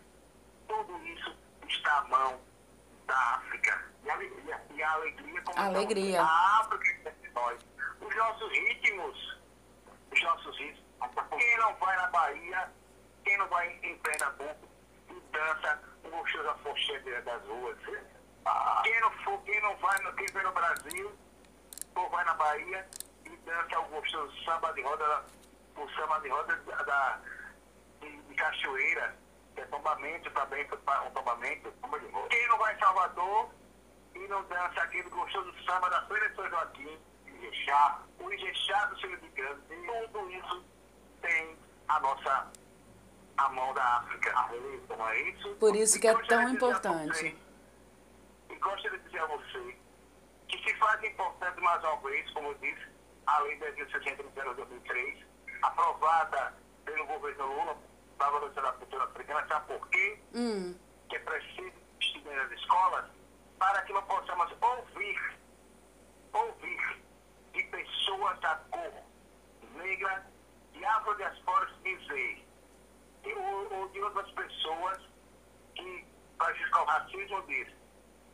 Tudo 0.68 1.06
isso 1.06 1.34
está 1.66 1.98
à 1.98 2.04
mão 2.08 2.40
da 3.06 3.16
África. 3.16 3.90
E 4.04 4.10
a 4.10 4.14
alegria, 4.14 4.62
e 4.70 4.82
a 4.82 4.92
alegria 4.92 5.42
como 5.42 5.58
Alegria. 5.58 6.22
a 6.22 6.60
África 6.60 6.86
está 6.88 7.10
entre 7.10 7.30
nós. 7.30 7.58
Os 8.00 8.16
nossos 8.16 8.52
ritmos, 8.52 9.38
os 10.12 10.22
nossos 10.22 10.58
ritmos. 10.58 10.80
Quem 11.30 11.58
não 11.58 11.74
vai 11.76 11.96
na 11.96 12.06
Bahia, 12.08 12.70
quem 13.24 13.36
não 13.38 13.48
vai 13.48 13.78
em 13.82 13.98
Pernambuco 13.98 14.68
e 15.08 15.20
dança 15.32 15.82
o 16.04 16.10
gostoso 16.10 16.48
afoxé 16.50 16.98
das 17.22 17.42
ruas. 17.46 17.78
Quem 18.82 19.00
não 19.00 19.10
for, 19.24 19.40
quem 19.42 19.60
não 19.62 19.76
vai, 19.76 19.98
no- 20.02 20.12
quem 20.14 20.26
vem 20.26 20.42
no 20.42 20.52
Brasil, 20.52 21.12
ou 21.94 22.08
vai 22.10 22.24
na 22.24 22.34
Bahia 22.34 22.88
e 23.24 23.36
dança 23.38 23.78
o 23.80 23.84
gostoso 23.88 24.44
samba 24.44 24.72
de 24.72 24.82
roda, 24.82 25.24
o 25.76 25.88
samba 25.90 26.18
de 26.20 26.28
roda 26.28 26.56
da, 26.56 26.82
da- 26.82 27.20
de, 28.00 28.16
de 28.22 28.34
cachoeira, 28.34 29.16
que 29.54 29.60
é 29.60 29.64
tombamento 29.66 30.30
também, 30.30 30.64
um 30.64 31.10
tombamento. 31.10 31.72
Quem 32.30 32.48
não 32.48 32.58
vai 32.58 32.74
em 32.74 32.78
Salvador 32.78 33.50
e 34.14 34.18
não 34.28 34.42
dança 34.44 34.80
aquele 34.82 35.08
gostoso 35.10 35.52
samba 35.64 35.90
da 35.90 36.02
Feira 36.06 36.28
de 36.30 36.36
São 36.36 36.48
Joaquim, 36.48 36.98
Ijexá, 37.26 37.98
o 38.18 38.32
Ijexá 38.32 38.86
do 38.86 39.00
Senhor 39.00 39.16
de 39.18 39.28
Grande, 39.28 39.60
tudo 40.12 40.30
isso 40.30 40.64
tem 41.22 41.56
a 41.88 42.00
nossa 42.00 42.50
a 43.36 43.48
mão 43.50 43.72
da 43.72 43.82
África, 43.98 44.32
não 44.88 45.08
é 45.08 45.20
isso? 45.30 45.54
Por 45.56 45.74
isso 45.74 45.98
que 45.98 46.06
é 46.06 46.10
E 46.10 46.14
gostaria 46.14 46.38
tão 46.38 46.48
a 46.48 46.52
importante. 46.52 47.38
Gostaria 48.60 48.98
de 48.98 49.04
dizer 49.04 49.20
a 49.20 49.26
você 49.26 49.76
que 50.48 50.58
se 50.58 50.76
faz 50.78 51.02
importante 51.04 51.60
mais 51.60 51.82
uma 51.82 51.96
vez, 51.96 52.30
como 52.30 52.48
eu 52.48 52.54
disse, 52.54 52.86
a 53.26 53.38
Lei 53.40 53.58
10.630 53.58 54.16
de 54.16 54.54
2003, 54.54 55.24
aprovada 55.62 56.54
pelo 56.84 57.06
governo 57.06 57.46
Lula, 57.46 57.76
para 58.18 58.26
a 58.26 58.30
valorização 58.30 58.62
da 58.64 58.72
cultura 58.72 59.04
africana, 59.04 59.46
sabe 59.48 59.66
por 59.66 59.88
quê? 59.88 60.18
Hum. 60.34 60.74
que 61.08 61.16
é 61.16 61.18
preciso 61.20 61.72
estudar 62.00 62.34
nas 62.34 62.52
escolas 62.52 63.04
para 63.58 63.82
que 63.82 63.92
não 63.92 64.02
possamos 64.02 64.52
ouvir, 64.60 65.38
ouvir 66.32 67.02
de 67.52 67.62
pessoas 67.64 68.40
da 68.40 68.56
cor 68.70 68.92
negra 69.74 70.26
e 70.74 70.84
afrodiasporas 70.84 71.70
dizer, 71.82 72.44
e, 73.24 73.32
ou, 73.34 73.72
ou 73.74 73.88
de 73.90 74.00
outras 74.00 74.30
pessoas 74.32 74.98
que 75.74 76.06
praticam 76.38 76.84
racismo 76.84 77.42
diz, 77.46 77.68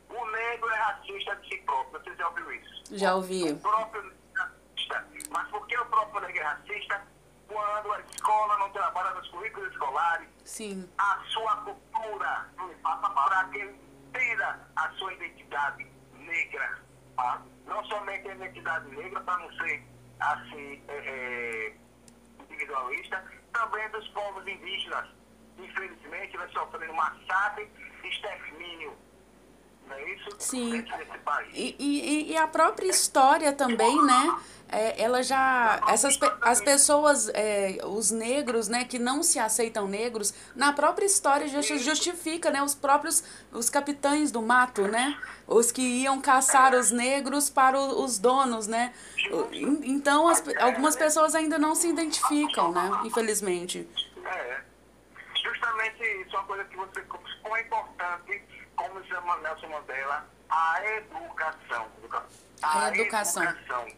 o 0.09 0.25
negro 0.31 0.69
é 0.69 0.77
racista 0.77 1.35
de 1.37 1.49
si 1.49 1.57
próprio, 1.61 2.01
você 2.01 2.15
já 2.15 2.27
ouviu 2.27 2.51
isso? 2.53 2.97
Já 2.97 3.15
ouvi. 3.15 3.51
O 3.51 3.57
próprio 3.57 4.03
negro 4.03 4.17
é 4.35 4.39
racista. 4.39 5.07
Mas 5.29 5.47
por 5.49 5.67
que 5.67 5.77
o 5.77 5.85
próprio 5.85 6.21
negro 6.21 6.41
é 6.41 6.43
racista? 6.43 7.01
Quando 7.47 7.93
a 7.93 7.99
escola 8.01 8.57
não 8.57 8.69
trabalha 8.71 9.13
nos 9.15 9.27
currículos 9.29 9.71
escolares, 9.71 10.27
Sim. 10.43 10.89
a 10.97 11.19
sua 11.27 11.55
cultura, 11.57 12.49
para 12.83 13.43
que 13.51 13.57
ele 13.59 13.79
tenha 14.11 14.59
a 14.75 14.89
sua 14.91 15.13
identidade 15.13 15.87
negra. 16.13 16.81
tá? 17.15 17.41
Não 17.65 17.83
somente 17.85 18.27
a 18.29 18.35
identidade 18.35 18.89
negra, 18.95 19.21
para 19.21 19.37
não 19.39 19.51
ser 19.53 19.83
assim 20.19 20.83
é, 20.87 20.93
é, 20.93 21.75
individualista, 22.43 23.23
também 23.53 23.89
dos 23.91 24.07
povos 24.09 24.45
indígenas. 24.47 25.07
Infelizmente, 25.57 26.37
vai 26.37 26.49
sofrendo 26.49 26.93
massacre 26.93 27.69
e 28.03 28.07
extermínio. 28.07 28.97
É 29.89 30.13
isso? 30.13 30.29
Sim. 30.39 30.85
E, 31.53 31.75
e, 31.79 32.31
e 32.31 32.37
a 32.37 32.47
própria 32.47 32.87
história 32.87 33.53
também, 33.53 34.01
né? 34.03 34.37
É, 34.69 35.01
ela 35.01 35.23
já. 35.23 35.81
Essas, 35.87 36.19
as 36.41 36.59
pessoas, 36.59 37.29
é, 37.29 37.77
os 37.85 38.11
negros, 38.11 38.67
né, 38.67 38.83
que 38.83 38.99
não 38.99 39.23
se 39.23 39.39
aceitam 39.39 39.87
negros, 39.87 40.33
na 40.55 40.73
própria 40.73 41.05
história 41.05 41.47
justi- 41.47 41.79
justifica, 41.79 42.51
né? 42.51 42.61
Os 42.61 42.75
próprios 42.75 43.23
os 43.51 43.69
capitães 43.69 44.29
do 44.29 44.41
mato, 44.41 44.81
né? 44.81 45.17
Os 45.47 45.71
que 45.71 45.81
iam 45.81 46.19
caçar 46.19 46.75
os 46.75 46.91
negros 46.91 47.49
para 47.49 47.79
os 47.79 48.19
donos, 48.19 48.67
né? 48.67 48.93
Então, 49.83 50.27
as, 50.27 50.43
algumas 50.59 50.97
pessoas 50.97 51.33
ainda 51.33 51.57
não 51.57 51.73
se 51.73 51.87
identificam, 51.87 52.73
né? 52.73 53.01
Infelizmente. 53.05 53.87
É. 54.25 54.57
Justamente 55.41 56.03
isso 56.25 56.35
é 56.35 56.39
uma 56.39 56.45
coisa 56.45 56.63
que 56.65 56.75
você 56.75 57.01
como 57.41 57.55
é 57.55 57.61
importante, 57.61 58.41
como 58.77 59.03
chama 59.05 59.35
Nelson 59.37 59.67
Mandela, 59.67 60.25
a 60.49 60.85
educação. 60.85 61.91
A 62.61 62.89
educação. 62.89 63.43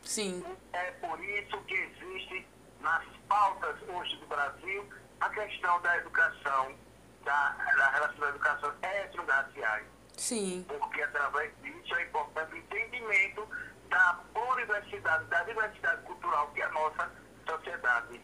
Sim. 0.04 0.44
É 0.74 0.92
por 0.94 1.24
isso 1.24 1.58
que 1.62 1.76
existe 1.76 2.48
nas 2.82 3.06
pautas 3.28 3.76
hoje 3.88 4.16
do 4.18 4.28
Brasil 4.28 4.90
a 5.22 5.30
questão 5.30 5.82
da 5.82 5.98
educação, 5.98 6.76
da, 7.24 7.52
da 7.52 7.90
relação 7.92 8.20
da 8.20 8.30
educação 8.30 8.74
étnico-raciais. 8.82 9.86
Sim. 10.18 10.66
Porque 10.68 11.02
através 11.02 11.52
disso, 11.62 11.96
é 11.96 12.04
importante 12.04 12.54
o 12.54 12.58
entendimento 12.58 13.48
da 13.90 14.20
pluriversidade, 14.34 15.26
da 15.26 15.44
diversidade 15.44 16.02
cultural 16.04 16.48
que 16.54 16.62
é 16.62 16.66
a 16.66 16.72
nossa 16.72 17.12
sociedade. 17.48 18.22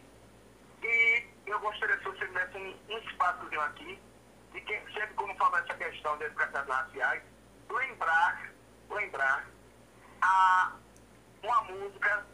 E 0.82 1.24
eu 1.46 1.58
gostaria 1.60 1.96
que 1.96 2.04
você 2.04 2.26
desse 2.26 2.56
um, 2.56 2.76
um 2.88 2.98
espaçozinho 2.98 3.60
aqui, 3.60 3.98
de 4.52 4.60
que 4.60 4.80
sempre 4.92 5.14
questão 6.06 6.18
de 6.18 6.24
educação 6.24 6.64
raciais, 6.66 7.22
lembrar, 7.68 8.52
lembrar 8.90 9.44
a, 10.22 10.72
uma 11.42 11.62
música 11.62 12.26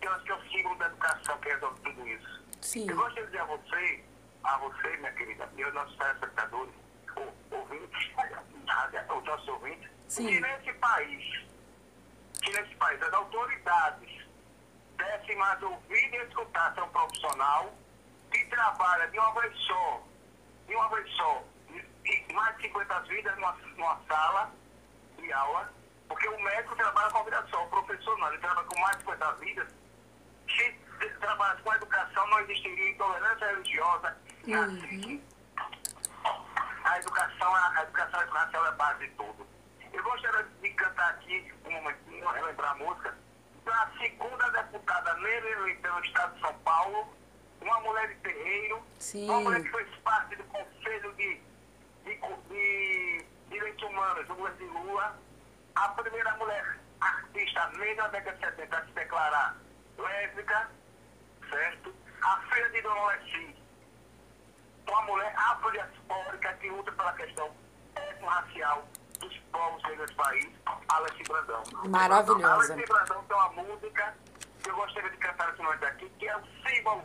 que 0.00 0.08
eu 0.08 0.12
acho 0.12 0.24
que 0.24 0.32
é 0.32 0.34
o 0.34 0.50
símbolo 0.50 0.78
da 0.78 0.86
educação 0.86 1.38
que 1.38 1.48
resolve 1.48 1.80
tudo 1.82 2.08
isso. 2.08 2.42
Sim. 2.60 2.90
Eu 2.90 2.96
gostaria 2.96 3.22
de 3.22 3.26
dizer 3.26 3.42
a 3.42 3.44
você, 3.44 4.04
a 4.42 4.58
você, 4.58 4.96
minha 4.96 5.12
querida, 5.12 5.48
e 5.56 5.62
aos 5.62 5.74
nossos 5.74 5.96
telespectadores, 5.96 6.74
ou 7.14 7.34
ouvintes, 7.52 8.10
os 9.16 9.24
nossos 9.24 9.48
ouvintes, 9.48 9.90
Sim. 10.08 10.26
que 10.26 10.40
nesse 10.40 10.72
país, 10.74 11.46
que 12.42 12.52
nesse 12.52 12.74
país 12.74 13.00
as 13.02 13.12
autoridades 13.12 14.26
dessem 14.96 15.36
mais 15.36 15.62
ouvido 15.62 16.16
e 16.16 16.26
escutar 16.26 16.74
seu 16.74 16.88
profissional 16.88 17.72
que 18.32 18.44
trabalha 18.46 19.06
de 19.08 19.18
uma 19.18 19.40
vez 19.40 19.56
só, 19.58 20.02
de 20.66 20.74
uma 20.74 20.88
vez 20.88 21.08
só, 21.14 21.44
mais 22.32 22.56
de 22.56 22.62
50 22.62 23.00
vidas 23.00 23.34
numa, 23.36 23.52
numa 23.76 24.00
sala 24.08 24.50
de 25.18 25.32
aula, 25.32 25.72
porque 26.08 26.28
o 26.28 26.42
médico 26.42 26.76
trabalha 26.76 27.10
com 27.10 27.18
a 27.18 27.22
vida 27.24 27.46
só, 27.50 27.64
o 27.64 27.68
professor 27.68 28.18
não, 28.18 28.28
ele 28.28 28.38
trabalha 28.38 28.66
com 28.66 28.80
mais 28.80 28.96
de 28.96 29.02
50 29.04 29.32
vidas. 29.34 29.68
Se 30.48 31.08
trabalhasse 31.20 31.62
com 31.62 31.70
a 31.70 31.76
educação, 31.76 32.26
não 32.28 32.40
existiria 32.40 32.90
intolerância 32.90 33.46
religiosa 33.46 34.16
racismo. 34.50 35.22
A 36.84 36.98
educação, 36.98 37.54
a, 37.54 37.78
a 37.78 37.82
educação 37.84 38.20
racial 38.28 38.66
é 38.66 38.68
a 38.68 38.72
base 38.72 39.06
de 39.06 39.14
tudo. 39.14 39.46
Eu 39.92 40.02
gostaria 40.02 40.46
de 40.60 40.70
cantar 40.70 41.10
aqui 41.10 41.52
um 41.64 41.70
momentinho, 41.70 42.28
relembrar 42.28 42.72
a 42.72 42.74
música, 42.74 43.16
da 43.64 43.90
segunda 43.98 44.50
deputada 44.50 45.12
eleita 45.20 45.92
no 45.92 46.04
estado 46.04 46.34
de 46.34 46.40
São 46.40 46.54
Paulo, 46.60 47.14
uma 47.60 47.80
mulher 47.80 48.08
de 48.08 48.14
terreiro, 48.16 48.82
Sim. 48.98 49.28
uma 49.28 49.40
mulher 49.40 49.62
que 49.62 49.70
fez 49.70 49.88
parte 50.02 50.36
do 50.36 50.44
Conselho 50.44 51.12
de, 51.14 51.40
de, 52.04 52.18
de 52.48 53.24
Direitos 53.50 53.82
Humanos 53.82 54.26
do 54.26 54.34
governo 54.34 54.58
de 54.58 54.64
Lula, 54.64 55.18
a 55.74 55.88
primeira 55.88 56.36
mulher 56.36 56.78
artista 57.00 57.68
negra 57.78 58.04
da 58.04 58.18
década 58.18 58.36
de 58.36 58.44
70 58.46 58.76
a 58.76 58.86
se 58.86 58.92
declarar 58.92 59.56
lésbica, 59.98 60.70
certo? 61.50 61.94
A 62.22 62.40
filha 62.42 62.70
de 62.70 62.82
Dona 62.82 63.00
Alessi, 63.00 63.56
uma 64.88 65.02
mulher 65.02 65.34
afrodiaspórica 65.36 66.52
que 66.54 66.70
luta 66.70 66.92
pela 66.92 67.12
questão 67.14 67.50
étnico-racial 67.96 68.88
dos 69.20 69.36
povos 69.52 69.82
do 69.82 70.14
país, 70.14 70.48
Alessi 70.88 71.22
Brandão. 71.24 71.62
Maravilhosa. 71.88 72.74
Alessi 72.74 72.86
Brandão 72.86 73.24
tem 73.24 73.36
uma 73.36 73.48
música 73.50 74.14
que 74.62 74.70
eu 74.70 74.76
gostaria 74.76 75.10
de 75.10 75.16
cantar 75.18 75.52
esse 75.52 75.62
momento 75.62 75.84
aqui, 75.84 76.08
que 76.18 76.28
é 76.28 76.36
o 76.36 76.42
símbolo 76.66 77.04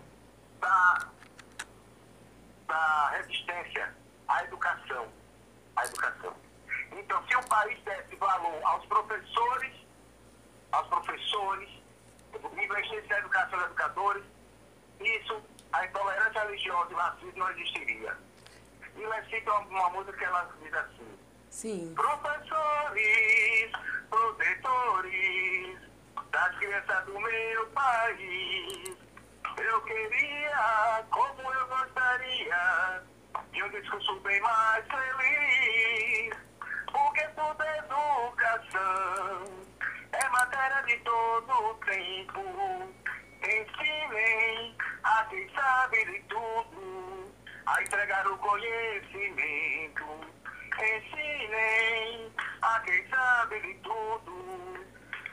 da, 0.60 1.08
da 2.68 3.10
resistência 3.18 3.96
à 4.28 4.44
educação. 4.44 5.08
À 5.76 5.86
educação. 5.86 6.34
Então, 6.92 7.28
se 7.28 7.36
o 7.36 7.44
país 7.48 7.80
desse 7.84 8.16
valor 8.16 8.60
aos 8.64 8.86
professores, 8.86 9.74
aos 10.72 10.88
professores, 10.88 11.70
investisse 12.54 13.08
na 13.08 13.20
educação 13.20 13.58
dos 13.60 13.68
educadores, 13.68 14.24
isso, 15.00 15.42
a 15.72 15.86
intolerância 15.86 16.44
religiosa 16.44 16.92
e 16.92 16.94
o 16.94 16.98
racismo 16.98 17.38
não 17.38 17.50
existiria. 17.52 18.18
E 18.96 19.04
ela 19.04 19.24
cita 19.26 19.54
uma, 19.54 19.70
uma 19.70 19.90
música 19.92 20.18
que 20.18 20.24
ela 20.24 20.50
diz 20.62 20.74
assim, 20.74 21.18
Sim. 21.50 21.94
Professores, 21.96 23.72
protetores 24.10 25.80
das 26.32 26.58
crianças 26.58 27.06
do 27.06 27.20
meu 27.20 27.68
país, 27.68 28.98
eu 29.58 29.82
queria, 29.82 31.06
como 31.10 31.54
eu 31.54 31.68
gostaria, 31.68 33.04
de 33.58 33.64
um 33.64 33.70
discurso 33.70 34.20
bem 34.20 34.40
mais 34.42 34.86
feliz, 34.86 36.36
porque 36.92 37.22
é 37.22 37.34
educação, 38.28 39.46
é 40.12 40.30
matéria 40.30 40.84
de 40.84 40.98
todo 40.98 41.52
o 41.52 41.74
tempo. 41.86 42.94
Ensinem 43.42 44.78
a 45.04 45.26
quem 45.26 45.50
sabe 45.56 46.06
de 46.06 46.20
tudo, 46.30 47.34
a 47.66 47.82
entregar 47.82 48.28
o 48.28 48.38
conhecimento. 48.38 50.06
Ensinem 50.76 52.32
a 52.62 52.80
quem 52.82 53.10
sabe 53.10 53.60
de 53.62 53.74
tudo, 53.82 54.86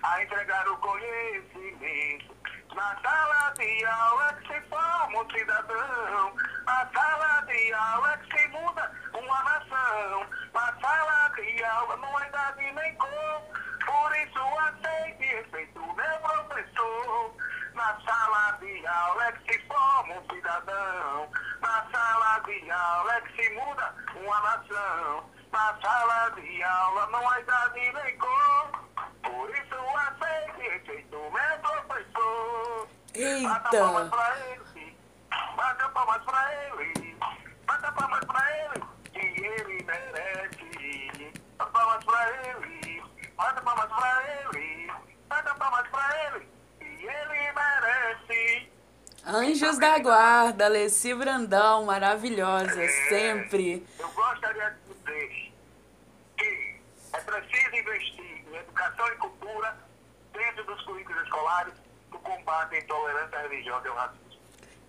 a 0.03 0.23
entregar 0.23 0.67
o 0.69 0.79
conhecimento. 0.79 2.34
Na 2.75 2.97
sala 3.03 3.55
de 3.57 3.85
aula 3.87 4.31
é 4.31 4.33
que 4.35 4.53
se 4.53 4.61
forma 4.69 5.23
um 5.23 5.31
cidadão, 5.31 6.35
na 6.67 6.91
sala 6.93 7.41
de 7.47 7.73
aula 7.73 8.13
é 8.13 8.17
que 8.17 8.37
se 8.37 8.49
muda 8.49 8.91
uma 9.13 9.43
nação, 9.45 10.27
na 10.53 10.81
sala 10.81 11.29
de 11.37 11.65
aula 11.65 11.97
não 11.99 12.19
há 12.19 12.29
idade 12.29 12.73
nem 12.73 12.95
cor, 12.97 13.43
por 13.87 14.17
isso 14.17 14.41
aceite 14.59 15.23
e 15.23 15.37
respeite 15.37 15.79
o 15.79 15.95
meu 15.95 16.19
professor. 16.21 17.37
Na 17.75 17.97
sala 18.01 18.59
de 18.59 18.87
aula 18.87 19.25
é 19.25 19.33
que 19.33 19.53
se 19.53 19.67
forma 19.69 20.15
um 20.15 20.35
cidadão, 20.35 21.31
na 21.61 21.87
sala 21.93 22.39
de 22.41 22.71
aula 22.71 23.15
é 23.15 23.21
que 23.21 23.43
se 23.43 23.51
muda 23.51 23.95
uma 24.17 24.41
nação, 24.41 25.31
na 25.53 25.81
sala 25.81 26.31
de 26.31 26.63
aula 26.65 27.07
não 27.07 27.31
há 27.31 27.41
idade 27.41 27.93
nem 27.93 28.19
cor, 28.19 28.44
professor. 33.15 33.43
Bata 33.49 33.71
palmas 33.71 34.03
Eita! 34.05 34.17
pra 34.17 34.39
ele, 34.51 34.97
bata 35.57 35.89
palmas 35.89 36.23
pra 36.25 36.55
ele, 36.55 37.17
bata 37.67 37.93
palmas 37.93 38.25
pra 38.25 38.59
ele, 38.59 38.85
que 39.13 39.45
ele 39.45 39.85
merece. 39.85 41.33
Bata 41.57 41.71
palmas 41.73 42.05
pra 42.05 42.31
ele, 42.31 43.03
bata 43.37 43.63
palmas 43.63 43.87
pra 43.87 44.23
ele, 44.53 44.93
bata 45.29 45.55
palmas 45.55 45.89
pra 45.89 46.27
ele, 46.27 46.49
que 46.81 47.07
ele 47.07 47.53
merece. 47.53 48.73
Anjos 49.27 49.79
da 49.79 49.99
Guarda, 50.01 50.67
Alessi 50.67 51.15
Brandão, 51.15 51.85
maravilhosa, 51.85 52.83
É, 52.83 52.89
sempre. 53.09 53.87
Eu 53.99 54.09
gostaria 54.11 54.71
de 54.71 54.95
dizer 54.95 55.53
que 56.37 56.81
é 57.13 57.21
preciso 57.21 57.77
investir 57.77 58.45
em 58.49 58.57
educação 58.57 59.07
e 59.09 59.17
cultura 59.17 59.77
dentro 60.33 60.65
dos 60.65 60.83
currículos 60.83 61.23
escolares 61.23 61.84
combate 62.25 62.75
à 62.75 62.79
intolerância 62.79 63.39
religiosa 63.39 63.87
e 63.87 63.91
ao 63.91 63.97
racismo. 63.97 64.25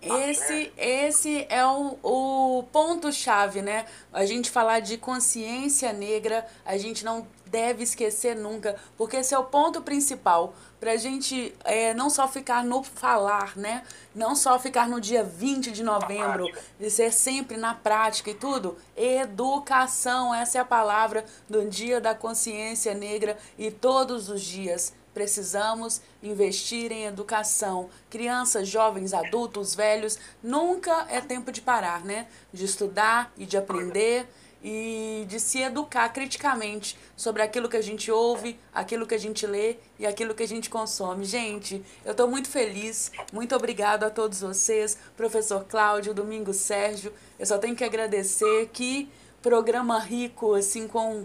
Esse, 0.02 0.72
esse 0.76 1.46
é 1.48 1.64
o, 1.66 1.98
o 2.02 2.62
ponto-chave, 2.70 3.62
né? 3.62 3.86
A 4.12 4.24
gente 4.24 4.50
falar 4.50 4.80
de 4.80 4.96
consciência 4.96 5.92
negra, 5.92 6.46
a 6.64 6.76
gente 6.76 7.04
não 7.04 7.26
deve 7.46 7.82
esquecer 7.82 8.36
nunca, 8.36 8.76
porque 8.96 9.16
esse 9.16 9.34
é 9.34 9.38
o 9.38 9.44
ponto 9.44 9.80
principal 9.80 10.54
para 10.78 10.92
a 10.92 10.96
gente 10.96 11.54
é, 11.64 11.94
não 11.94 12.10
só 12.10 12.28
ficar 12.28 12.62
no 12.62 12.82
falar, 12.82 13.56
né? 13.56 13.82
Não 14.14 14.36
só 14.36 14.58
ficar 14.58 14.88
no 14.88 15.00
dia 15.00 15.24
20 15.24 15.72
de 15.72 15.82
novembro, 15.82 16.46
de 16.78 16.90
ser 16.90 17.12
sempre 17.12 17.56
na 17.56 17.74
prática 17.74 18.30
e 18.30 18.34
tudo. 18.34 18.76
Educação, 18.96 20.34
essa 20.34 20.58
é 20.58 20.60
a 20.60 20.64
palavra 20.64 21.24
do 21.48 21.68
Dia 21.68 22.00
da 22.00 22.14
Consciência 22.14 22.94
Negra 22.94 23.38
e 23.58 23.70
todos 23.70 24.28
os 24.28 24.42
dias 24.42 24.92
precisamos 25.16 26.02
investir 26.22 26.92
em 26.92 27.06
educação. 27.06 27.88
Crianças, 28.10 28.68
jovens, 28.68 29.14
adultos, 29.14 29.74
velhos, 29.74 30.18
nunca 30.42 31.06
é 31.08 31.22
tempo 31.22 31.50
de 31.50 31.62
parar, 31.62 32.04
né? 32.04 32.26
De 32.52 32.66
estudar 32.66 33.32
e 33.34 33.46
de 33.46 33.56
aprender 33.56 34.26
e 34.62 35.24
de 35.26 35.40
se 35.40 35.62
educar 35.62 36.10
criticamente 36.10 36.98
sobre 37.16 37.40
aquilo 37.40 37.66
que 37.66 37.78
a 37.78 37.82
gente 37.82 38.10
ouve, 38.10 38.60
aquilo 38.74 39.06
que 39.06 39.14
a 39.14 39.18
gente 39.18 39.46
lê 39.46 39.78
e 39.98 40.04
aquilo 40.04 40.34
que 40.34 40.42
a 40.42 40.48
gente 40.48 40.68
consome. 40.68 41.24
Gente, 41.24 41.82
eu 42.04 42.10
estou 42.10 42.28
muito 42.28 42.50
feliz. 42.50 43.10
Muito 43.32 43.56
obrigado 43.56 44.04
a 44.04 44.10
todos 44.10 44.42
vocês, 44.42 44.98
professor 45.16 45.64
Cláudio, 45.64 46.12
Domingo 46.12 46.52
Sérgio. 46.52 47.10
Eu 47.38 47.46
só 47.46 47.56
tenho 47.56 47.74
que 47.74 47.84
agradecer 47.84 48.68
que 48.70 49.08
programa 49.40 49.98
rico 49.98 50.52
assim 50.52 50.86
com 50.86 51.24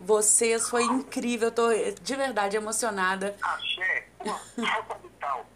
vocês 0.00 0.68
foi 0.68 0.82
incrível. 0.84 1.48
Eu 1.48 1.54
tô 1.54 1.68
de 1.72 2.16
verdade 2.16 2.56
emocionada. 2.56 3.36
Axé, 3.42 4.08
uma 4.20 4.38
força 4.38 4.98
vital. 5.02 5.46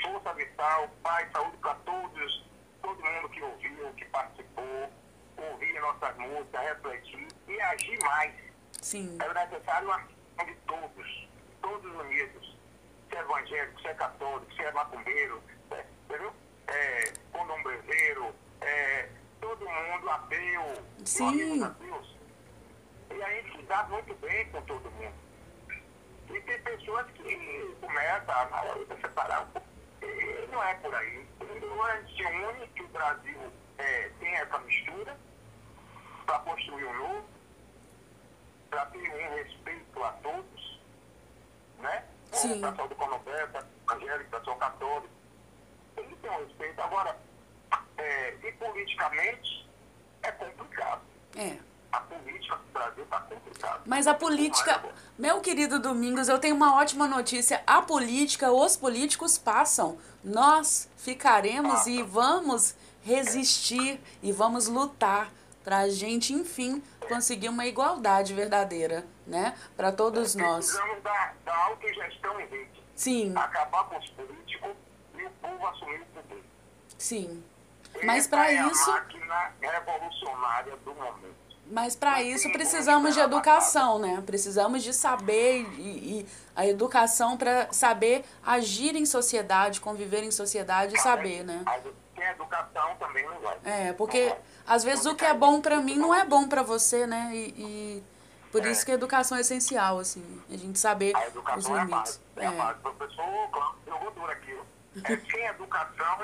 Força 0.00 0.32
vital, 0.34 0.88
paz, 1.02 1.32
saúde 1.32 1.56
para 1.58 1.74
todos, 1.74 2.44
todo 2.80 3.04
mundo 3.04 3.28
que 3.28 3.42
ouviu, 3.42 3.92
que 3.96 4.04
participou, 4.06 4.92
ouvir 5.36 5.80
nossas 5.80 6.16
músicas, 6.16 6.62
refletir 6.62 7.28
e 7.48 7.60
agir 7.60 7.98
mais. 8.04 8.32
Sim. 8.80 9.18
É 9.20 9.46
necessário 9.46 9.90
a 9.90 9.96
ação 9.96 10.46
de 10.46 10.54
todos, 10.66 11.28
todos 11.60 12.00
unidos. 12.00 12.56
Se 13.10 13.16
é 13.16 13.20
evangélico, 13.20 13.80
se 13.80 13.88
é 13.88 13.94
católico, 13.94 14.54
se 14.54 14.62
é 14.62 14.72
macumbeiro, 14.72 15.42
é, 15.70 15.84
entendeu? 16.04 16.32
É, 16.68 17.12
condombrezeiro, 17.32 18.34
é, 18.60 19.08
todo 19.40 19.64
mundo 19.68 20.10
ateu, 20.10 20.84
Sim. 21.04 21.62
ateus. 21.62 22.15
E 23.16 23.22
a 23.22 23.30
gente 23.30 23.62
dado 23.62 23.92
muito 23.92 24.14
bem 24.16 24.46
com 24.50 24.60
todo 24.62 24.90
mundo. 24.90 25.14
E 26.28 26.40
tem 26.40 26.62
pessoas 26.62 27.06
que 27.12 27.76
começam 27.80 28.34
a 28.34 28.96
separar. 29.00 29.48
E 30.02 30.48
não 30.52 30.62
é 30.62 30.74
por 30.74 30.94
aí. 30.94 31.26
Não 31.40 31.88
é 31.88 32.02
se 32.02 32.22
une 32.22 32.66
que 32.68 32.82
o 32.82 32.88
Brasil 32.88 33.52
é, 33.78 34.10
tem 34.20 34.34
essa 34.34 34.58
mistura 34.58 35.16
para 36.26 36.38
construir 36.40 36.84
um 36.84 36.98
novo, 36.98 37.28
para 38.68 38.84
ter 38.86 38.98
um 38.98 39.34
respeito 39.34 40.04
a 40.04 40.12
todos, 40.12 40.80
né? 41.78 42.04
Sim. 42.32 42.62
A 42.62 42.70
pessoa 42.70 42.88
do 42.88 42.94
Conombé, 42.96 43.48
a 43.88 43.94
Angélica, 43.94 44.36
a 44.36 44.40
pessoa 44.40 44.56
católica. 44.58 45.14
Ele 45.96 46.16
tem 46.16 46.30
um 46.30 46.44
respeito. 46.44 46.82
Agora, 46.82 47.18
é, 47.96 48.34
e 48.42 48.52
politicamente, 48.52 49.66
é 50.22 50.32
complicado. 50.32 51.00
É. 51.34 51.65
A 51.96 52.00
política 52.00 52.56
do 52.56 52.72
Brasil 52.72 53.04
está 53.04 53.20
complicada. 53.20 53.80
Mas 53.86 54.06
a 54.06 54.12
política, 54.12 54.84
meu 55.18 55.40
querido 55.40 55.78
Domingos, 55.78 56.28
eu 56.28 56.38
tenho 56.38 56.54
uma 56.54 56.76
ótima 56.76 57.06
notícia. 57.08 57.62
A 57.66 57.80
política, 57.80 58.52
os 58.52 58.76
políticos 58.76 59.38
passam. 59.38 59.96
Nós 60.22 60.90
ficaremos 60.98 61.86
e 61.86 62.02
vamos 62.02 62.74
resistir 63.02 63.98
e 64.22 64.30
vamos 64.30 64.68
lutar 64.68 65.30
para 65.64 65.78
a 65.78 65.88
gente, 65.88 66.34
enfim, 66.34 66.82
conseguir 67.08 67.48
uma 67.48 67.64
igualdade 67.64 68.34
verdadeira, 68.34 69.06
né? 69.26 69.56
Para 69.76 69.90
todos 69.90 70.34
nós. 70.34 70.66
Precisamos 70.66 71.02
da, 71.02 71.32
da 71.44 71.64
autogestão 71.64 72.40
em 72.40 72.46
rede. 72.46 72.82
Sim, 72.94 73.32
Acabar 73.36 73.84
com 73.84 73.98
os 73.98 74.08
políticos 74.10 74.76
e 75.16 75.24
o 75.24 75.30
povo 75.30 75.66
assumir 75.66 76.02
o 76.02 76.06
poder. 76.06 76.44
sim. 76.98 77.42
Mas 78.04 78.26
para 78.26 78.52
é 78.52 78.66
isso, 78.66 78.90
a 78.90 78.94
máquina 78.94 79.52
revolucionária 79.60 80.76
do 80.84 80.94
momento. 80.94 81.45
Mas 81.70 81.96
para 81.96 82.22
isso 82.22 82.50
precisamos 82.52 83.14
de 83.14 83.20
educação, 83.20 83.98
né? 83.98 84.22
Precisamos 84.24 84.82
de 84.82 84.92
saber 84.92 85.62
e, 85.78 86.20
e 86.20 86.26
a 86.54 86.66
educação 86.66 87.36
para 87.36 87.72
saber 87.72 88.24
agir 88.44 88.94
em 88.96 89.04
sociedade, 89.06 89.80
conviver 89.80 90.22
em 90.22 90.30
sociedade 90.30 90.94
e 90.94 91.00
saber, 91.00 91.44
né? 91.44 91.64
Sem 92.14 92.24
educação 92.24 92.96
também 92.96 93.24
não 93.26 93.38
vai. 93.40 93.58
É, 93.64 93.92
porque 93.92 94.34
às 94.66 94.82
vezes 94.84 95.04
o 95.06 95.14
que 95.14 95.24
é 95.24 95.34
bom 95.34 95.60
pra 95.60 95.80
mim 95.80 95.96
não 95.96 96.14
é 96.14 96.24
bom 96.24 96.48
pra 96.48 96.62
você, 96.62 97.06
né? 97.06 97.30
E, 97.32 97.48
e 97.58 98.04
por 98.52 98.64
isso 98.64 98.84
que 98.86 98.92
a 98.92 98.94
educação 98.94 99.36
é 99.36 99.40
essencial, 99.40 99.98
assim, 99.98 100.24
a 100.48 100.56
gente 100.56 100.78
saber 100.78 101.14
A 101.14 101.20
os 101.20 101.26
educação 101.26 101.76
é 101.76 101.84
limites. 101.84 102.20
base. 102.34 102.48
É 102.48 102.50
base. 102.50 102.78
O 102.78 102.92
professor 102.92 104.12
duro 104.14 104.30
aqui. 104.32 104.58
É, 105.04 105.16
sem 105.30 105.46
educação 105.46 106.18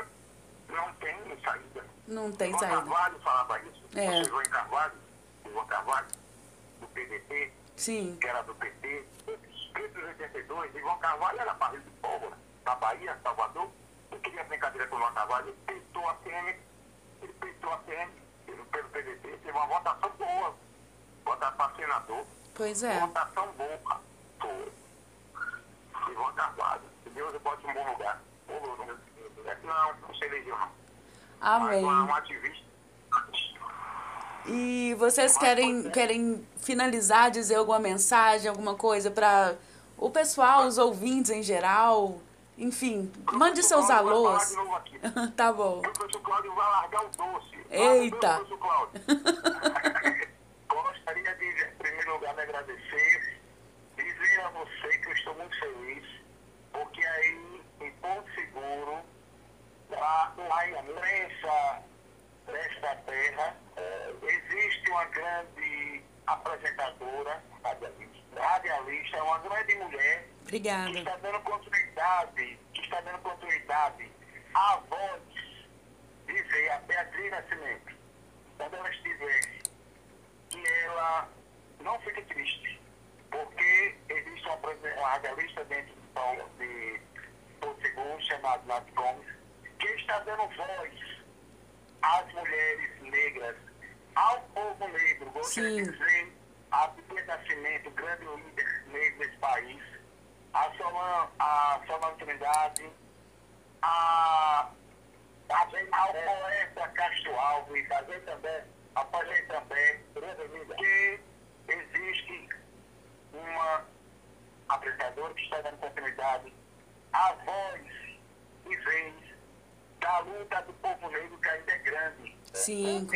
não 0.69 0.93
tem 0.95 1.17
saída. 1.45 1.85
Não 2.09 2.33
tem 2.33 2.59
saída. 2.59 2.77
Carvalho 2.77 3.21
falava 3.21 3.61
isso. 3.61 3.83
É. 3.95 4.25
João 4.25 4.43
Carvalho, 4.45 4.93
João 5.53 5.67
Carvalho, 5.67 6.07
do 6.81 6.87
PDT, 6.89 7.53
Sim, 7.77 8.17
que 8.21 8.27
era 8.27 8.43
do 8.43 8.55
PT, 8.55 9.05
escrito 9.55 9.99
em 10.01 10.05
82, 10.05 10.75
e 10.75 10.81
João 10.81 10.99
Carvalho 10.99 11.41
era 11.41 11.55
barril 11.55 11.81
de 11.81 11.91
pólvora, 11.91 12.37
na 12.65 12.75
Bahia, 12.77 13.19
Salvador. 13.23 13.69
Não 14.11 14.19
queria 14.21 14.45
brincadeira 14.45 14.87
com 14.89 14.97
o 14.97 14.99
João 14.99 15.13
Carvalho, 15.13 15.49
ele 15.49 15.59
peitou 15.67 16.09
a 16.09 16.15
PM, 16.15 16.57
ele 17.23 17.33
peitou 17.35 17.73
a 17.73 17.77
PM 17.79 18.13
pelo, 18.47 18.65
pelo 18.67 18.89
PDT, 18.89 19.29
teve 19.39 19.51
uma 19.51 19.67
votação 19.67 20.11
boa, 20.19 20.55
votação 21.25 21.57
para 21.57 21.75
senador, 21.77 22.27
pois 22.55 22.83
é. 22.83 23.01
votação 23.01 23.53
boa, 23.53 24.01
foi. 24.41 24.73
E 26.11 26.15
João 26.15 26.33
Carvalho, 26.35 26.83
que 27.05 27.11
Deus 27.11 27.41
bote 27.43 27.67
um 27.67 27.75
bom 27.75 27.91
lugar. 27.93 28.21
Lula, 28.49 28.99
Não, 29.65 29.95
não 30.01 30.15
se 30.15 30.25
elegeu 30.25 30.59
não. 30.59 30.71
Mas 31.41 31.63
Amém. 31.63 31.85
um 31.85 32.15
ativista. 32.15 32.62
E 34.47 34.95
vocês 34.99 35.37
querem, 35.37 35.91
querem 35.91 36.47
finalizar, 36.59 37.31
dizer 37.31 37.57
alguma 37.57 37.79
mensagem, 37.79 38.49
alguma 38.49 38.75
coisa 38.75 39.11
para 39.11 39.55
o 39.97 40.11
pessoal, 40.11 40.67
os 40.67 40.79
ouvintes 40.79 41.31
em 41.31 41.43
geral? 41.43 42.19
Enfim, 42.59 43.11
mande 43.33 43.63
seus 43.63 43.89
alôs. 43.89 44.55
tá 45.37 45.53
bom. 45.53 45.79
O 45.79 45.83
professor 45.83 46.21
Cláudio 46.21 46.55
vai 46.55 46.71
largar 46.71 47.05
o 47.05 47.09
doce. 47.09 47.53
Eita. 47.71 48.41
Vai, 48.61 49.42
Obrigada. 70.63 71.52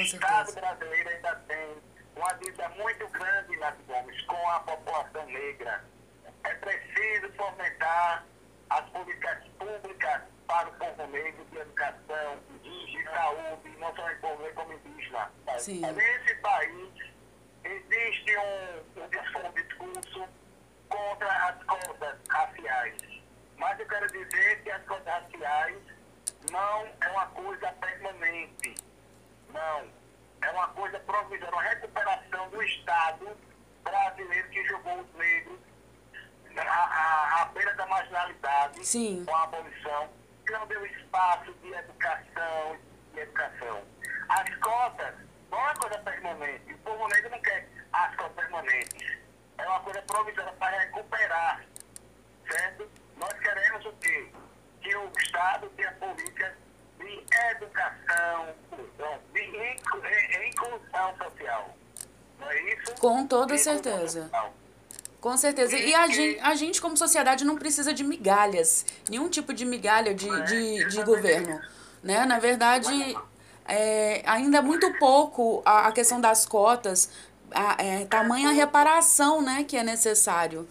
Sim, 0.06 0.18
com 0.18 0.26
O 0.26 0.28
Estado 0.28 0.50
certeza. 0.50 0.60
brasileiro 0.74 1.08
ainda 1.10 1.34
tem 1.48 1.82
uma 2.16 2.32
dívida 2.34 2.68
muito 2.70 3.08
grande, 3.08 3.56
Nath 3.58 3.78
Gomes, 3.86 4.22
com 4.22 4.48
a 4.50 4.60
população 4.60 5.26
negra. 5.26 5.84
É 6.44 6.54
preciso 6.54 7.32
fomentar 7.34 8.24
as 8.70 8.88
políticas 8.90 9.44
públicas 9.58 10.22
para 10.46 10.68
o 10.68 10.72
povo 10.74 11.06
negro 11.08 11.44
de 11.46 11.58
educação, 11.58 12.38
de 12.62 13.04
saúde, 13.04 13.68
não 13.78 13.94
só 13.96 14.10
em 14.10 14.16
povo 14.18 14.42
negro 14.42 14.54
como 14.54 14.72
indígena. 14.74 15.30
Sim. 15.58 15.80
Nesse 15.80 16.34
país 16.36 16.92
existe 17.64 18.36
um, 18.38 19.02
um 19.02 19.08
dis- 19.08 19.34
um 19.34 19.52
discurso 19.52 20.28
contra 20.88 21.32
as 21.48 21.62
cotas 21.64 22.16
raciais. 22.28 22.96
Mas 23.56 23.80
eu 23.80 23.86
quero 23.88 24.06
dizer 24.12 24.62
que 24.62 24.70
as 24.70 24.82
cotas 24.84 25.06
raciais 25.24 25.76
não 26.52 26.86
é 27.00 27.08
uma 27.08 27.26
coisa 27.28 27.72
permanente. 27.72 28.74
Não. 29.52 29.90
É 30.42 30.50
uma 30.50 30.68
coisa 30.68 31.00
provisória, 31.00 31.52
uma 31.52 31.62
recuperação 31.62 32.48
do 32.50 32.62
Estado 32.62 33.36
brasileiro 33.82 34.48
que 34.50 34.64
jogou 34.68 35.00
os 35.00 35.14
negros 35.14 35.58
à, 36.56 36.62
à, 36.62 37.42
à 37.42 37.44
beira 37.46 37.74
da 37.74 37.86
marginalidade 37.86 38.75
Sim. 38.86 39.24
com 39.26 39.34
a 39.34 39.42
abolição, 39.42 40.08
que 40.46 40.52
não 40.52 40.64
deu 40.68 40.86
espaço 40.86 41.52
de 41.54 41.72
educação 41.72 42.76
de 43.12 43.18
educação. 43.20 43.82
As 44.28 44.54
cotas 44.58 45.12
não 45.50 45.58
é 45.58 45.62
uma 45.64 45.74
coisa 45.74 45.98
permanente. 45.98 46.72
O 46.72 46.78
povo 46.78 47.08
negro 47.08 47.30
não 47.30 47.40
quer 47.42 47.68
as 47.92 48.14
cotas 48.14 48.36
permanentes. 48.36 49.18
É 49.58 49.66
uma 49.66 49.80
coisa 49.80 50.00
provisória 50.02 50.52
para 50.52 50.78
recuperar. 50.78 51.64
Certo? 52.48 52.88
Nós 53.16 53.32
queremos 53.40 53.84
o 53.86 53.92
quê? 53.94 54.30
Que 54.80 54.94
o 54.96 55.10
Estado 55.18 55.68
tenha 55.70 55.90
políticas 55.94 56.54
de 56.98 57.24
educação, 57.50 58.54
de 59.32 59.42
inclu- 59.42 60.04
eh, 60.04 60.48
inclusão 60.48 61.16
social. 61.18 61.76
Não 62.38 62.48
é 62.52 62.60
isso? 62.72 62.94
Com 63.00 63.26
toda 63.26 63.58
certeza. 63.58 64.22
social. 64.22 64.54
Com 65.26 65.36
certeza. 65.36 65.76
E 65.76 65.92
a 65.92 66.06
gente, 66.06 66.40
a 66.40 66.54
gente, 66.54 66.80
como 66.80 66.96
sociedade, 66.96 67.44
não 67.44 67.56
precisa 67.56 67.92
de 67.92 68.04
migalhas. 68.04 68.86
Nenhum 69.10 69.28
tipo 69.28 69.52
de 69.52 69.64
migalha 69.64 70.14
de, 70.14 70.28
de, 70.44 70.88
de 70.88 71.02
governo. 71.02 71.60
Né? 72.00 72.24
Na 72.24 72.38
verdade, 72.38 72.92
é, 73.66 74.22
ainda 74.24 74.58
é 74.58 74.60
muito 74.60 74.96
pouco 75.00 75.62
a, 75.64 75.88
a 75.88 75.92
questão 75.92 76.20
das 76.20 76.46
cotas, 76.46 77.10
a, 77.50 77.74
é, 77.82 78.04
tamanha 78.04 78.52
reparação 78.52 79.42
né, 79.42 79.64
que 79.64 79.76
é 79.76 79.82
necessário. 79.82 80.68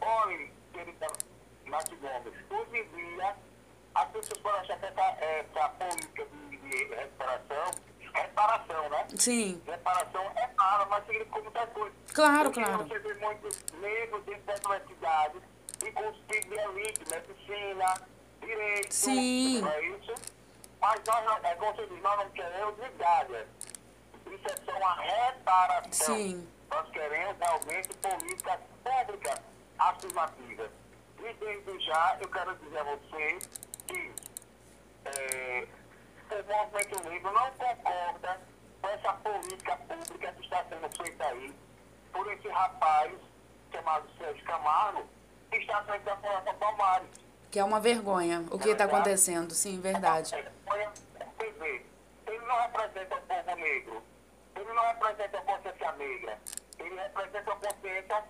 Olha, 0.00 0.48
querida 0.72 1.08
Nath 1.66 1.90
Gomes, 2.00 2.34
hoje 2.48 2.78
em 2.78 2.96
dia, 2.96 3.34
as 3.92 4.08
pessoas 4.10 4.38
podem 4.38 4.60
achar 4.60 4.78
que 4.78 4.86
essa, 4.86 5.02
essa 5.20 5.68
política 5.70 6.26
de, 6.48 6.84
recuperação 6.94 7.89
reparação, 8.22 8.88
né? 8.90 9.06
Sim. 9.16 9.62
Reparação 9.66 10.30
é 10.36 10.46
para, 10.48 10.86
mas 10.86 11.06
significa 11.06 11.40
muita 11.40 11.66
coisa. 11.68 11.94
Claro, 12.12 12.50
Porque 12.50 12.62
claro. 12.64 12.84
Você 12.84 12.98
vê 12.98 13.14
muitos 13.14 13.64
negros 13.80 14.24
dentro 14.24 14.42
das 14.42 14.60
universidades 14.60 15.42
e 15.84 15.92
com 15.92 16.08
os 16.08 16.16
filhos 16.28 16.44
de 16.46 16.54
elite, 16.54 17.00
medicina, 17.10 17.94
direito, 18.40 18.92
Sim. 18.92 19.66
é 19.66 19.88
isso? 19.88 20.14
Mas 20.80 21.00
nós, 21.06 21.44
é 21.44 21.54
como 21.56 21.74
você 21.74 21.86
diz, 21.86 22.02
nós 22.02 22.16
não 22.18 22.30
queremos 22.30 22.78
migalhas. 22.78 23.46
Isso 24.26 24.46
é 24.46 24.56
só 24.64 24.76
uma 24.78 24.94
reparação. 24.94 26.16
Sim. 26.16 26.48
Nós 26.70 26.88
queremos 26.90 27.36
realmente 27.38 27.88
políticas 27.96 28.60
públicas 28.84 29.40
afirmativas. 29.78 30.70
E 31.18 31.32
desde 31.34 31.80
já 31.80 32.16
eu 32.20 32.28
quero 32.28 32.56
dizer 32.56 32.78
a 32.78 32.84
vocês 32.84 33.50
que 33.86 34.12
é, 35.04 35.66
o 36.34 36.44
movimento 36.44 37.08
negro 37.08 37.32
não 37.32 37.50
concorda 37.52 38.40
com 38.80 38.88
essa 38.88 39.12
política 39.14 39.76
pública 39.76 40.32
que 40.32 40.44
está 40.44 40.64
sendo 40.64 41.02
feita 41.02 41.24
aí 41.24 41.54
por 42.12 42.32
esse 42.32 42.48
rapaz 42.48 43.12
chamado 43.72 44.06
Sérgio 44.18 44.44
Camargo, 44.44 45.04
que 45.50 45.56
está 45.56 45.82
frente 45.84 46.02
da 46.02 46.16
Fundação 46.16 46.54
Palmares. 46.54 47.08
Que 47.50 47.58
é 47.58 47.64
uma 47.64 47.80
vergonha 47.80 48.44
o 48.50 48.58
que 48.58 48.70
está 48.70 48.84
acontecendo, 48.84 49.52
sim, 49.54 49.80
verdade. 49.80 50.34
É, 50.34 50.46
ele 52.26 52.46
não 52.46 52.60
representa 52.62 53.16
o 53.16 53.20
povo 53.22 53.56
negro, 53.56 54.02
ele 54.54 54.72
não 54.72 54.86
representa 54.86 55.38
a 55.38 55.42
consciência 55.42 55.92
negra, 55.92 56.38
ele 56.78 56.94
representa 56.94 57.52
a 57.52 57.56
consciência 57.56 58.24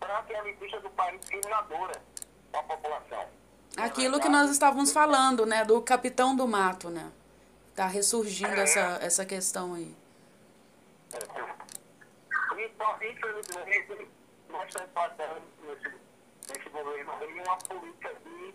branca 0.00 0.32
e 0.32 0.36
elitista 0.36 0.80
do 0.80 0.90
país 0.90 1.20
discriminadora 1.20 2.02
da 2.50 2.62
população. 2.62 3.26
Aquilo 3.76 4.20
que 4.20 4.28
nós 4.28 4.50
estávamos 4.50 4.92
falando, 4.92 5.46
né, 5.46 5.64
do 5.64 5.80
capitão 5.82 6.34
do 6.36 6.46
mato, 6.46 6.90
né? 6.90 7.10
Tá 7.74 7.86
ressurgindo 7.86 8.54
essa, 8.60 8.98
essa 9.00 9.24
questão 9.24 9.74
aí. 9.74 9.96
Então, 12.58 12.96
infelizmente, 12.96 14.08
nós 14.50 14.68
estamos 14.68 14.90
passando 14.92 15.42
nesse, 15.62 15.88
nesse 16.48 16.68
governo 16.68 17.12
aí 17.12 17.40
uma 17.40 17.56
política 17.56 18.14
de 18.14 18.54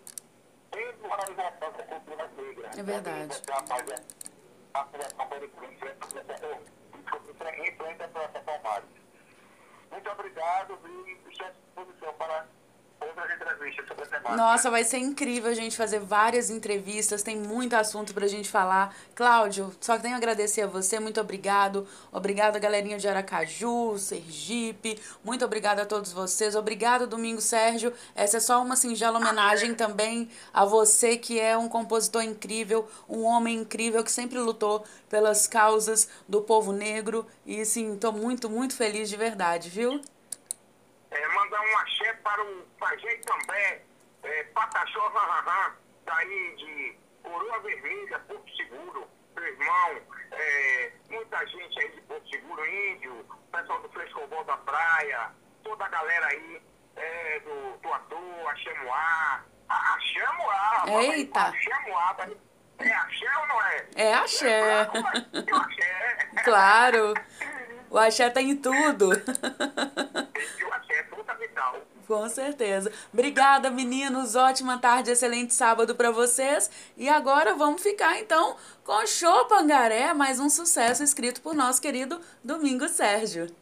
desmoralização 0.71 1.71
da 1.71 1.83
cultura 1.83 2.27
negra. 2.37 2.69
É 2.77 2.83
verdade. 2.83 3.41
A 3.51 3.63
enfrenta 7.67 8.03
essa 8.03 8.39
tomada. 8.39 8.85
Muito 9.91 10.09
obrigado 10.09 10.79
e 10.85 11.29
estou 11.29 11.47
à 11.47 11.49
disposição 11.49 12.13
para 12.13 12.47
outras 12.99 13.31
entrevistas 13.31 13.87
sobre 13.87 14.03
a 14.03 14.07
temática. 14.07 14.35
Nossa, 14.35 14.71
vai 14.71 14.83
ser 14.83 14.97
incrível 14.97 15.51
a 15.51 15.53
gente 15.53 15.77
fazer 15.77 15.99
várias 15.99 16.49
entrevistas, 16.49 17.23
tem 17.23 17.37
muito 17.37 17.75
assunto 17.75 18.13
pra 18.13 18.27
gente 18.27 18.49
falar. 18.49 18.95
Cláudio, 19.15 19.75
só 19.79 19.97
tenho 19.97 20.15
a 20.15 20.17
agradecer 20.17 20.61
a 20.61 20.67
você, 20.67 20.99
muito 20.99 21.19
obrigado. 21.21 21.87
Obrigado, 22.11 22.59
galerinha 22.59 22.97
de 22.97 23.07
Aracaju, 23.07 23.97
Sergipe. 23.97 24.99
Muito 25.23 25.45
obrigado 25.45 25.79
a 25.79 25.85
todos 25.85 26.11
vocês. 26.11 26.55
Obrigado, 26.55 27.07
Domingo 27.07 27.41
Sérgio. 27.41 27.93
Essa 28.15 28.37
é 28.37 28.39
só 28.39 28.61
uma 28.61 28.75
singela 28.75 29.19
homenagem 29.19 29.75
também 29.75 30.29
a 30.53 30.65
você, 30.65 31.17
que 31.17 31.39
é 31.39 31.57
um 31.57 31.69
compositor 31.69 32.23
incrível, 32.23 32.89
um 33.07 33.23
homem 33.23 33.59
incrível 33.59 34.03
que 34.03 34.11
sempre 34.11 34.39
lutou 34.39 34.85
pelas 35.09 35.47
causas 35.47 36.09
do 36.27 36.41
povo 36.41 36.71
negro. 36.71 37.25
E, 37.45 37.63
sim, 37.65 37.97
tô 37.97 38.11
muito, 38.11 38.49
muito 38.49 38.75
feliz 38.75 39.09
de 39.09 39.15
verdade, 39.15 39.69
viu? 39.69 40.01
É, 41.09 41.27
mandar 41.29 41.61
um 41.61 41.77
axé 41.77 42.13
para 42.23 42.43
o 42.43 42.66
Pajei 42.79 43.17
também, 43.19 43.81
é, 44.23 44.43
Pataxó 44.53 45.07
Rarrará, 45.09 45.75
daí 46.05 46.55
de 46.57 46.97
Coroa 47.23 47.59
Vermelha, 47.59 48.19
Porto 48.19 48.55
Seguro, 48.55 49.07
meu 49.35 49.45
irmão, 49.47 50.01
é, 50.31 50.91
muita 51.09 51.45
gente 51.47 51.79
aí 51.81 51.91
de 51.91 52.01
Porto 52.01 52.29
Seguro, 52.29 52.65
Índio, 52.65 53.25
pessoal 53.51 53.81
do 53.81 53.89
Frescobol 53.89 54.43
da 54.45 54.57
Praia, 54.57 55.31
toda 55.63 55.85
a 55.85 55.89
galera 55.89 56.27
aí 56.27 56.61
é, 56.95 57.39
do 57.39 57.77
Tuatu, 57.81 58.47
Axé 58.49 58.73
Moá, 58.83 59.43
a- 59.69 59.93
Axé 59.95 60.25
Moá, 60.37 60.83
Eita. 61.03 61.41
Axé 61.41 61.79
Moá, 61.89 62.13
tá- 62.13 62.27
é 62.79 62.93
axé 62.93 63.25
ou 63.39 63.47
não 63.47 63.61
é? 63.63 63.87
É 63.95 64.13
axé. 64.13 64.47
É? 64.47 64.69
É 64.69 64.81
axé. 65.55 66.29
Claro. 66.45 67.13
O 67.89 67.97
axé 67.97 68.29
tá 68.29 68.39
em 68.39 68.55
tudo. 68.55 69.09
Eu 70.59 70.73
axé 70.73 70.93
é 70.99 71.03
fundamental. 71.05 71.81
Com 72.07 72.29
certeza. 72.29 72.89
Obrigada, 73.13 73.69
meninos. 73.69 74.35
Ótima 74.35 74.77
tarde, 74.77 75.11
excelente 75.11 75.53
sábado 75.53 75.93
para 75.93 76.09
vocês. 76.09 76.71
E 76.95 77.09
agora 77.09 77.53
vamos 77.53 77.83
ficar 77.83 78.17
então 78.17 78.55
com 78.85 79.05
Show 79.05 79.45
Pangaré, 79.45 80.13
mais 80.13 80.39
um 80.39 80.49
sucesso 80.49 81.03
escrito 81.03 81.41
por 81.41 81.53
nosso 81.53 81.81
querido 81.81 82.21
Domingo 82.41 82.87
Sérgio. 82.87 83.53